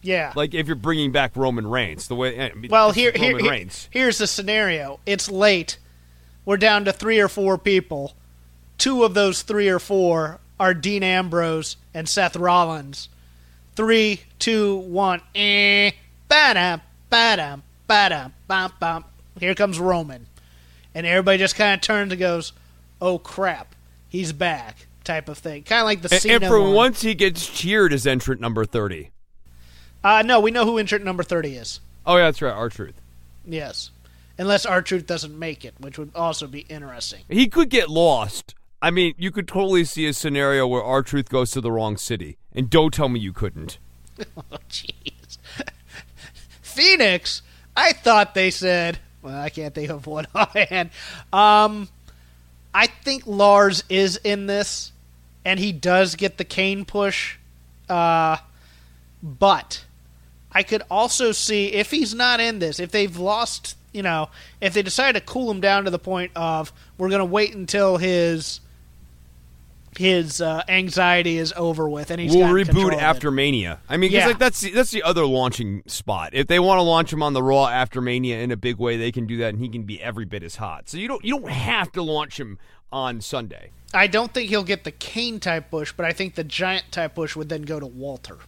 Yeah. 0.00 0.32
Like 0.36 0.54
if 0.54 0.66
you're 0.68 0.76
bringing 0.76 1.10
back 1.12 1.36
Roman 1.36 1.66
Reigns, 1.66 2.06
the 2.08 2.14
way. 2.14 2.36
Eh, 2.36 2.50
I 2.50 2.54
mean, 2.54 2.70
Well, 2.70 2.92
here, 2.92 3.10
here, 3.14 3.32
Roman 3.32 3.44
here- 3.44 3.50
Reigns. 3.50 3.88
here's 3.90 4.18
the 4.18 4.26
scenario. 4.28 5.00
It's 5.06 5.28
late. 5.30 5.76
We're 6.44 6.56
down 6.56 6.84
to 6.86 6.92
three 6.92 7.18
or 7.20 7.28
four 7.28 7.58
people. 7.58 8.14
Two 8.78 9.04
of 9.04 9.14
those 9.14 9.42
three 9.42 9.68
or 9.68 9.78
four 9.78 10.38
are 10.58 10.72
Dean 10.74 11.02
Ambrose 11.02 11.76
and 11.92 12.08
Seth 12.08 12.36
Rollins. 12.36 13.08
Three, 13.76 14.20
two, 14.38 14.76
one. 14.76 15.20
Eh. 15.34 15.90
Ba-dum, 16.28 16.80
ba-dum, 17.10 17.62
ba-dum, 17.86 18.34
bum, 18.46 18.72
bum. 18.78 19.04
Here 19.40 19.54
comes 19.54 19.78
Roman. 19.78 20.26
And 20.94 21.06
everybody 21.06 21.38
just 21.38 21.56
kind 21.56 21.74
of 21.74 21.80
turns 21.80 22.12
and 22.12 22.18
goes, 22.20 22.52
oh, 23.00 23.18
crap. 23.18 23.74
He's 24.08 24.32
back, 24.32 24.86
type 25.04 25.28
of 25.28 25.38
thing. 25.38 25.62
Kind 25.62 25.80
of 25.80 25.86
like 25.86 26.02
the 26.02 26.08
And, 26.12 26.20
Cena 26.22 26.34
and 26.36 26.44
for 26.46 26.60
one. 26.60 26.74
once, 26.74 27.02
he 27.02 27.14
gets 27.14 27.46
cheered 27.46 27.92
as 27.92 28.06
entrant 28.06 28.40
number 28.40 28.64
30. 28.64 29.10
Uh, 30.02 30.22
no, 30.24 30.40
we 30.40 30.50
know 30.50 30.64
who 30.64 30.78
entrant 30.78 31.04
number 31.04 31.22
30 31.22 31.54
is. 31.56 31.80
Oh 32.06 32.16
yeah, 32.16 32.24
that's 32.24 32.40
right. 32.40 32.52
R-Truth. 32.54 33.00
Yes. 33.44 33.90
Unless 34.38 34.66
R-Truth 34.66 35.06
doesn't 35.06 35.36
make 35.38 35.64
it, 35.64 35.74
which 35.78 35.98
would 35.98 36.12
also 36.14 36.46
be 36.46 36.60
interesting. 36.68 37.20
He 37.28 37.48
could 37.48 37.68
get 37.68 37.88
lost. 37.90 38.54
I 38.80 38.90
mean, 38.90 39.14
you 39.18 39.30
could 39.30 39.48
totally 39.48 39.84
see 39.84 40.06
a 40.06 40.12
scenario 40.12 40.66
where 40.66 40.82
R-Truth 40.82 41.28
goes 41.28 41.50
to 41.52 41.60
the 41.60 41.72
wrong 41.72 41.96
city, 41.96 42.38
and 42.52 42.70
don't 42.70 42.94
tell 42.94 43.08
me 43.08 43.20
you 43.20 43.32
couldn't. 43.32 43.78
Oh, 44.50 44.56
jeez. 44.68 45.38
Phoenix, 46.60 47.42
I 47.76 47.92
thought 47.92 48.34
they 48.34 48.50
said, 48.50 48.98
well, 49.22 49.40
I 49.40 49.48
can't 49.48 49.72
think 49.74 49.90
of 49.90 50.06
one 50.08 50.26
offhand. 50.34 50.90
Um, 51.32 51.88
I 52.74 52.86
think 52.86 53.24
Lars 53.26 53.84
is 53.88 54.16
in 54.24 54.46
this, 54.46 54.92
and 55.44 55.60
he 55.60 55.70
does 55.72 56.16
get 56.16 56.36
the 56.36 56.44
Kane 56.44 56.84
push. 56.84 57.36
Uh, 57.88 58.38
but 59.22 59.84
I 60.52 60.62
could 60.62 60.82
also 60.90 61.32
see 61.32 61.72
if 61.72 61.90
he's 61.90 62.14
not 62.14 62.40
in 62.40 62.58
this, 62.58 62.80
if 62.80 62.90
they've 62.90 63.16
lost, 63.16 63.76
you 63.92 64.02
know, 64.02 64.30
if 64.60 64.74
they 64.74 64.82
decide 64.82 65.12
to 65.12 65.20
cool 65.20 65.50
him 65.50 65.60
down 65.60 65.84
to 65.84 65.90
the 65.90 65.98
point 65.98 66.32
of 66.34 66.72
we're 66.96 67.08
going 67.08 67.20
to 67.20 67.24
wait 67.24 67.54
until 67.54 67.96
his 67.96 68.60
his 69.98 70.40
uh, 70.40 70.62
anxiety 70.68 71.38
is 71.38 71.52
over 71.56 71.88
with 71.88 72.12
and 72.12 72.20
he's 72.20 72.30
control 72.30 72.52
reboot 72.54 72.96
after 72.96 73.32
Mania. 73.32 73.80
I 73.88 73.96
mean, 73.96 74.12
Yeah. 74.12 74.28
like 74.28 74.38
that's 74.38 74.60
the, 74.60 74.70
that's 74.70 74.92
the 74.92 75.02
other 75.02 75.26
launching 75.26 75.82
spot. 75.86 76.30
If 76.34 76.46
they 76.46 76.60
want 76.60 76.78
to 76.78 76.82
launch 76.82 77.12
him 77.12 77.20
on 77.20 77.32
the 77.32 77.42
Raw 77.42 77.66
after 77.66 78.00
Mania 78.00 78.38
in 78.38 78.52
a 78.52 78.56
big 78.56 78.76
way, 78.76 78.96
they 78.96 79.10
can 79.10 79.26
do 79.26 79.38
that, 79.38 79.48
and 79.48 79.58
he 79.58 79.68
can 79.68 79.82
be 79.82 80.00
every 80.00 80.24
bit 80.24 80.44
as 80.44 80.54
hot. 80.54 80.88
So 80.88 80.98
you 80.98 81.08
don't 81.08 81.24
you 81.24 81.40
don't 81.40 81.50
have 81.50 81.90
to 81.92 82.02
launch 82.02 82.38
him 82.38 82.60
on 82.92 83.20
Sunday. 83.20 83.70
I 83.92 84.06
don't 84.06 84.32
think 84.32 84.50
he'll 84.50 84.62
get 84.62 84.84
the 84.84 84.92
Kane 84.92 85.40
type 85.40 85.68
push, 85.68 85.92
but 85.92 86.06
I 86.06 86.12
think 86.12 86.36
the 86.36 86.44
Giant 86.44 86.84
type 86.92 87.16
push 87.16 87.34
would 87.34 87.48
then 87.48 87.62
go 87.62 87.80
to 87.80 87.86
Walter. 87.86 88.38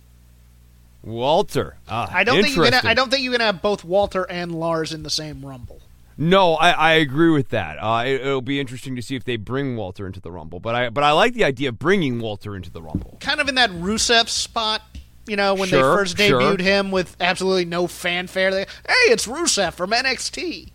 Walter, 1.03 1.79
ah, 1.89 2.09
I 2.13 2.25
don't 2.25 2.37
think 2.43 2.49
you 2.49 2.55
can. 2.57 2.65
interesting. 2.67 2.91
I 2.91 2.95
don't 2.95 3.11
think 3.11 3.23
you 3.25 3.33
can 3.33 3.41
have 3.41 3.61
both 3.63 3.85
Walter 3.85 4.25
and 4.31 4.55
Lars 4.55 4.93
in 4.93 5.03
the 5.03 5.11
same 5.11 5.45
Rumble. 5.45 5.81
No, 6.23 6.55
I, 6.57 6.71
I 6.73 6.93
agree 6.93 7.31
with 7.31 7.49
that. 7.49 7.79
Uh, 7.83 8.05
it, 8.05 8.21
it'll 8.21 8.43
be 8.43 8.61
interesting 8.61 8.95
to 8.95 9.01
see 9.01 9.17
if 9.17 9.25
they 9.25 9.37
bring 9.37 9.75
Walter 9.75 10.07
into 10.07 10.21
the 10.21 10.31
Rumble, 10.31 10.61
but 10.61 10.75
I 10.75 10.91
but 10.91 11.03
I 11.03 11.13
like 11.13 11.33
the 11.33 11.45
idea 11.45 11.71
of 11.71 11.79
bringing 11.79 12.21
Walter 12.21 12.55
into 12.55 12.71
the 12.71 12.83
Rumble. 12.83 13.17
Kind 13.21 13.41
of 13.41 13.49
in 13.49 13.55
that 13.55 13.71
Rusev 13.71 14.29
spot, 14.29 14.83
you 15.27 15.35
know, 15.35 15.55
when 15.55 15.71
Sure, 15.71 15.79
they 15.79 15.97
first 15.97 16.19
sure. 16.19 16.39
debuted 16.39 16.61
him 16.61 16.91
with 16.91 17.17
absolutely 17.21 17.65
no 17.65 17.87
fanfare. 17.87 18.51
They, 18.51 18.61
hey, 18.87 19.11
it's 19.13 19.27
Rusev 19.27 19.73
from 19.73 19.93
NXT, 19.93 20.69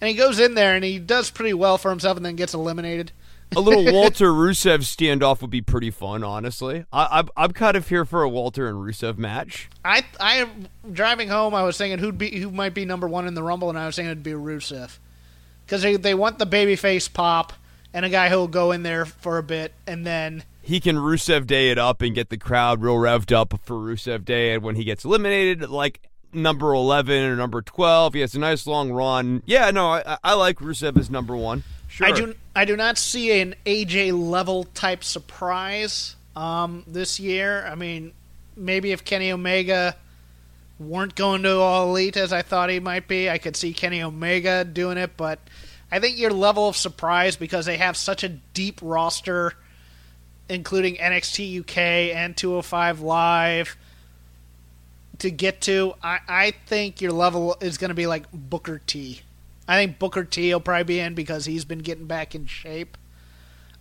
and 0.00 0.08
he 0.08 0.14
goes 0.14 0.40
in 0.40 0.54
there 0.54 0.74
and 0.74 0.82
he 0.84 0.98
does 0.98 1.30
pretty 1.30 1.54
well 1.54 1.78
for 1.78 1.90
himself, 1.90 2.16
and 2.16 2.26
then 2.26 2.34
gets 2.34 2.52
eliminated. 2.52 3.12
A 3.56 3.60
little 3.60 3.84
Walter 3.92 4.32
Rusev 4.32 4.78
standoff 4.80 5.40
would 5.40 5.50
be 5.50 5.60
pretty 5.60 5.90
fun, 5.90 6.24
honestly. 6.24 6.84
I, 6.92 7.18
I'm 7.18 7.28
I'm 7.36 7.52
kind 7.52 7.76
of 7.76 7.88
here 7.88 8.04
for 8.04 8.22
a 8.22 8.28
Walter 8.28 8.68
and 8.68 8.78
Rusev 8.78 9.18
match. 9.18 9.68
I 9.84 10.04
I 10.18 10.36
am 10.36 10.68
driving 10.92 11.28
home, 11.28 11.54
I 11.54 11.62
was 11.62 11.76
thinking 11.76 11.98
who'd 11.98 12.18
be 12.18 12.38
who 12.40 12.50
might 12.50 12.74
be 12.74 12.84
number 12.84 13.08
one 13.08 13.26
in 13.26 13.34
the 13.34 13.42
Rumble, 13.42 13.68
and 13.68 13.78
I 13.78 13.86
was 13.86 13.96
thinking 13.96 14.10
it'd 14.10 14.22
be 14.22 14.32
Rusev 14.32 14.98
because 15.66 15.82
they 15.82 15.96
they 15.96 16.14
want 16.14 16.38
the 16.38 16.46
babyface 16.46 17.12
pop 17.12 17.52
and 17.94 18.04
a 18.04 18.08
guy 18.08 18.28
who'll 18.28 18.48
go 18.48 18.72
in 18.72 18.82
there 18.82 19.04
for 19.04 19.38
a 19.38 19.42
bit 19.42 19.74
and 19.86 20.06
then 20.06 20.44
He 20.62 20.80
can 20.80 20.96
Rusev 20.96 21.46
Day 21.46 21.70
it 21.70 21.78
up 21.78 22.00
and 22.00 22.14
get 22.14 22.30
the 22.30 22.38
crowd 22.38 22.82
real 22.82 22.96
revved 22.96 23.32
up 23.32 23.60
for 23.64 23.76
Rusev 23.76 24.24
Day, 24.24 24.54
and 24.54 24.62
when 24.62 24.76
he 24.76 24.84
gets 24.84 25.04
eliminated, 25.04 25.68
like 25.68 26.00
number 26.32 26.72
eleven 26.72 27.22
or 27.24 27.36
number 27.36 27.60
twelve, 27.60 28.14
he 28.14 28.20
has 28.20 28.34
a 28.34 28.38
nice 28.38 28.66
long 28.66 28.92
run. 28.92 29.42
Yeah, 29.44 29.70
no, 29.70 29.88
I, 29.88 30.16
I 30.24 30.34
like 30.34 30.58
Rusev 30.58 30.96
as 30.98 31.10
number 31.10 31.36
one. 31.36 31.64
Sure. 31.92 32.06
I 32.06 32.12
do 32.12 32.34
I 32.56 32.64
do 32.64 32.74
not 32.74 32.96
see 32.96 33.38
an 33.42 33.54
AJ 33.66 34.18
level 34.18 34.64
type 34.64 35.04
surprise 35.04 36.16
um, 36.34 36.84
this 36.86 37.20
year. 37.20 37.66
I 37.66 37.74
mean, 37.74 38.12
maybe 38.56 38.92
if 38.92 39.04
Kenny 39.04 39.30
Omega 39.30 39.94
weren't 40.78 41.14
going 41.14 41.42
to 41.42 41.58
all 41.58 41.90
elite 41.90 42.16
as 42.16 42.32
I 42.32 42.40
thought 42.40 42.70
he 42.70 42.80
might 42.80 43.08
be, 43.08 43.28
I 43.28 43.36
could 43.36 43.56
see 43.56 43.74
Kenny 43.74 44.02
Omega 44.02 44.64
doing 44.64 44.96
it. 44.96 45.18
But 45.18 45.38
I 45.90 45.98
think 45.98 46.18
your 46.18 46.30
level 46.30 46.66
of 46.66 46.78
surprise 46.78 47.36
because 47.36 47.66
they 47.66 47.76
have 47.76 47.98
such 47.98 48.24
a 48.24 48.30
deep 48.30 48.80
roster, 48.80 49.52
including 50.48 50.96
NXT 50.96 51.60
UK 51.60 52.16
and 52.16 52.34
205 52.34 53.00
Live. 53.00 53.76
To 55.18 55.30
get 55.30 55.60
to, 55.62 55.92
I, 56.02 56.20
I 56.26 56.50
think 56.66 57.02
your 57.02 57.12
level 57.12 57.54
is 57.60 57.76
going 57.76 57.90
to 57.90 57.94
be 57.94 58.06
like 58.06 58.24
Booker 58.32 58.80
T. 58.86 59.20
I 59.68 59.76
think 59.76 59.98
Booker 59.98 60.24
T 60.24 60.52
will 60.52 60.60
probably 60.60 60.84
be 60.84 60.98
in 61.00 61.14
because 61.14 61.44
he's 61.44 61.64
been 61.64 61.78
getting 61.80 62.06
back 62.06 62.34
in 62.34 62.46
shape. 62.46 62.96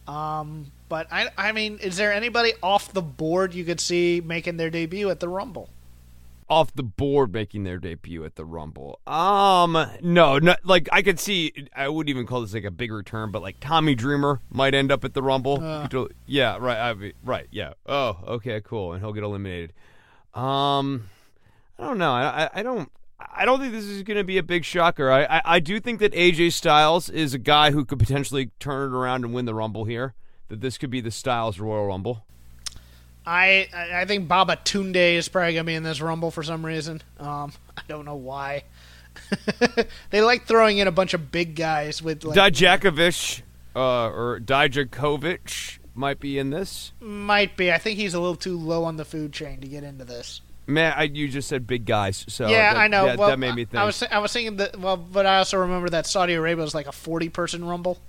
Um, 0.07 0.71
but 0.89 1.07
I, 1.11 1.29
I 1.37 1.51
mean, 1.51 1.79
is 1.79 1.97
there 1.97 2.13
anybody 2.13 2.53
off 2.61 2.93
the 2.93 3.01
board 3.01 3.53
you 3.53 3.63
could 3.63 3.79
see 3.79 4.21
making 4.23 4.57
their 4.57 4.69
debut 4.69 5.09
at 5.09 5.19
the 5.19 5.29
Rumble? 5.29 5.69
off 6.51 6.73
the 6.73 6.83
board 6.83 7.33
making 7.33 7.63
their 7.63 7.77
debut 7.77 8.25
at 8.25 8.35
the 8.35 8.43
Rumble. 8.43 8.99
Um, 9.07 9.71
no, 10.01 10.37
no, 10.37 10.55
like 10.63 10.89
I 10.91 11.01
could 11.01 11.17
see. 11.17 11.69
I 11.73 11.87
wouldn't 11.87 12.09
even 12.09 12.27
call 12.27 12.41
this 12.41 12.53
like 12.53 12.65
a 12.65 12.71
big 12.71 12.91
return, 12.91 13.31
but 13.31 13.41
like 13.41 13.55
Tommy 13.61 13.95
Dreamer 13.95 14.41
might 14.51 14.75
end 14.75 14.91
up 14.91 15.05
at 15.05 15.13
the 15.13 15.23
Rumble. 15.23 15.63
Uh. 15.63 15.87
Yeah, 16.27 16.57
right, 16.59 16.77
I 16.77 17.13
right, 17.23 17.47
yeah. 17.51 17.73
Oh, 17.85 18.17
okay, 18.27 18.59
cool, 18.61 18.91
and 18.91 19.01
he'll 19.01 19.13
get 19.13 19.23
eliminated. 19.23 19.71
Um, 20.33 21.09
I 21.79 21.85
don't 21.85 21.97
know. 21.97 22.11
I, 22.11 22.43
I, 22.43 22.49
I 22.55 22.63
don't. 22.63 22.91
I 23.33 23.45
don't 23.45 23.59
think 23.59 23.73
this 23.73 23.85
is 23.85 24.03
going 24.03 24.17
to 24.17 24.23
be 24.23 24.37
a 24.37 24.43
big 24.43 24.65
shocker. 24.65 25.11
I, 25.11 25.23
I, 25.23 25.41
I 25.45 25.59
do 25.59 25.79
think 25.79 25.99
that 25.99 26.13
AJ 26.13 26.53
Styles 26.53 27.09
is 27.09 27.33
a 27.33 27.37
guy 27.37 27.71
who 27.71 27.85
could 27.85 27.99
potentially 27.99 28.51
turn 28.59 28.91
it 28.91 28.95
around 28.95 29.23
and 29.23 29.33
win 29.33 29.45
the 29.45 29.53
Rumble 29.53 29.85
here. 29.85 30.13
That 30.49 30.61
this 30.61 30.77
could 30.77 30.89
be 30.89 31.01
the 31.01 31.11
Styles 31.11 31.59
Royal 31.59 31.87
Rumble. 31.87 32.25
I 33.25 33.67
I 33.73 34.05
think 34.05 34.27
Babatunde 34.27 35.15
is 35.15 35.29
probably 35.29 35.53
gonna 35.53 35.63
be 35.63 35.75
in 35.75 35.83
this 35.83 36.01
Rumble 36.01 36.31
for 36.31 36.43
some 36.43 36.65
reason. 36.65 37.01
Um, 37.19 37.53
I 37.77 37.83
don't 37.87 38.05
know 38.05 38.15
why. 38.15 38.63
they 40.09 40.21
like 40.21 40.45
throwing 40.45 40.79
in 40.79 40.87
a 40.87 40.91
bunch 40.91 41.13
of 41.13 41.31
big 41.31 41.55
guys 41.55 42.01
with 42.01 42.23
like 42.23 42.37
Dijakovic 42.37 43.43
uh, 43.75 44.07
or 44.07 44.39
Dijakovic 44.39 45.77
might 45.93 46.19
be 46.19 46.39
in 46.39 46.49
this. 46.49 46.93
Might 46.99 47.57
be. 47.57 47.71
I 47.71 47.77
think 47.77 47.97
he's 47.97 48.13
a 48.13 48.19
little 48.19 48.35
too 48.35 48.57
low 48.57 48.83
on 48.85 48.97
the 48.97 49.05
food 49.05 49.33
chain 49.33 49.61
to 49.61 49.67
get 49.67 49.83
into 49.83 50.05
this. 50.05 50.41
Man, 50.71 50.93
I, 50.95 51.03
you 51.03 51.27
just 51.27 51.47
said 51.47 51.67
big 51.67 51.85
guys, 51.85 52.25
so 52.27 52.47
yeah, 52.47 52.73
that, 52.73 52.79
I 52.79 52.87
know. 52.87 53.05
That, 53.05 53.19
well, 53.19 53.29
that 53.29 53.39
made 53.39 53.55
me 53.55 53.65
think. 53.65 53.81
I 53.81 53.85
was 53.85 54.03
I 54.03 54.19
was 54.19 54.31
thinking 54.31 54.57
that. 54.57 54.77
Well, 54.79 54.97
but 54.97 55.25
I 55.25 55.37
also 55.37 55.57
remember 55.57 55.89
that 55.89 56.05
Saudi 56.07 56.33
Arabia 56.33 56.63
was 56.63 56.75
like 56.75 56.87
a 56.87 56.91
forty-person 56.91 57.65
rumble 57.65 57.99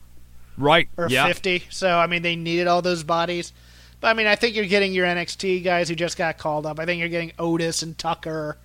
right? 0.56 0.88
or 0.96 1.08
yeah. 1.08 1.26
fifty. 1.26 1.64
So 1.70 1.98
I 1.98 2.06
mean, 2.06 2.22
they 2.22 2.36
needed 2.36 2.66
all 2.66 2.82
those 2.82 3.02
bodies. 3.02 3.52
But 4.00 4.08
I 4.08 4.14
mean, 4.14 4.26
I 4.26 4.34
think 4.34 4.56
you're 4.56 4.66
getting 4.66 4.92
your 4.92 5.06
NXT 5.06 5.62
guys 5.62 5.88
who 5.88 5.94
just 5.94 6.16
got 6.16 6.38
called 6.38 6.66
up. 6.66 6.80
I 6.80 6.86
think 6.86 6.98
you're 6.98 7.08
getting 7.08 7.32
Otis 7.38 7.82
and 7.82 7.96
Tucker 7.96 8.58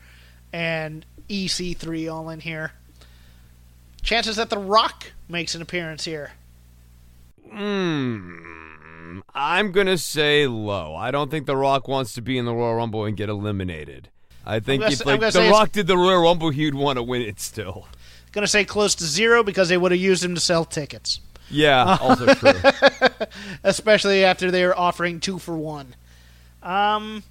and 0.52 1.06
EC3 1.30 2.12
all 2.12 2.30
in 2.30 2.40
here. 2.40 2.72
Chances 4.02 4.38
that 4.38 4.50
The 4.50 4.58
Rock 4.58 5.12
makes 5.30 5.54
an 5.54 5.62
appearance 5.62 6.06
here. 6.06 6.32
Hmm. 7.52 8.67
I'm 9.34 9.72
gonna 9.72 9.98
say 9.98 10.48
low. 10.48 10.96
I 10.96 11.12
don't 11.12 11.30
think 11.32 11.46
The 11.46 11.56
Rock 11.58 11.88
wants 11.88 12.14
to 12.14 12.22
be 12.22 12.38
in 12.38 12.46
the 12.46 12.54
Royal 12.54 12.76
Rumble 12.76 13.06
and 13.06 13.16
get 13.18 13.30
eliminated. 13.30 14.10
I 14.46 14.60
think 14.60 14.84
if 14.84 14.96
say- 15.00 15.06
like 15.06 15.20
The 15.34 15.50
Rock 15.52 15.72
did 15.72 15.88
the 15.88 15.98
Royal 15.98 16.24
Rumble, 16.24 16.50
he'd 16.52 16.74
want 16.76 16.98
to 16.98 17.04
win 17.04 17.22
it 17.22 17.40
still. 17.40 17.88
Going 18.32 18.44
to 18.44 18.48
say 18.48 18.66
close 18.66 18.94
to 18.96 19.04
zero 19.06 19.42
because 19.44 19.70
they 19.70 19.78
would 19.78 19.92
have 19.92 20.00
used 20.02 20.24
him 20.24 20.36
to 20.36 20.42
sell 20.42 20.64
tickets, 20.66 21.22
Yeah, 21.50 21.98
also 22.00 22.34
true. 22.36 22.54
especially 23.64 24.24
after 24.24 24.52
they 24.52 24.66
were 24.66 24.78
offering 24.78 25.20
two 25.20 25.40
for 25.40 25.56
one. 25.58 25.96
Um, 26.62 27.24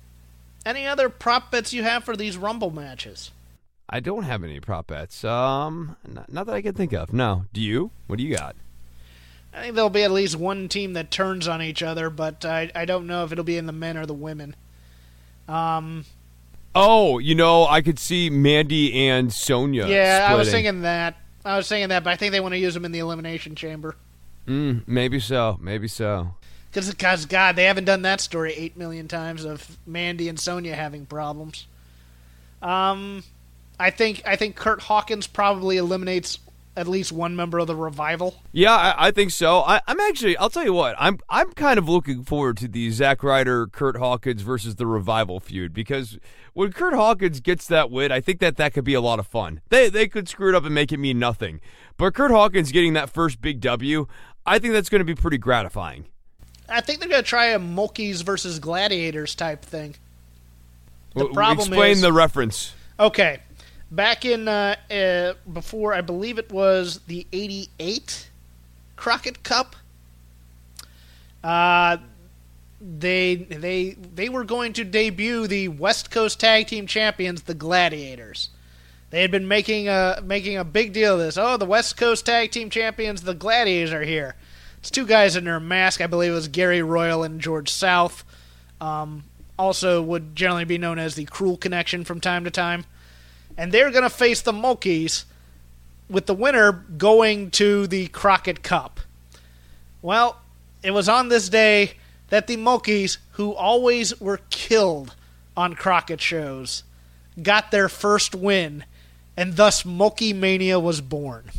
any 0.64 0.86
other 0.86 1.08
prop 1.08 1.50
bets 1.50 1.72
you 1.72 1.82
have 1.82 2.02
for 2.04 2.16
these 2.16 2.36
Rumble 2.36 2.70
matches? 2.70 3.30
I 3.88 4.00
don't 4.00 4.24
have 4.24 4.42
any 4.42 4.58
prop 4.58 4.88
bets. 4.88 5.22
Um, 5.24 5.96
not, 6.06 6.32
not 6.32 6.46
that 6.46 6.54
I 6.54 6.62
can 6.62 6.74
think 6.74 6.92
of. 6.92 7.12
No. 7.12 7.44
Do 7.52 7.60
you? 7.60 7.90
What 8.08 8.16
do 8.18 8.24
you 8.24 8.34
got? 8.36 8.56
I 9.56 9.62
think 9.62 9.74
there'll 9.74 9.88
be 9.90 10.02
at 10.02 10.10
least 10.10 10.36
one 10.36 10.68
team 10.68 10.92
that 10.92 11.10
turns 11.10 11.48
on 11.48 11.62
each 11.62 11.82
other, 11.82 12.10
but 12.10 12.44
I, 12.44 12.70
I 12.74 12.84
don't 12.84 13.06
know 13.06 13.24
if 13.24 13.32
it'll 13.32 13.42
be 13.44 13.56
in 13.56 13.66
the 13.66 13.72
men 13.72 13.96
or 13.96 14.04
the 14.04 14.14
women. 14.14 14.54
Um, 15.48 16.04
Oh, 16.78 17.18
you 17.18 17.34
know, 17.34 17.66
I 17.66 17.80
could 17.80 17.98
see 17.98 18.28
Mandy 18.28 19.08
and 19.08 19.32
Sonya. 19.32 19.86
yeah, 19.88 20.26
I 20.30 20.34
was 20.34 20.50
thinking 20.50 20.82
that. 20.82 21.16
I 21.42 21.56
was 21.56 21.66
thinking 21.68 21.88
that, 21.88 22.04
but 22.04 22.10
I 22.10 22.16
think 22.16 22.32
they 22.32 22.40
want 22.40 22.52
to 22.52 22.58
use 22.58 22.74
them 22.74 22.84
in 22.84 22.92
the 22.92 22.98
elimination 22.98 23.54
chamber. 23.54 23.96
Mm, 24.46 24.82
maybe 24.86 25.18
so. 25.18 25.56
Maybe 25.58 25.88
so. 25.88 26.34
Because, 26.70 27.24
God, 27.24 27.56
they 27.56 27.64
haven't 27.64 27.86
done 27.86 28.02
that 28.02 28.20
story 28.20 28.52
eight 28.52 28.76
million 28.76 29.08
times 29.08 29.44
of 29.46 29.78
Mandy 29.86 30.28
and 30.28 30.38
Sonya 30.38 30.74
having 30.74 31.06
problems. 31.06 31.66
Um, 32.60 33.22
I 33.80 33.88
think 33.88 34.22
I 34.26 34.36
think 34.36 34.56
Curt 34.56 34.82
Hawkins 34.82 35.26
probably 35.26 35.78
eliminates 35.78 36.38
at 36.76 36.86
least 36.86 37.10
one 37.10 37.34
member 37.34 37.58
of 37.58 37.66
the 37.66 37.74
revival. 37.74 38.36
Yeah, 38.52 38.74
I, 38.74 39.08
I 39.08 39.10
think 39.10 39.30
so. 39.30 39.60
I, 39.60 39.80
I'm 39.86 39.98
actually. 39.98 40.36
I'll 40.36 40.50
tell 40.50 40.64
you 40.64 40.74
what. 40.74 40.94
I'm. 40.98 41.18
I'm 41.28 41.52
kind 41.52 41.78
of 41.78 41.88
looking 41.88 42.22
forward 42.22 42.58
to 42.58 42.68
the 42.68 42.90
Zack 42.90 43.22
Ryder, 43.22 43.66
Curt 43.66 43.96
Hawkins 43.96 44.42
versus 44.42 44.76
the 44.76 44.86
Revival 44.86 45.40
feud 45.40 45.72
because 45.72 46.18
when 46.52 46.72
Curt 46.72 46.94
Hawkins 46.94 47.40
gets 47.40 47.66
that 47.68 47.90
win, 47.90 48.12
I 48.12 48.20
think 48.20 48.40
that 48.40 48.56
that 48.56 48.74
could 48.74 48.84
be 48.84 48.94
a 48.94 49.00
lot 49.00 49.18
of 49.18 49.26
fun. 49.26 49.60
They 49.70 49.88
they 49.88 50.06
could 50.06 50.28
screw 50.28 50.50
it 50.50 50.54
up 50.54 50.64
and 50.64 50.74
make 50.74 50.92
it 50.92 50.98
mean 50.98 51.18
nothing, 51.18 51.60
but 51.96 52.14
Curt 52.14 52.30
Hawkins 52.30 52.70
getting 52.70 52.92
that 52.92 53.10
first 53.10 53.40
big 53.40 53.60
W, 53.60 54.06
I 54.44 54.58
think 54.58 54.74
that's 54.74 54.88
going 54.88 55.00
to 55.00 55.04
be 55.04 55.14
pretty 55.14 55.38
gratifying. 55.38 56.06
I 56.68 56.80
think 56.80 57.00
they're 57.00 57.08
going 57.08 57.22
to 57.22 57.28
try 57.28 57.46
a 57.46 57.58
Mulkeys 57.58 58.24
versus 58.24 58.58
Gladiators 58.58 59.34
type 59.34 59.64
thing. 59.64 59.94
The 61.14 61.28
problem 61.28 61.68
explain 61.68 61.92
is- 61.92 62.00
the 62.00 62.12
reference. 62.12 62.74
Okay, 62.98 63.40
back 63.90 64.24
in 64.24 64.48
uh, 64.48 64.76
uh, 64.90 65.34
before 65.52 65.94
I 65.94 66.00
believe 66.00 66.38
it 66.38 66.50
was 66.50 67.00
the 67.06 67.26
'88 67.32 68.30
Crockett 68.96 69.42
Cup. 69.42 69.76
Uh, 71.42 71.98
they 72.80 73.36
they 73.36 73.90
they 73.92 74.28
were 74.28 74.44
going 74.44 74.72
to 74.74 74.84
debut 74.84 75.46
the 75.46 75.68
West 75.68 76.10
Coast 76.10 76.40
Tag 76.40 76.66
Team 76.66 76.86
Champions, 76.86 77.42
the 77.42 77.54
Gladiators. 77.54 78.50
They 79.10 79.22
had 79.22 79.30
been 79.30 79.48
making 79.48 79.88
a 79.88 80.20
making 80.22 80.56
a 80.56 80.64
big 80.64 80.92
deal 80.92 81.14
of 81.14 81.20
this. 81.20 81.38
Oh, 81.38 81.56
the 81.56 81.64
West 81.64 81.96
Coast 81.96 82.26
Tag 82.26 82.50
Team 82.50 82.70
Champions, 82.70 83.22
the 83.22 83.34
Gladiators, 83.34 83.92
are 83.92 84.02
here. 84.02 84.34
It's 84.78 84.90
two 84.90 85.06
guys 85.06 85.36
in 85.36 85.44
their 85.44 85.60
mask. 85.60 86.00
I 86.00 86.06
believe 86.06 86.32
it 86.32 86.34
was 86.34 86.48
Gary 86.48 86.82
Royal 86.82 87.22
and 87.22 87.40
George 87.40 87.70
South. 87.70 88.24
Um, 88.80 89.24
also, 89.58 90.02
would 90.02 90.36
generally 90.36 90.64
be 90.64 90.76
known 90.76 90.98
as 90.98 91.14
the 91.14 91.24
Cruel 91.24 91.56
Connection 91.56 92.04
from 92.04 92.20
time 92.20 92.44
to 92.44 92.50
time. 92.50 92.84
And 93.56 93.72
they're 93.72 93.90
going 93.90 94.02
to 94.02 94.10
face 94.10 94.42
the 94.42 94.52
Mulkeys, 94.52 95.24
with 96.08 96.26
the 96.26 96.34
winner 96.34 96.72
going 96.72 97.50
to 97.52 97.86
the 97.86 98.08
Crockett 98.08 98.62
Cup. 98.62 99.00
Well, 100.02 100.38
it 100.82 100.92
was 100.92 101.08
on 101.08 101.28
this 101.28 101.48
day 101.48 101.92
that 102.28 102.46
the 102.46 102.56
Mulkeys, 102.56 103.18
who 103.32 103.52
always 103.52 104.20
were 104.20 104.40
killed 104.50 105.14
on 105.56 105.74
Crockett 105.74 106.20
shows, 106.20 106.84
got 107.42 107.70
their 107.70 107.88
first 107.88 108.34
win, 108.34 108.84
and 109.36 109.56
thus 109.56 109.82
Mulkey 109.82 110.34
Mania 110.34 110.78
was 110.78 111.00
born. 111.00 111.50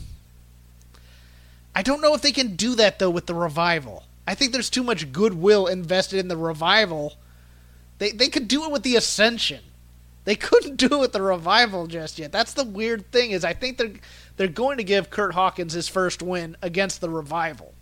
I 1.76 1.84
don't 1.84 2.02
know 2.02 2.14
if 2.14 2.22
they 2.22 2.32
can 2.32 2.56
do 2.56 2.76
that 2.76 3.00
though 3.00 3.10
with 3.10 3.28
the 3.28 3.36
revival. 3.36 4.04
I 4.26 4.34
think 4.34 4.52
there's 4.52 4.70
too 4.70 4.84
much 4.84 5.12
goodwill 5.12 5.68
invested 5.68 6.20
in 6.20 6.28
the 6.28 6.38
revival. 6.38 7.16
They 8.00 8.12
they 8.12 8.30
could 8.30 8.48
do 8.48 8.66
it 8.66 8.72
with 8.72 8.84
the 8.84 8.95
Ascension. 8.95 9.62
They 10.28 10.36
couldn't 10.36 10.75
do 10.75 10.88
it 10.88 10.99
with 10.99 11.13
the 11.13 11.21
revival 11.21 11.88
just 11.88 12.19
yet. 12.19 12.34
That's 12.34 12.51
the 12.51 12.65
weird 12.65 13.13
thing 13.13 13.32
is 13.32 13.45
I 13.45 13.53
think 13.53 13.78
they're 13.78 13.93
they're 14.36 14.49
going 14.49 14.75
to 14.75 14.84
give 14.84 15.09
Curt 15.09 15.34
Hawkins 15.34 15.71
his 15.71 15.88
first 15.88 16.21
win 16.21 16.57
against 16.61 16.99
the 16.99 17.09
revival. 17.09 17.73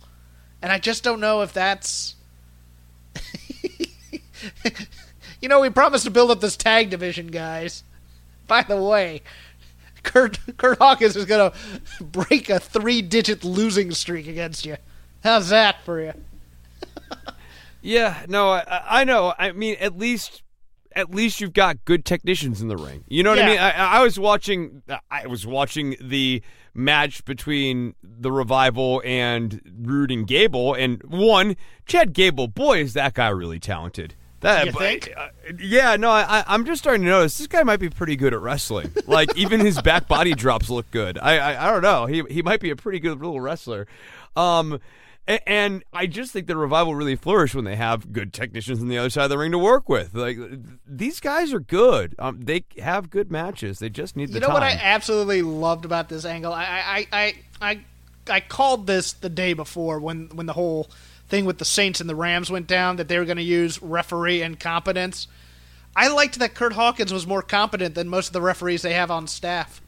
And 0.62 0.70
I 0.70 0.78
just 0.78 1.02
don't 1.02 1.18
know 1.18 1.42
if 1.42 1.52
that's 1.52 2.14
You 5.42 5.48
know, 5.48 5.58
we 5.58 5.70
promised 5.70 6.04
to 6.04 6.12
build 6.12 6.30
up 6.30 6.40
this 6.40 6.56
tag 6.56 6.88
division, 6.88 7.26
guys. 7.26 7.82
By 8.46 8.62
the 8.62 8.80
way, 8.80 9.22
Curt 10.04 10.38
Curt 10.56 10.78
Hawkins 10.78 11.16
is 11.16 11.24
going 11.24 11.50
to 11.50 12.04
break 12.04 12.48
a 12.48 12.60
three-digit 12.60 13.42
losing 13.42 13.90
streak 13.90 14.28
against 14.28 14.64
you. 14.64 14.76
How's 15.24 15.48
that 15.48 15.82
for 15.84 16.00
you? 16.00 16.12
Yeah, 17.82 18.24
no, 18.28 18.50
I, 18.50 19.00
I 19.00 19.04
know. 19.04 19.34
I 19.38 19.52
mean, 19.52 19.76
at 19.78 19.96
least, 19.96 20.42
at 20.96 21.14
least 21.14 21.40
you've 21.40 21.52
got 21.52 21.84
good 21.84 22.04
technicians 22.04 22.60
in 22.60 22.68
the 22.68 22.76
ring. 22.76 23.04
You 23.06 23.22
know 23.22 23.30
what 23.30 23.38
I 23.38 23.46
mean? 23.46 23.58
I, 23.58 23.70
I 23.98 24.02
was 24.02 24.18
watching, 24.18 24.82
I 25.10 25.26
was 25.26 25.46
watching 25.46 25.94
the 26.00 26.42
match 26.74 27.24
between 27.24 27.94
the 28.02 28.32
revival 28.32 29.00
and 29.04 29.60
Roode 29.82 30.10
and 30.10 30.26
Gable, 30.26 30.74
and 30.74 31.02
one, 31.04 31.56
Chad 31.86 32.12
Gable. 32.12 32.48
Boy, 32.48 32.80
is 32.80 32.94
that 32.94 33.14
guy 33.14 33.28
really 33.28 33.60
talented. 33.60 34.14
That, 34.40 34.66
You 34.66 34.72
but- 34.72 34.78
think? 34.80 35.12
uh, 35.16 35.28
yeah, 35.58 35.96
no, 35.96 36.10
I, 36.10 36.44
I'm 36.46 36.64
just 36.66 36.82
starting 36.82 37.02
to 37.04 37.08
notice 37.10 37.38
this 37.38 37.46
guy 37.46 37.62
might 37.62 37.80
be 37.80 37.88
pretty 37.88 38.16
good 38.16 38.34
at 38.34 38.40
wrestling. 38.40 38.92
Like 39.06 39.34
even 39.36 39.60
his 39.60 39.80
back 39.82 40.08
body 40.08 40.34
drops 40.34 40.68
look 40.68 40.90
good. 40.90 41.16
I, 41.18 41.38
I, 41.38 41.68
I 41.68 41.70
don't 41.72 41.82
know. 41.82 42.06
He, 42.06 42.22
he 42.28 42.42
might 42.42 42.60
be 42.60 42.70
a 42.70 42.76
pretty 42.76 42.98
good 43.00 43.18
little 43.20 43.40
wrestler. 43.40 43.86
Um, 44.34 44.80
and 45.28 45.82
I 45.92 46.06
just 46.06 46.32
think 46.32 46.46
the 46.46 46.56
revival 46.56 46.94
really 46.94 47.16
flourish 47.16 47.54
when 47.54 47.64
they 47.64 47.76
have 47.76 48.12
good 48.12 48.32
technicians 48.32 48.80
on 48.80 48.88
the 48.88 48.98
other 48.98 49.10
side 49.10 49.24
of 49.24 49.30
the 49.30 49.38
ring 49.38 49.50
to 49.52 49.58
work 49.58 49.88
with. 49.88 50.14
Like 50.14 50.38
these 50.86 51.18
guys 51.20 51.52
are 51.52 51.60
good. 51.60 52.14
Um, 52.18 52.40
they 52.42 52.64
have 52.78 53.10
good 53.10 53.30
matches. 53.30 53.78
They 53.80 53.88
just 53.88 54.14
need 54.16 54.28
the 54.28 54.34
You 54.34 54.40
know 54.40 54.46
time. 54.48 54.54
what 54.54 54.62
I 54.62 54.72
absolutely 54.80 55.42
loved 55.42 55.84
about 55.84 56.08
this 56.08 56.24
angle? 56.24 56.52
I 56.52 56.64
I, 56.64 57.06
I, 57.12 57.34
I 57.60 57.80
I 58.28 58.40
called 58.40 58.86
this 58.86 59.12
the 59.14 59.28
day 59.28 59.52
before 59.52 59.98
when 59.98 60.28
when 60.28 60.46
the 60.46 60.52
whole 60.52 60.88
thing 61.28 61.44
with 61.44 61.58
the 61.58 61.64
Saints 61.64 62.00
and 62.00 62.08
the 62.08 62.14
Rams 62.14 62.50
went 62.50 62.68
down 62.68 62.96
that 62.96 63.08
they 63.08 63.18
were 63.18 63.24
going 63.24 63.36
to 63.36 63.42
use 63.42 63.82
referee 63.82 64.42
incompetence. 64.42 65.26
I 65.96 66.06
liked 66.08 66.38
that 66.38 66.54
Curt 66.54 66.74
Hawkins 66.74 67.12
was 67.12 67.26
more 67.26 67.42
competent 67.42 67.94
than 67.96 68.06
most 68.08 68.28
of 68.28 68.32
the 68.32 68.40
referees 68.40 68.82
they 68.82 68.92
have 68.94 69.10
on 69.10 69.26
staff. 69.26 69.80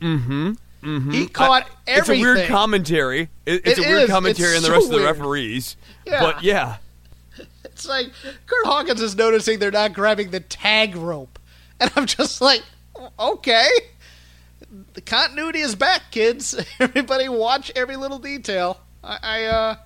mm-hmm. 0.00 0.52
Mm-hmm. 0.82 1.10
He 1.12 1.26
caught 1.28 1.68
everything. 1.86 2.20
It's 2.20 2.34
a 2.34 2.34
weird 2.34 2.48
commentary. 2.48 3.28
It, 3.46 3.62
it's 3.66 3.78
It 3.78 3.86
a 3.86 3.88
weird 3.88 4.02
is. 4.04 4.10
commentary 4.10 4.56
on 4.56 4.62
the 4.62 4.68
so 4.68 4.72
rest 4.72 4.86
of 4.86 4.98
the 4.98 5.04
referees. 5.04 5.76
Yeah. 6.06 6.20
But 6.20 6.42
yeah. 6.42 6.76
It's 7.64 7.86
like 7.88 8.08
Curt 8.46 8.66
Hawkins 8.66 9.00
is 9.00 9.16
noticing 9.16 9.58
they're 9.58 9.70
not 9.70 9.92
grabbing 9.94 10.30
the 10.30 10.40
tag 10.40 10.94
rope, 10.94 11.38
and 11.80 11.90
I'm 11.96 12.06
just 12.06 12.40
like, 12.40 12.62
okay. 13.18 13.68
The 14.92 15.00
continuity 15.00 15.60
is 15.60 15.74
back, 15.74 16.02
kids. 16.10 16.54
Everybody 16.80 17.28
watch 17.28 17.72
every 17.74 17.96
little 17.96 18.18
detail. 18.18 18.78
I, 19.02 19.18
I 19.22 19.44
uh, 19.44 19.76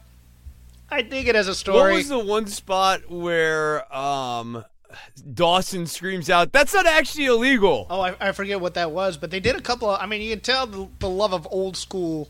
I 0.90 1.02
dig 1.02 1.28
it 1.28 1.36
as 1.36 1.48
a 1.48 1.54
story. 1.54 1.92
What 1.92 1.96
was 1.96 2.08
the 2.08 2.18
one 2.18 2.46
spot 2.48 3.08
where 3.10 3.92
um, 3.94 4.64
Dawson 5.34 5.86
screams 5.86 6.30
out, 6.30 6.52
"That's 6.52 6.74
not 6.74 6.86
actually 6.86 7.26
illegal"? 7.26 7.86
Oh, 7.90 8.00
I, 8.00 8.16
I 8.20 8.32
forget 8.32 8.60
what 8.60 8.74
that 8.74 8.90
was, 8.90 9.16
but 9.16 9.30
they 9.30 9.40
did 9.40 9.56
a 9.56 9.60
couple 9.60 9.90
of. 9.90 10.00
I 10.00 10.06
mean, 10.06 10.22
you 10.22 10.30
can 10.30 10.40
tell 10.40 10.66
the, 10.66 10.88
the 10.98 11.08
love 11.08 11.32
of 11.32 11.46
old 11.50 11.76
school 11.76 12.28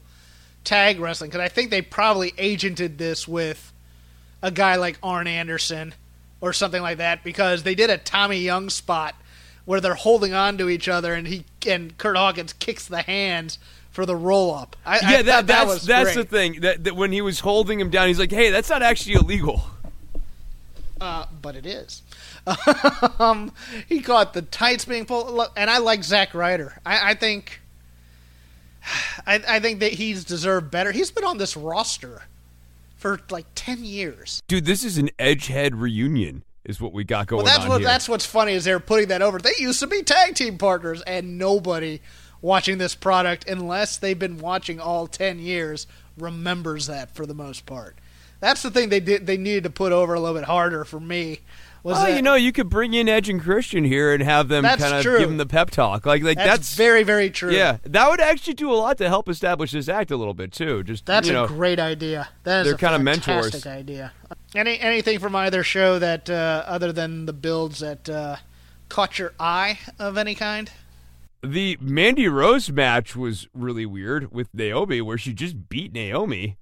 tag 0.65 0.99
wrestling 0.99 1.31
because 1.31 1.41
I 1.41 1.49
think 1.49 1.71
they 1.71 1.81
probably 1.83 2.33
agented 2.33 2.99
this 2.99 3.27
with 3.27 3.73
a 4.43 4.51
guy 4.51 4.77
like 4.77 4.99
Arn 5.03 5.27
Anderson 5.27 5.95
or 6.41 6.53
something 6.53 6.83
like 6.83 6.99
that 6.99 7.25
because 7.25 7.63
they 7.63 7.75
did 7.75 7.89
a 7.89 7.99
Tommy 7.99 8.39
Young 8.39 8.69
spot 8.69 9.15
where 9.65 9.81
they're 9.81 9.95
holding 9.95 10.35
on 10.35 10.59
to 10.59 10.69
each 10.69 10.89
other 10.89 11.15
and 11.15 11.27
he 11.27 11.45
and 11.67 11.97
Curt 11.99 12.17
Hawkins 12.17 12.53
kicks 12.53 12.87
the 12.87 13.03
hands 13.03 13.59
for 13.91 14.05
the 14.05 14.15
roll 14.15 14.55
up. 14.55 14.77
I, 14.85 14.99
yeah, 15.01 15.19
I 15.19 15.23
that, 15.23 15.47
that's 15.47 15.67
was 15.67 15.87
that's 15.87 16.15
great. 16.15 16.17
the 16.17 16.37
thing. 16.37 16.61
That, 16.61 16.85
that 16.85 16.97
when 16.97 17.13
he 17.13 17.23
was 17.23 17.41
holding 17.41 17.81
him 17.81 17.91
down, 17.91 18.09
he's 18.09 18.19
like, 18.19 18.31
"Hey, 18.31 18.51
that's 18.51 18.69
not 18.69 18.83
actually 18.83 19.15
illegal." 19.15 19.65
Uh, 21.01 21.27
but 21.43 21.57
it 21.57 21.67
is. 21.67 22.03
um, 23.19 23.53
he 23.89 24.01
caught 24.01 24.33
the 24.35 24.43
tights 24.43 24.85
being 24.85 25.05
pulled, 25.05 25.49
and 25.57 25.69
I 25.71 25.79
like 25.79 26.05
Zack 26.05 26.35
Ryder. 26.35 26.81
I, 26.85 27.11
I 27.11 27.15
think, 27.15 27.61
I, 29.27 29.43
I 29.49 29.61
think 29.61 29.81
that 29.81 29.93
he's 29.93 30.25
deserved 30.25 30.71
better. 30.71 30.93
He's 30.93 31.11
been 31.11 31.25
on 31.25 31.39
this 31.39 31.57
roster 31.57 32.23
for 32.97 33.21
like 33.31 33.47
ten 33.55 33.85
years. 33.85 34.43
Dude, 34.49 34.65
this 34.65 34.85
is 34.85 34.99
an 34.99 35.11
Edgehead 35.19 35.73
reunion, 35.75 36.45
is 36.65 36.81
what 36.81 36.93
we 36.93 37.05
got 37.05 37.27
going 37.27 37.45
Well, 37.45 37.53
that's 37.53 37.65
on 37.65 37.69
what 37.69 37.81
here. 37.81 37.89
that's 37.89 38.09
what's 38.09 38.27
funny 38.27 38.53
is 38.53 38.65
they're 38.65 38.81
putting 38.81 39.09
that 39.09 39.23
over. 39.23 39.39
They 39.39 39.53
used 39.59 39.81
to 39.81 39.87
be 39.87 40.03
tag 40.03 40.35
team 40.35 40.59
partners, 40.59 41.03
and 41.03 41.39
nobody 41.39 42.01
watching 42.41 42.79
this 42.79 42.95
product, 42.95 43.49
unless 43.49 43.97
they've 43.97 44.19
been 44.19 44.39
watching 44.39 44.79
all 44.79 45.07
ten 45.09 45.39
years, 45.41 45.87
remembers 46.17 46.87
that 46.87 47.15
for 47.15 47.27
the 47.27 47.35
most 47.35 47.67
part. 47.67 47.97
That's 48.39 48.63
the 48.63 48.71
thing 48.71 48.91
they 48.91 49.01
did. 49.01 49.27
They 49.27 49.39
needed 49.39 49.65
to 49.65 49.71
put 49.71 49.93
over 49.93 50.15
a 50.15 50.21
little 50.21 50.37
bit 50.39 50.45
harder 50.45 50.85
for 50.85 51.01
me. 51.01 51.41
Was 51.87 51.99
Oh, 52.01 52.09
you 52.09 52.21
know, 52.21 52.35
you 52.35 52.51
could 52.51 52.69
bring 52.69 52.95
in 52.95 53.09
Edge 53.09 53.29
and 53.29 53.41
Christian 53.41 53.85
here 53.85 54.13
and 54.13 54.21
have 54.21 54.49
them 54.49 54.65
kind 54.65 54.83
of 54.83 55.05
give 55.05 55.29
them 55.29 55.37
the 55.37 55.47
pep 55.47 55.71
talk. 55.71 56.05
Like, 56.05 56.25
like 56.25 56.37
that's, 56.37 56.49
that's, 56.49 56.75
very 56.75 57.05
very 57.05 57.31
true. 57.31 57.53
yeah, 57.53 57.77
that 57.85 58.11
would 58.11 58.21
actually 58.21 58.55
do 58.55 58.73
a 58.73 58.75
lot 58.75 58.99
to 58.99 59.09
help 59.09 59.29
establish 59.29 59.71
this 59.71 59.89
act 59.89 60.11
a 60.11 60.17
little 60.17 60.35
bit 60.35 60.51
too. 60.51 60.83
Just 60.83 61.07
That's 61.07 61.29
you 61.29 61.33
know, 61.33 61.45
a 61.45 61.47
great 61.47 61.79
idea. 61.79 62.29
That 62.43 62.63
is 62.63 62.67
they're 62.67 62.75
a 62.75 62.79
kinda 62.79 62.99
fantastic 62.99 63.65
mentors. 63.65 63.67
idea. 63.69 64.13
Any 64.57 64.81
anything 64.81 65.21
from 65.21 65.37
either 65.37 65.63
show 65.63 66.01
that 66.01 66.29
uh, 66.29 66.65
other 66.67 66.91
than 66.91 67.27
the 67.27 67.33
builds 67.33 67.79
that 67.79 68.09
uh, 68.09 68.39
caught 68.89 69.21
your 69.21 69.33
eye 69.39 69.79
of 70.01 70.19
any 70.19 70.35
kind? 70.35 70.73
the 71.43 71.79
Mandy 71.81 72.27
Rose 72.27 72.69
match 72.69 73.15
was 73.15 73.47
really 73.55 73.87
weird 73.87 74.33
with 74.33 74.53
Naomi, 74.53 75.01
where 75.01 75.19
she 75.19 75.33
just 75.33 75.69
beat 75.69 75.93
Naomi. 75.93 76.57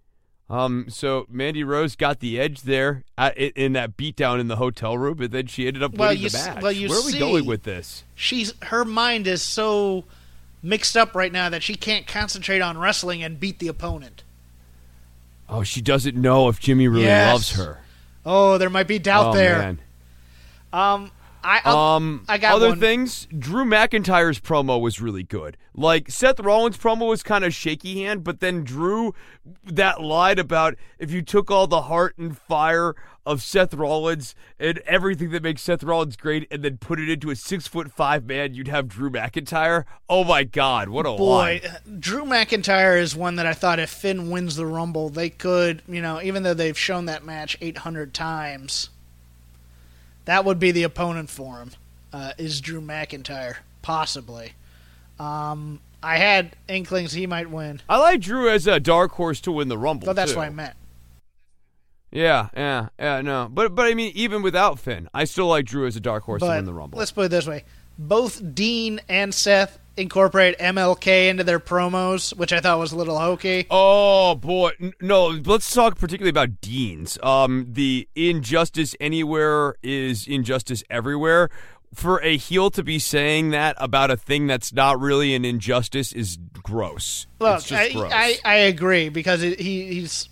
Um, 0.51 0.87
so 0.89 1.27
Mandy 1.31 1.65
Rose 1.65 1.97
got 1.97 2.21
the 2.21 2.39
edge 2.39 2.63
there 2.63 3.03
at, 3.17 3.37
in 3.37 3.73
that 3.73 3.97
beatdown 3.97 4.41
in 4.41 4.49
the 4.49 4.57
hotel 4.57 4.97
room, 4.99 5.17
but 5.17 5.31
then 5.31 5.47
she 5.47 5.67
ended 5.67 5.83
up 5.83 5.95
Well, 5.95 6.11
winning 6.11 6.25
the 6.25 6.33
match. 6.33 6.63
well, 6.63 6.73
you 6.73 6.89
Where 6.89 6.99
are 6.99 7.07
we 7.07 7.19
going 7.19 7.47
with 7.47 7.63
this? 7.63 8.05
She's 8.15 8.53
her 8.65 8.85
mind 8.85 9.27
is 9.27 9.41
so 9.41 10.05
mixed 10.63 10.97
up 10.97 11.15
right 11.15 11.33
now 11.33 11.49
that 11.49 11.63
she 11.63 11.75
can't 11.75 12.07
concentrate 12.07 12.61
on 12.61 12.77
wrestling 12.77 13.23
and 13.23 13.41
beat 13.41 13.59
the 13.59 13.69
opponent. 13.69 14.23
Oh, 15.49 15.63
she 15.63 15.81
doesn't 15.81 16.17
know 16.17 16.49
if 16.49 16.61
Jimmy 16.61 16.89
really 16.89 17.05
Yes. 17.05 17.33
loves 17.33 17.53
her. 17.57 17.81
Oh, 18.27 18.59
there 18.59 18.71
might 18.71 18.89
be 18.89 18.99
doubt 18.99 19.29
oh, 19.29 19.35
there. 19.35 19.59
Man. 19.59 19.79
Um, 20.73 21.11
I 21.45 21.61
I'll- 21.65 21.77
Um, 21.79 22.25
I 22.29 22.39
got 22.39 22.55
other 22.55 22.71
one. 22.71 22.81
things. 22.81 23.29
Drew 23.39 23.65
McIntyre's 23.65 24.41
promo 24.41 24.81
was 24.81 25.01
really 25.01 25.23
good. 25.23 25.57
Like 25.75 26.11
Seth 26.11 26.41
Rollins' 26.41 26.79
promo 26.79 27.09
was 27.09 27.23
kind 27.23 27.45
of 27.45 27.53
shaky 27.55 28.03
hand, 28.03 28.25
but 28.25 28.41
then 28.41 28.65
Drew 28.65 29.15
that 29.65 30.01
lied 30.01 30.39
about 30.39 30.75
if 30.99 31.11
you 31.11 31.21
took 31.23 31.51
all 31.51 31.67
the 31.67 31.83
heart 31.83 32.17
and 32.17 32.37
fire 32.39 32.95
of 33.27 33.43
Seth 33.43 33.73
Rollins 33.73 34.35
and 34.59 34.79
everything 34.87 35.31
that 35.31 35.43
makes 35.43 35.63
Seth 35.63 35.83
Rollins 35.83 36.15
great, 36.17 36.47
and 36.51 36.63
then 36.63 36.77
put 36.77 37.01
it 37.01 37.09
into 37.09 37.31
a 37.31 37.37
six 37.37 37.67
foot 37.67 37.91
five 37.91 38.25
man, 38.27 38.55
you'd 38.55 38.69
have 38.69 38.87
Drew 38.89 39.11
McIntyre. 39.11 39.85
Oh 40.11 40.25
my 40.25 40.45
God, 40.45 40.91
what 40.91 41.07
a 41.07 41.13
Boy, 41.17 41.25
lie! 41.27 41.63
Drew 41.99 42.25
McIntyre 42.25 43.01
is 43.01 43.17
one 43.17 43.37
that 43.37 43.47
I 43.47 43.55
thought 43.55 43.79
if 43.79 43.89
Finn 43.91 44.29
wins 44.31 44.57
the 44.57 44.67
Rumble, 44.67 45.09
they 45.09 45.31
could, 45.31 45.83
you 45.89 46.03
know, 46.03 46.21
even 46.23 46.43
though 46.43 46.53
they've 46.55 46.79
shown 46.79 47.07
that 47.07 47.25
match 47.25 47.57
800 47.63 48.13
times, 48.13 48.91
that 50.25 50.45
would 50.45 50.59
be 50.59 50.71
the 50.71 50.83
opponent 50.83 51.31
for 51.31 51.59
him, 51.59 51.71
uh, 52.13 52.33
is 52.39 52.61
Drew 52.61 52.81
McIntyre, 52.81 53.57
possibly. 53.83 54.53
Um, 55.19 55.81
I 56.03 56.19
had 56.19 56.57
inklings 56.69 57.13
he 57.13 57.27
might 57.27 57.51
win, 57.51 57.81
I 57.89 57.99
like 57.99 58.21
Drew 58.21 58.51
as 58.51 58.67
a 58.67 58.81
dark 58.81 59.13
horse 59.13 59.41
to 59.43 59.53
win 59.53 59.69
the 59.69 59.79
Rumble. 59.79 60.07
but 60.07 60.17
that's 60.17 60.33
too. 60.33 60.39
what 60.39 60.47
I 60.47 60.51
meant. 60.51 60.75
Yeah, 62.11 62.49
yeah, 62.57 62.89
yeah. 62.99 63.21
No, 63.23 63.49
but 63.51 63.75
but 63.75 63.87
I 63.87 63.95
mean, 63.95 64.13
even 64.15 64.43
without 64.43 64.79
Finn, 64.79 65.09
I 65.13 65.25
still 65.25 65.49
like 65.49 65.65
Drew 65.65 65.87
as 65.87 65.97
a 65.97 66.01
dark 66.01 66.23
horse 66.25 66.43
to 66.43 66.49
win 66.49 66.65
the 66.65 66.73
Rumble. 66.73 66.99
let's 66.99 67.11
put 67.11 67.25
it 67.25 67.31
this 67.31 67.47
way: 67.47 67.65
both 67.99 68.55
Dean 68.55 69.01
and 69.09 69.35
Seth 69.35 69.79
incorporate 69.97 70.59
MLK 70.59 71.29
into 71.29 71.45
their 71.45 71.61
promos, 71.61 72.37
which 72.37 72.53
I 72.53 72.61
thought 72.61 72.79
was 72.79 72.93
a 72.93 72.97
little 72.97 73.19
hokey. 73.19 73.67
Oh 73.71 74.35
boy, 74.35 74.73
no. 75.01 75.27
Let's 75.27 75.73
talk 75.73 75.99
particularly 75.99 76.31
about 76.31 76.61
Dean's. 76.61 77.19
Um, 77.23 77.67
the 77.71 78.09
injustice 78.15 78.95
anywhere 79.01 79.77
is 79.83 80.27
injustice 80.27 80.83
everywhere. 80.91 81.51
For 81.95 82.21
a 82.23 82.37
heel 82.37 82.71
to 82.73 82.83
be 82.83 82.99
saying 82.99 83.51
that 83.51 83.77
about 83.79 84.11
a 84.11 84.17
thing 84.17 84.49
that's 84.49 84.73
not 84.73 84.99
really 84.99 85.33
an 85.35 85.45
injustice 85.45 86.13
is 86.13 86.39
gross. 86.61 87.29
Look, 87.39 87.59
it's 87.59 87.69
just 87.69 87.81
I, 87.81 87.93
gross. 87.93 88.13
I 88.13 88.39
I 88.45 88.55
agree 88.57 89.09
because 89.11 89.43
it, 89.43 89.61
he 89.61 89.87
he's. 89.95 90.29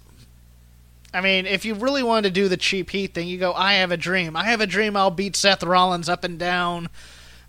I 1.15 1.21
mean, 1.21 1.47
if 1.47 1.65
you 1.65 1.75
really 1.75 2.03
wanted 2.03 2.29
to 2.29 2.41
do 2.41 2.49
the 2.49 2.57
cheap 2.57 2.91
heat 2.91 3.15
thing, 3.15 3.29
you 3.29 3.39
go, 3.39 3.53
"I 3.53 3.75
have 3.75 3.93
a 3.93 3.97
dream. 3.97 4.35
I 4.35 4.45
have 4.45 4.61
a 4.61 4.67
dream. 4.67 4.97
I'll 4.97 5.11
beat 5.11 5.37
Seth 5.37 5.63
Rollins 5.63 6.09
up 6.09 6.25
and 6.25 6.37
down." 6.39 6.89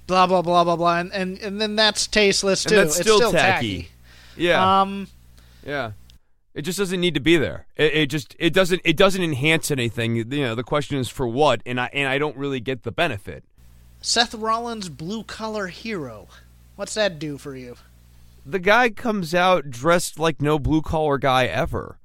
Blah 0.08 0.28
blah 0.28 0.42
blah 0.42 0.64
blah 0.64 0.76
blah, 0.76 1.00
and 1.00 1.12
and, 1.14 1.38
and 1.40 1.62
then 1.62 1.76
that's 1.76 2.08
tasteless 2.08 2.64
too. 2.64 2.76
that's 2.76 3.00
it's 3.00 3.08
still, 3.08 3.18
still 3.18 3.32
tacky. 3.32 3.90
Yeah, 4.36 4.82
Um, 4.82 5.08
yeah. 5.66 5.92
It 6.54 6.62
just 6.64 6.78
doesn't 6.78 7.00
need 7.00 7.16
to 7.16 7.20
be 7.20 7.38
there. 7.38 7.66
It, 7.76 7.94
it 7.94 8.06
just 8.08 8.36
it 8.38 8.54
doesn't 8.54 8.82
it 8.84 8.96
doesn't 8.98 9.24
enhance 9.24 9.72
anything. 9.72 10.16
You 10.16 10.26
know, 10.26 10.56
the 10.56 10.64
question 10.64 10.98
is 10.98 11.10
for 11.10 11.28
what, 11.28 11.62
and 11.66 11.80
I 11.80 11.90
and 11.94 12.08
I 12.08 12.18
don't 12.18 12.38
really 12.38 12.60
get 12.60 12.84
the 12.84 12.92
benefit. 12.92 13.44
Seth 14.02 14.36
Rollins, 14.36 14.90
blue 14.90 15.24
collar 15.24 15.68
hero. 15.68 16.28
What's 16.76 16.94
that 16.96 17.18
do 17.20 17.38
for 17.38 17.56
you? 17.56 17.78
the 18.46 18.60
guy 18.60 18.90
comes 18.90 19.34
out 19.34 19.70
dressed 19.70 20.20
like 20.20 20.42
no 20.42 20.60
blue 20.60 20.82
collar 20.82 21.18
guy 21.18 21.46
ever 21.46 21.98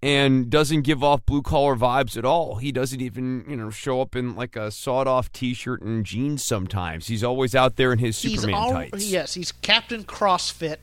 and 0.00 0.48
doesn't 0.48 0.82
give 0.82 1.02
off 1.02 1.24
blue 1.26 1.42
collar 1.42 1.74
vibes 1.74 2.16
at 2.16 2.24
all. 2.24 2.56
He 2.56 2.70
doesn't 2.70 3.00
even, 3.00 3.44
you 3.48 3.56
know, 3.56 3.70
show 3.70 4.00
up 4.00 4.14
in 4.14 4.36
like 4.36 4.54
a 4.54 4.70
sawed 4.70 5.08
off 5.08 5.32
t 5.32 5.54
shirt 5.54 5.82
and 5.82 6.04
jeans 6.04 6.44
sometimes. 6.44 7.08
He's 7.08 7.24
always 7.24 7.54
out 7.54 7.76
there 7.76 7.92
in 7.92 7.98
his 7.98 8.16
Superman 8.16 8.54
al- 8.54 8.72
tights. 8.72 9.06
Yes, 9.06 9.34
he's 9.34 9.52
Captain 9.52 10.04
CrossFit. 10.04 10.76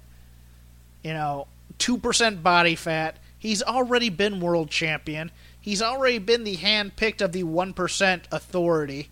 You 1.03 1.13
know, 1.13 1.47
two 1.77 1.97
percent 1.97 2.43
body 2.43 2.75
fat. 2.75 3.17
He's 3.37 3.63
already 3.63 4.09
been 4.09 4.39
world 4.39 4.69
champion. 4.69 5.31
He's 5.61 5.81
already 5.81 6.17
been 6.17 6.43
the 6.43 6.55
hand 6.55 6.95
picked 6.95 7.21
of 7.21 7.31
the 7.31 7.43
one 7.43 7.73
percent 7.73 8.27
authority. 8.31 9.09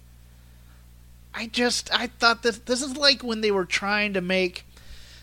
I 1.34 1.47
just 1.47 1.93
I 1.93 2.08
thought 2.08 2.43
this 2.43 2.58
this 2.60 2.82
is 2.82 2.97
like 2.97 3.24
when 3.24 3.41
they 3.41 3.51
were 3.51 3.66
trying 3.66 4.14
to 4.14 4.22
make. 4.22 4.66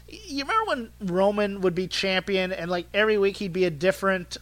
You 0.09 0.45
remember 0.45 0.65
when 0.67 0.91
Roman 1.01 1.61
would 1.61 1.75
be 1.75 1.87
champion 1.87 2.53
and 2.53 2.69
like 2.71 2.87
every 2.93 3.17
week 3.17 3.37
he'd 3.37 3.53
be 3.53 3.65
a 3.65 3.71
different 3.71 4.39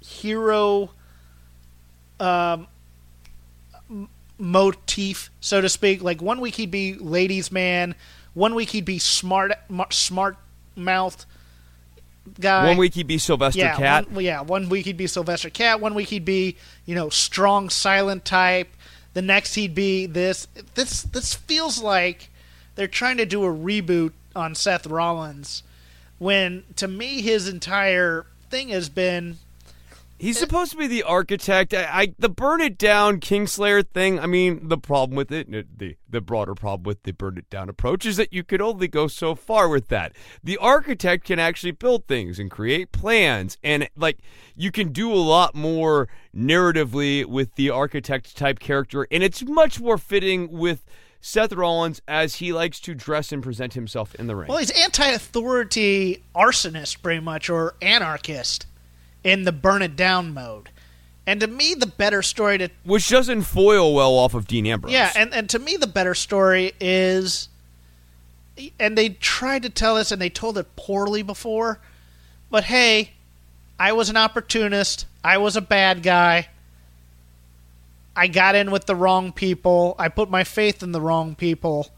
hero 0.00 0.90
um, 2.20 2.66
motif, 4.38 5.30
so 5.40 5.60
to 5.60 5.68
speak. 5.68 6.02
Like 6.02 6.22
one 6.22 6.40
week 6.40 6.56
he'd 6.56 6.70
be 6.70 6.94
ladies' 6.94 7.50
man, 7.52 7.94
one 8.34 8.54
week 8.54 8.70
he'd 8.70 8.84
be 8.84 8.98
smart, 8.98 9.52
m- 9.70 9.82
smart 9.90 10.36
mouthed 10.76 11.24
guy. 12.40 12.66
One 12.66 12.76
week 12.76 12.94
he'd 12.94 13.06
be 13.06 13.18
Sylvester 13.18 13.60
yeah, 13.60 13.76
Cat. 13.76 14.10
One, 14.10 14.24
yeah, 14.24 14.40
one 14.42 14.68
week 14.68 14.86
he'd 14.86 14.96
be 14.96 15.06
Sylvester 15.06 15.50
Cat. 15.50 15.80
One 15.80 15.94
week 15.94 16.08
he'd 16.08 16.24
be 16.24 16.56
you 16.84 16.94
know 16.94 17.08
strong, 17.08 17.70
silent 17.70 18.24
type. 18.24 18.68
The 19.14 19.22
next 19.22 19.54
he'd 19.54 19.74
be 19.74 20.06
this. 20.06 20.46
This 20.74 21.02
this 21.02 21.34
feels 21.34 21.82
like 21.82 22.30
they're 22.74 22.86
trying 22.86 23.16
to 23.16 23.26
do 23.26 23.44
a 23.44 23.48
reboot 23.48 24.12
on 24.36 24.54
Seth 24.54 24.86
Rollins. 24.86 25.62
When 26.18 26.64
to 26.76 26.88
me 26.88 27.22
his 27.22 27.48
entire 27.48 28.26
thing 28.50 28.68
has 28.68 28.88
been 28.88 29.38
He's 30.18 30.38
supposed 30.38 30.72
to 30.72 30.76
be 30.76 30.88
the 30.88 31.04
architect. 31.04 31.72
I, 31.72 31.84
I 31.90 32.14
the 32.18 32.28
burn 32.28 32.60
it 32.60 32.76
down 32.76 33.20
Kingslayer 33.20 33.86
thing. 33.86 34.18
I 34.18 34.26
mean, 34.26 34.68
the 34.68 34.78
problem 34.78 35.16
with 35.16 35.30
it, 35.30 35.48
the 35.78 35.96
the 36.08 36.20
broader 36.20 36.54
problem 36.54 36.82
with 36.84 37.04
the 37.04 37.12
burn 37.12 37.38
it 37.38 37.48
down 37.48 37.68
approach 37.68 38.04
is 38.04 38.16
that 38.16 38.32
you 38.32 38.42
could 38.42 38.60
only 38.60 38.88
go 38.88 39.06
so 39.06 39.36
far 39.36 39.68
with 39.68 39.88
that. 39.88 40.12
The 40.42 40.56
architect 40.58 41.24
can 41.24 41.38
actually 41.38 41.70
build 41.70 42.06
things 42.06 42.38
and 42.40 42.50
create 42.50 42.90
plans, 42.90 43.58
and 43.62 43.88
like 43.96 44.18
you 44.56 44.72
can 44.72 44.92
do 44.92 45.12
a 45.12 45.14
lot 45.14 45.54
more 45.54 46.08
narratively 46.34 47.24
with 47.24 47.54
the 47.54 47.70
architect 47.70 48.36
type 48.36 48.58
character, 48.58 49.06
and 49.12 49.22
it's 49.22 49.44
much 49.44 49.80
more 49.80 49.98
fitting 49.98 50.50
with. 50.50 50.84
Seth 51.20 51.52
Rollins, 51.52 52.00
as 52.06 52.36
he 52.36 52.52
likes 52.52 52.78
to 52.78 52.94
dress 52.94 53.32
and 53.32 53.42
present 53.42 53.74
himself 53.74 54.14
in 54.14 54.28
the 54.28 54.36
ring. 54.36 54.46
well, 54.46 54.58
he's 54.58 54.70
anti-authority 54.70 56.22
arsonist, 56.32 57.02
pretty 57.02 57.18
much, 57.18 57.50
or 57.50 57.74
anarchist 57.82 58.67
in 59.24 59.44
the 59.44 59.52
burn 59.52 59.82
it 59.82 59.96
down 59.96 60.32
mode. 60.32 60.70
And 61.26 61.40
to 61.40 61.46
me, 61.46 61.74
the 61.74 61.86
better 61.86 62.22
story 62.22 62.56
to 62.58 62.70
which 62.84 63.08
doesn't 63.08 63.42
foil 63.42 63.94
well 63.94 64.12
off 64.12 64.34
of 64.34 64.46
Dean 64.46 64.66
Ambrose. 64.66 64.92
Yeah, 64.92 65.12
and, 65.14 65.34
and 65.34 65.48
to 65.50 65.58
me, 65.58 65.76
the 65.76 65.86
better 65.86 66.14
story 66.14 66.72
is, 66.80 67.48
and 68.80 68.96
they 68.96 69.10
tried 69.10 69.64
to 69.64 69.70
tell 69.70 69.96
us, 69.96 70.10
and 70.10 70.22
they 70.22 70.30
told 70.30 70.56
it 70.56 70.74
poorly 70.74 71.22
before, 71.22 71.80
but 72.50 72.64
hey, 72.64 73.10
I 73.78 73.92
was 73.92 74.08
an 74.08 74.16
opportunist. 74.16 75.06
I 75.22 75.38
was 75.38 75.56
a 75.56 75.60
bad 75.60 76.02
guy. 76.02 76.48
I 78.16 78.26
got 78.26 78.54
in 78.54 78.70
with 78.70 78.86
the 78.86 78.96
wrong 78.96 79.30
people. 79.30 79.94
I 79.98 80.08
put 80.08 80.30
my 80.30 80.42
faith 80.44 80.82
in 80.82 80.92
the 80.92 81.00
wrong 81.00 81.34
people. 81.34 81.88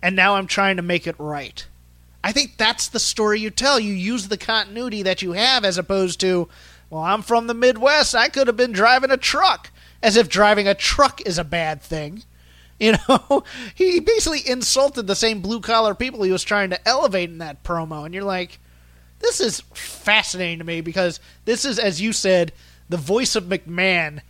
And 0.00 0.14
now 0.14 0.36
I'm 0.36 0.46
trying 0.46 0.76
to 0.76 0.82
make 0.82 1.06
it 1.06 1.16
right. 1.18 1.66
I 2.22 2.32
think 2.32 2.56
that's 2.56 2.88
the 2.88 2.98
story 3.00 3.40
you 3.40 3.50
tell. 3.50 3.78
You 3.78 3.92
use 3.92 4.28
the 4.28 4.36
continuity 4.36 5.02
that 5.02 5.22
you 5.22 5.32
have 5.32 5.64
as 5.64 5.78
opposed 5.78 6.20
to, 6.20 6.48
well, 6.90 7.02
I'm 7.02 7.22
from 7.22 7.46
the 7.46 7.54
Midwest. 7.54 8.14
I 8.14 8.28
could 8.28 8.46
have 8.46 8.56
been 8.56 8.72
driving 8.72 9.10
a 9.10 9.16
truck. 9.16 9.70
As 10.02 10.16
if 10.16 10.28
driving 10.28 10.68
a 10.68 10.74
truck 10.74 11.20
is 11.26 11.38
a 11.38 11.44
bad 11.44 11.82
thing. 11.82 12.24
You 12.80 12.94
know, 13.08 13.42
he 13.74 13.98
basically 13.98 14.48
insulted 14.48 15.08
the 15.08 15.16
same 15.16 15.40
blue 15.40 15.60
collar 15.60 15.96
people 15.96 16.22
he 16.22 16.30
was 16.30 16.44
trying 16.44 16.70
to 16.70 16.88
elevate 16.88 17.28
in 17.28 17.38
that 17.38 17.64
promo. 17.64 18.04
And 18.04 18.14
you're 18.14 18.22
like, 18.22 18.60
this 19.18 19.40
is 19.40 19.62
fascinating 19.74 20.60
to 20.60 20.64
me 20.64 20.80
because 20.80 21.18
this 21.44 21.64
is, 21.64 21.80
as 21.80 22.00
you 22.00 22.12
said, 22.12 22.52
the 22.88 22.96
voice 22.96 23.34
of 23.34 23.46
McMahon 23.46 24.20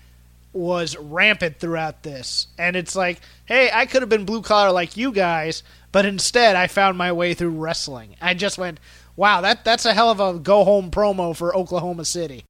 was 0.55 0.97
rampant 0.97 1.59
throughout 1.61 2.03
this. 2.03 2.47
And 2.59 2.75
it's 2.75 2.97
like, 2.97 3.21
hey, 3.45 3.71
I 3.73 3.87
could 3.87 4.03
have 4.03 4.09
been 4.09 4.25
blue 4.25 4.43
collar 4.43 4.73
like 4.73 4.97
you 4.97 5.13
guys, 5.13 5.63
but 5.93 6.05
instead 6.07 6.57
I 6.57 6.67
found 6.67 6.99
my 6.99 7.13
way 7.13 7.35
through 7.35 7.51
wrestling. 7.51 8.17
I 8.21 8.35
just 8.35 8.59
went, 8.59 8.79
wow, 9.17 9.41
that 9.41 9.65
that's 9.65 9.85
a 9.87 9.95
hell 9.95 10.11
of 10.11 10.21
a 10.21 10.39
go 10.39 10.65
home 10.65 10.91
promo 10.91 11.37
for 11.37 11.55
Oklahoma 11.57 12.05
City. 12.05 12.45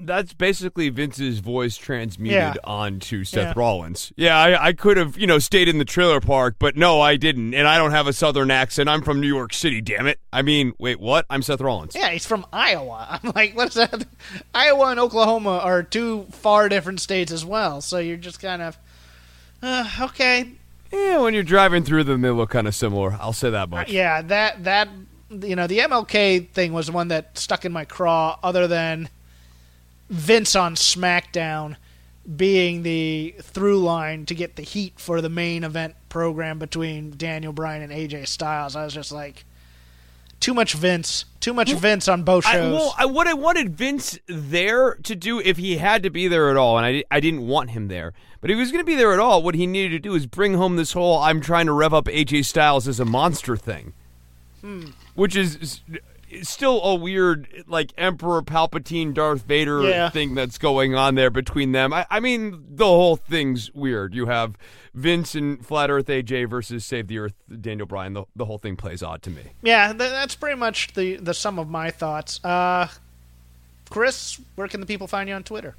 That's 0.00 0.32
basically 0.32 0.90
Vince's 0.90 1.40
voice 1.40 1.76
transmuted 1.76 2.32
Yeah. 2.36 2.54
onto 2.62 3.24
Seth 3.24 3.48
Yeah. 3.48 3.52
Rollins. 3.56 4.12
Yeah, 4.16 4.38
I, 4.38 4.68
I 4.68 4.72
could 4.72 4.96
have, 4.96 5.18
you 5.18 5.26
know, 5.26 5.40
stayed 5.40 5.68
in 5.68 5.78
the 5.78 5.84
trailer 5.84 6.20
park, 6.20 6.54
but 6.60 6.76
no, 6.76 7.00
I 7.00 7.16
didn't. 7.16 7.52
And 7.52 7.66
I 7.66 7.78
don't 7.78 7.90
have 7.90 8.06
a 8.06 8.12
southern 8.12 8.48
accent. 8.52 8.88
I'm 8.88 9.02
from 9.02 9.20
New 9.20 9.26
York 9.26 9.52
City, 9.52 9.80
damn 9.80 10.06
it. 10.06 10.20
I 10.32 10.42
mean, 10.42 10.72
wait, 10.78 11.00
what? 11.00 11.26
I'm 11.28 11.42
Seth 11.42 11.60
Rollins. 11.60 11.96
Yeah, 11.96 12.10
he's 12.10 12.24
from 12.26 12.46
Iowa. 12.52 13.08
I'm 13.24 13.32
like, 13.34 13.56
what's 13.56 13.74
that? 13.74 14.06
Iowa 14.54 14.90
and 14.90 15.00
Oklahoma 15.00 15.58
are 15.64 15.82
two 15.82 16.26
far 16.30 16.68
different 16.68 17.00
states 17.00 17.32
as 17.32 17.44
well. 17.44 17.80
So 17.80 17.98
you're 17.98 18.16
just 18.18 18.40
kind 18.40 18.62
of, 18.62 18.78
uh, 19.64 19.90
okay, 20.02 20.52
Yeah, 20.92 21.18
when 21.18 21.34
you're 21.34 21.42
driving 21.42 21.84
through 21.84 22.04
them, 22.04 22.22
they 22.22 22.30
look 22.30 22.50
kind 22.50 22.66
of 22.66 22.74
similar. 22.74 23.16
I'll 23.20 23.32
say 23.32 23.50
that 23.50 23.68
much. 23.68 23.90
yeah, 23.90 24.22
that 24.22 24.64
that 24.64 24.88
you 25.30 25.54
know 25.54 25.66
the 25.66 25.78
MLK 25.80 26.48
thing 26.50 26.72
was 26.72 26.86
the 26.86 26.92
one 26.92 27.08
that 27.08 27.36
stuck 27.38 27.64
in 27.64 27.72
my 27.72 27.84
craw. 27.84 28.38
Other 28.42 28.66
than 28.66 29.08
Vince 30.08 30.56
on 30.56 30.74
SmackDown 30.74 31.76
being 32.36 32.82
the 32.82 33.34
through 33.40 33.80
line 33.80 34.26
to 34.26 34.34
get 34.34 34.56
the 34.56 34.62
heat 34.62 34.94
for 34.98 35.20
the 35.20 35.28
main 35.28 35.64
event 35.64 35.94
program 36.08 36.58
between 36.58 37.10
Daniel 37.16 37.52
Bryan 37.52 37.82
and 37.82 37.92
AJ 37.92 38.28
Styles, 38.28 38.76
I 38.76 38.84
was 38.84 38.94
just 38.94 39.12
like, 39.12 39.44
too 40.40 40.54
much 40.54 40.74
Vince, 40.74 41.24
too 41.40 41.52
much 41.52 41.72
Vince 41.72 42.08
on 42.08 42.22
both 42.22 42.46
I, 42.46 42.52
shows. 42.52 42.72
well, 42.72 42.94
I, 42.98 43.06
what 43.06 43.26
I 43.26 43.34
wanted 43.34 43.70
Vince 43.70 44.18
there 44.26 44.94
to 44.96 45.16
do, 45.16 45.40
if 45.40 45.56
he 45.56 45.78
had 45.78 46.02
to 46.04 46.10
be 46.10 46.28
there 46.28 46.50
at 46.50 46.56
all, 46.56 46.78
and 46.78 46.86
I, 46.86 47.04
I 47.10 47.20
didn't 47.20 47.46
want 47.46 47.70
him 47.70 47.88
there, 47.88 48.12
but 48.40 48.50
if 48.50 48.56
he 48.56 48.60
was 48.60 48.70
going 48.70 48.84
to 48.84 48.86
be 48.86 48.94
there 48.94 49.12
at 49.12 49.18
all, 49.18 49.42
what 49.42 49.54
he 49.54 49.66
needed 49.66 49.90
to 49.90 49.98
do 49.98 50.14
is 50.14 50.26
bring 50.26 50.54
home 50.54 50.76
this 50.76 50.92
whole 50.92 51.18
I'm 51.18 51.40
trying 51.40 51.66
to 51.66 51.72
rev 51.72 51.92
up 51.92 52.04
AJ 52.06 52.44
Styles 52.44 52.86
as 52.86 53.00
a 53.00 53.04
monster 53.04 53.56
thing. 53.56 53.94
Hmm. 54.60 54.86
Which 55.14 55.36
is, 55.36 55.56
is 55.56 55.80
still 56.42 56.82
a 56.82 56.94
weird, 56.94 57.64
like, 57.66 57.92
Emperor 57.98 58.42
Palpatine, 58.42 59.14
Darth 59.14 59.42
Vader 59.42 59.82
Yeah. 59.82 60.10
thing 60.10 60.34
that's 60.34 60.58
going 60.58 60.94
on 60.94 61.14
there 61.14 61.30
between 61.30 61.72
them. 61.72 61.92
I, 61.92 62.06
I 62.10 62.20
mean, 62.20 62.64
the 62.70 62.84
whole 62.86 63.16
thing's 63.16 63.72
weird. 63.74 64.14
You 64.14 64.26
have 64.26 64.56
Vince 64.94 65.34
and 65.34 65.64
Flat 65.64 65.90
Earth 65.90 66.06
AJ 66.06 66.48
versus 66.48 66.84
Save 66.84 67.06
the 67.08 67.18
Earth 67.18 67.34
Daniel 67.60 67.86
Bryan. 67.86 68.14
The, 68.14 68.24
the 68.36 68.44
whole 68.44 68.58
thing 68.58 68.76
plays 68.76 69.02
odd 69.02 69.22
to 69.22 69.30
me. 69.30 69.42
yeah, 69.62 69.88
th- 69.88 69.98
that's 69.98 70.34
pretty 70.34 70.56
much 70.56 70.92
the 70.94 71.16
the 71.16 71.34
sum 71.34 71.58
of 71.58 71.68
my 71.68 71.90
thoughts. 71.90 72.42
Uh, 72.44 72.88
Chris, 73.90 74.40
where 74.54 74.68
can 74.68 74.80
the 74.80 74.86
people 74.86 75.06
find 75.06 75.28
you 75.28 75.34
on 75.34 75.42
Twitter? 75.42 75.74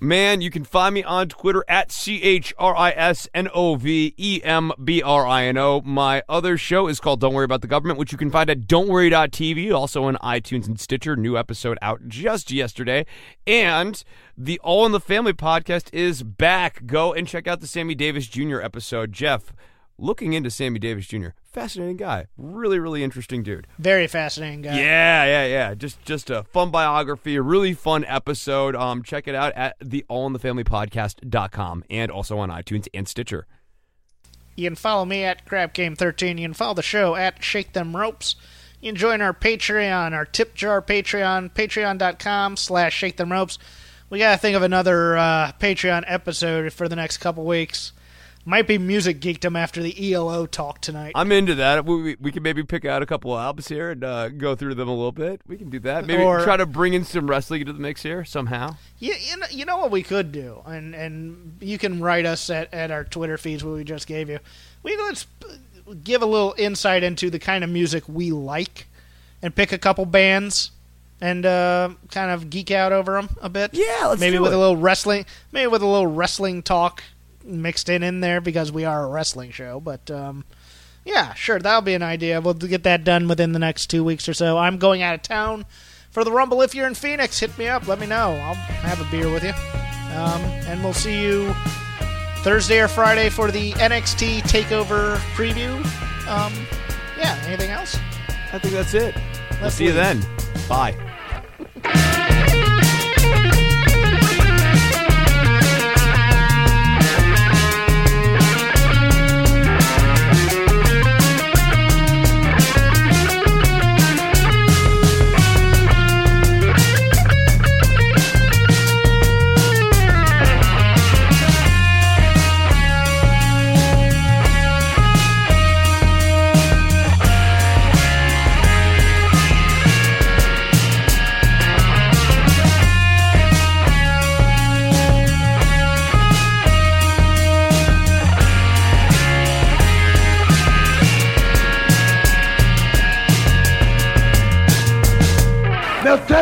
Man, 0.00 0.40
you 0.40 0.50
can 0.50 0.64
find 0.64 0.94
me 0.94 1.02
on 1.02 1.28
Twitter 1.28 1.64
at 1.68 1.90
C 1.90 2.20
H 2.22 2.52
R 2.58 2.76
I 2.76 2.90
S 2.90 3.28
N 3.32 3.48
O 3.54 3.76
V 3.76 4.12
E 4.18 4.40
M 4.42 4.72
B 4.82 5.00
R 5.00 5.26
I 5.26 5.44
N 5.44 5.56
O. 5.56 5.80
My 5.82 6.22
other 6.28 6.58
show 6.58 6.88
is 6.88 7.00
called 7.00 7.20
Don't 7.20 7.32
Worry 7.32 7.44
About 7.44 7.62
the 7.62 7.68
Government, 7.68 7.98
which 7.98 8.12
you 8.12 8.18
can 8.18 8.30
find 8.30 8.50
at 8.50 8.62
don'tworry.tv, 8.62 9.74
also 9.74 10.04
on 10.04 10.16
iTunes 10.16 10.66
and 10.66 10.78
Stitcher. 10.78 11.16
New 11.16 11.38
episode 11.38 11.78
out 11.80 12.06
just 12.08 12.50
yesterday. 12.50 13.06
And 13.46 14.02
the 14.36 14.58
All 14.60 14.84
in 14.84 14.92
the 14.92 15.00
Family 15.00 15.32
podcast 15.32 15.88
is 15.94 16.22
back. 16.22 16.84
Go 16.86 17.14
and 17.14 17.26
check 17.26 17.46
out 17.46 17.60
the 17.60 17.66
Sammy 17.66 17.94
Davis 17.94 18.26
Jr. 18.26 18.60
episode. 18.60 19.12
Jeff, 19.12 19.54
looking 19.98 20.32
into 20.32 20.50
Sammy 20.50 20.78
Davis 20.78 21.06
Jr., 21.06 21.28
fascinating 21.52 21.96
guy. 21.96 22.26
Really, 22.36 22.78
really 22.78 23.04
interesting 23.04 23.42
dude. 23.42 23.66
Very 23.78 24.06
fascinating 24.06 24.62
guy. 24.62 24.76
Yeah, 24.78 25.24
yeah, 25.24 25.46
yeah. 25.46 25.74
Just 25.74 26.02
just 26.04 26.30
a 26.30 26.42
fun 26.44 26.70
biography, 26.70 27.36
a 27.36 27.42
really 27.42 27.74
fun 27.74 28.04
episode. 28.06 28.74
Um, 28.74 29.02
check 29.02 29.28
it 29.28 29.34
out 29.34 29.52
at 29.54 29.76
the 29.80 30.04
allinthefamilypodcast.com 30.10 31.84
and 31.90 32.10
also 32.10 32.38
on 32.38 32.50
iTunes 32.50 32.88
and 32.92 33.06
Stitcher. 33.08 33.46
You 34.56 34.68
can 34.68 34.76
follow 34.76 35.04
me 35.04 35.24
at 35.24 35.46
CrapGame13. 35.46 36.38
You 36.38 36.44
can 36.44 36.54
follow 36.54 36.74
the 36.74 36.82
show 36.82 37.16
at 37.16 37.42
Shake 37.42 37.72
Them 37.72 37.96
Ropes. 37.96 38.36
You 38.80 38.90
can 38.90 38.96
join 38.96 39.20
our 39.20 39.32
Patreon, 39.32 40.12
our 40.12 40.24
tip 40.24 40.54
jar 40.54 40.80
Patreon, 40.82 41.52
patreon.com 41.54 42.56
slash 42.56 42.94
Shake 42.94 43.16
Them 43.16 43.32
Ropes. 43.32 43.58
We 44.10 44.18
got 44.18 44.32
to 44.32 44.38
think 44.38 44.56
of 44.56 44.62
another 44.62 45.16
uh, 45.16 45.52
Patreon 45.58 46.04
episode 46.06 46.72
for 46.72 46.88
the 46.88 46.94
next 46.94 47.16
couple 47.16 47.44
weeks. 47.44 47.92
Might 48.46 48.66
be 48.66 48.76
music 48.76 49.20
geekdom 49.20 49.56
after 49.58 49.82
the 49.82 50.12
ELO 50.12 50.44
talk 50.44 50.82
tonight. 50.82 51.12
I'm 51.14 51.32
into 51.32 51.54
that. 51.54 51.86
We, 51.86 52.02
we, 52.02 52.16
we 52.20 52.30
can 52.30 52.42
maybe 52.42 52.62
pick 52.62 52.84
out 52.84 53.02
a 53.02 53.06
couple 53.06 53.32
of 53.32 53.40
albums 53.40 53.68
here 53.68 53.92
and 53.92 54.04
uh, 54.04 54.28
go 54.28 54.54
through 54.54 54.74
them 54.74 54.86
a 54.86 54.94
little 54.94 55.12
bit. 55.12 55.40
We 55.46 55.56
can 55.56 55.70
do 55.70 55.78
that. 55.80 56.06
Maybe 56.06 56.22
Or- 56.22 56.42
try 56.44 56.58
to 56.58 56.66
bring 56.66 56.92
in 56.92 57.04
some 57.04 57.26
wrestling 57.26 57.62
into 57.62 57.72
the 57.72 57.78
mix 57.80 58.02
here 58.02 58.22
somehow. 58.22 58.76
You, 58.98 59.14
you, 59.18 59.38
know, 59.38 59.46
you 59.50 59.64
know 59.64 59.78
what 59.78 59.90
we 59.90 60.02
could 60.02 60.30
do, 60.30 60.60
and 60.66 60.94
and 60.94 61.56
you 61.60 61.78
can 61.78 62.00
write 62.00 62.26
us 62.26 62.50
at, 62.50 62.72
at 62.74 62.90
our 62.90 63.04
Twitter 63.04 63.38
feeds 63.38 63.64
what 63.64 63.74
we 63.76 63.84
just 63.84 64.06
gave 64.06 64.28
you. 64.28 64.40
We 64.82 64.94
let's 64.98 65.26
give 66.02 66.20
a 66.20 66.26
little 66.26 66.54
insight 66.58 67.02
into 67.02 67.30
the 67.30 67.38
kind 67.38 67.64
of 67.64 67.70
music 67.70 68.04
we 68.08 68.30
like, 68.30 68.88
and 69.40 69.54
pick 69.54 69.72
a 69.72 69.78
couple 69.78 70.04
bands, 70.04 70.70
and 71.18 71.46
uh, 71.46 71.90
kind 72.10 72.30
of 72.30 72.50
geek 72.50 72.70
out 72.70 72.92
over 72.92 73.12
them 73.12 73.30
a 73.40 73.48
bit. 73.48 73.70
Yeah, 73.72 74.06
let's 74.08 74.20
maybe 74.20 74.36
do 74.36 74.42
with 74.42 74.52
it. 74.52 74.56
a 74.56 74.58
little 74.58 74.76
wrestling, 74.76 75.24
maybe 75.50 75.66
with 75.68 75.80
a 75.80 75.86
little 75.86 76.06
wrestling 76.08 76.62
talk 76.62 77.02
mixed 77.44 77.88
in 77.88 78.02
in 78.02 78.20
there 78.20 78.40
because 78.40 78.72
we 78.72 78.84
are 78.84 79.04
a 79.04 79.08
wrestling 79.08 79.50
show. 79.50 79.80
But 79.80 80.10
um, 80.10 80.44
yeah, 81.04 81.34
sure, 81.34 81.58
that'll 81.58 81.82
be 81.82 81.94
an 81.94 82.02
idea. 82.02 82.40
We'll 82.40 82.54
get 82.54 82.82
that 82.84 83.04
done 83.04 83.28
within 83.28 83.52
the 83.52 83.58
next 83.58 83.86
two 83.86 84.02
weeks 84.04 84.28
or 84.28 84.34
so. 84.34 84.58
I'm 84.58 84.78
going 84.78 85.02
out 85.02 85.14
of 85.14 85.22
town 85.22 85.66
for 86.10 86.24
the 86.24 86.32
Rumble. 86.32 86.62
If 86.62 86.74
you're 86.74 86.86
in 86.86 86.94
Phoenix, 86.94 87.38
hit 87.40 87.56
me 87.58 87.68
up. 87.68 87.86
Let 87.86 87.98
me 87.98 88.06
know. 88.06 88.30
I'll 88.30 88.54
have 88.54 89.00
a 89.00 89.10
beer 89.10 89.30
with 89.30 89.44
you. 89.44 89.52
Um, 90.16 90.40
and 90.68 90.82
we'll 90.82 90.92
see 90.92 91.20
you 91.20 91.52
Thursday 92.38 92.80
or 92.80 92.88
Friday 92.88 93.30
for 93.30 93.50
the 93.50 93.72
NXT 93.72 94.42
Takeover 94.42 95.16
preview. 95.34 95.74
Um, 96.28 96.52
yeah. 97.18 97.40
Anything 97.46 97.70
else? 97.70 97.96
I 98.52 98.58
think 98.58 98.74
that's 98.74 98.94
it. 98.94 99.14
We'll 99.50 99.62
Let's 99.62 99.74
see 99.74 99.86
you 99.86 99.92
then. 99.92 100.24
Bye. 100.68 100.94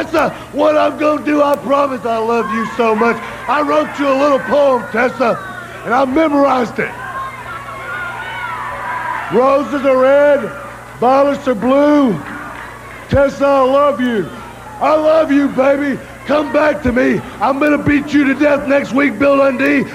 Tessa, 0.02 0.30
what 0.52 0.76
I'm 0.76 0.98
gonna 0.98 1.24
do, 1.24 1.42
I 1.42 1.54
promise 1.56 2.04
I 2.04 2.16
love 2.16 2.52
you 2.52 2.66
so 2.76 2.94
much. 2.94 3.16
I 3.48 3.62
wrote 3.62 3.96
you 4.00 4.08
a 4.08 4.18
little 4.18 4.40
poem, 4.40 4.82
Tessa, 4.90 5.38
and 5.84 5.94
I 5.94 6.04
memorized 6.04 6.78
it. 6.78 6.90
Roses 9.32 9.86
are 9.86 9.96
red, 9.96 10.40
violets 10.98 11.46
are 11.46 11.54
blue. 11.54 12.12
Tessa, 13.08 13.46
I 13.46 13.60
love 13.60 14.00
you. 14.00 14.28
I 14.80 14.96
love 14.96 15.30
you, 15.30 15.48
baby. 15.48 16.00
Come 16.26 16.52
back 16.52 16.82
to 16.82 16.90
me. 16.90 17.20
I'm 17.40 17.60
gonna 17.60 17.82
beat 17.82 18.12
you 18.12 18.24
to 18.24 18.34
death 18.34 18.66
next 18.68 18.92
week, 18.92 19.18
Bill 19.20 19.36
Dundee. 19.36 19.88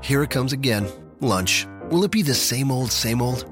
Here 0.00 0.22
it 0.22 0.30
comes 0.30 0.54
again. 0.54 0.88
Lunch. 1.20 1.66
Will 1.90 2.04
it 2.04 2.10
be 2.10 2.22
the 2.22 2.34
same 2.34 2.70
old, 2.70 2.90
same 2.90 3.20
old? 3.20 3.51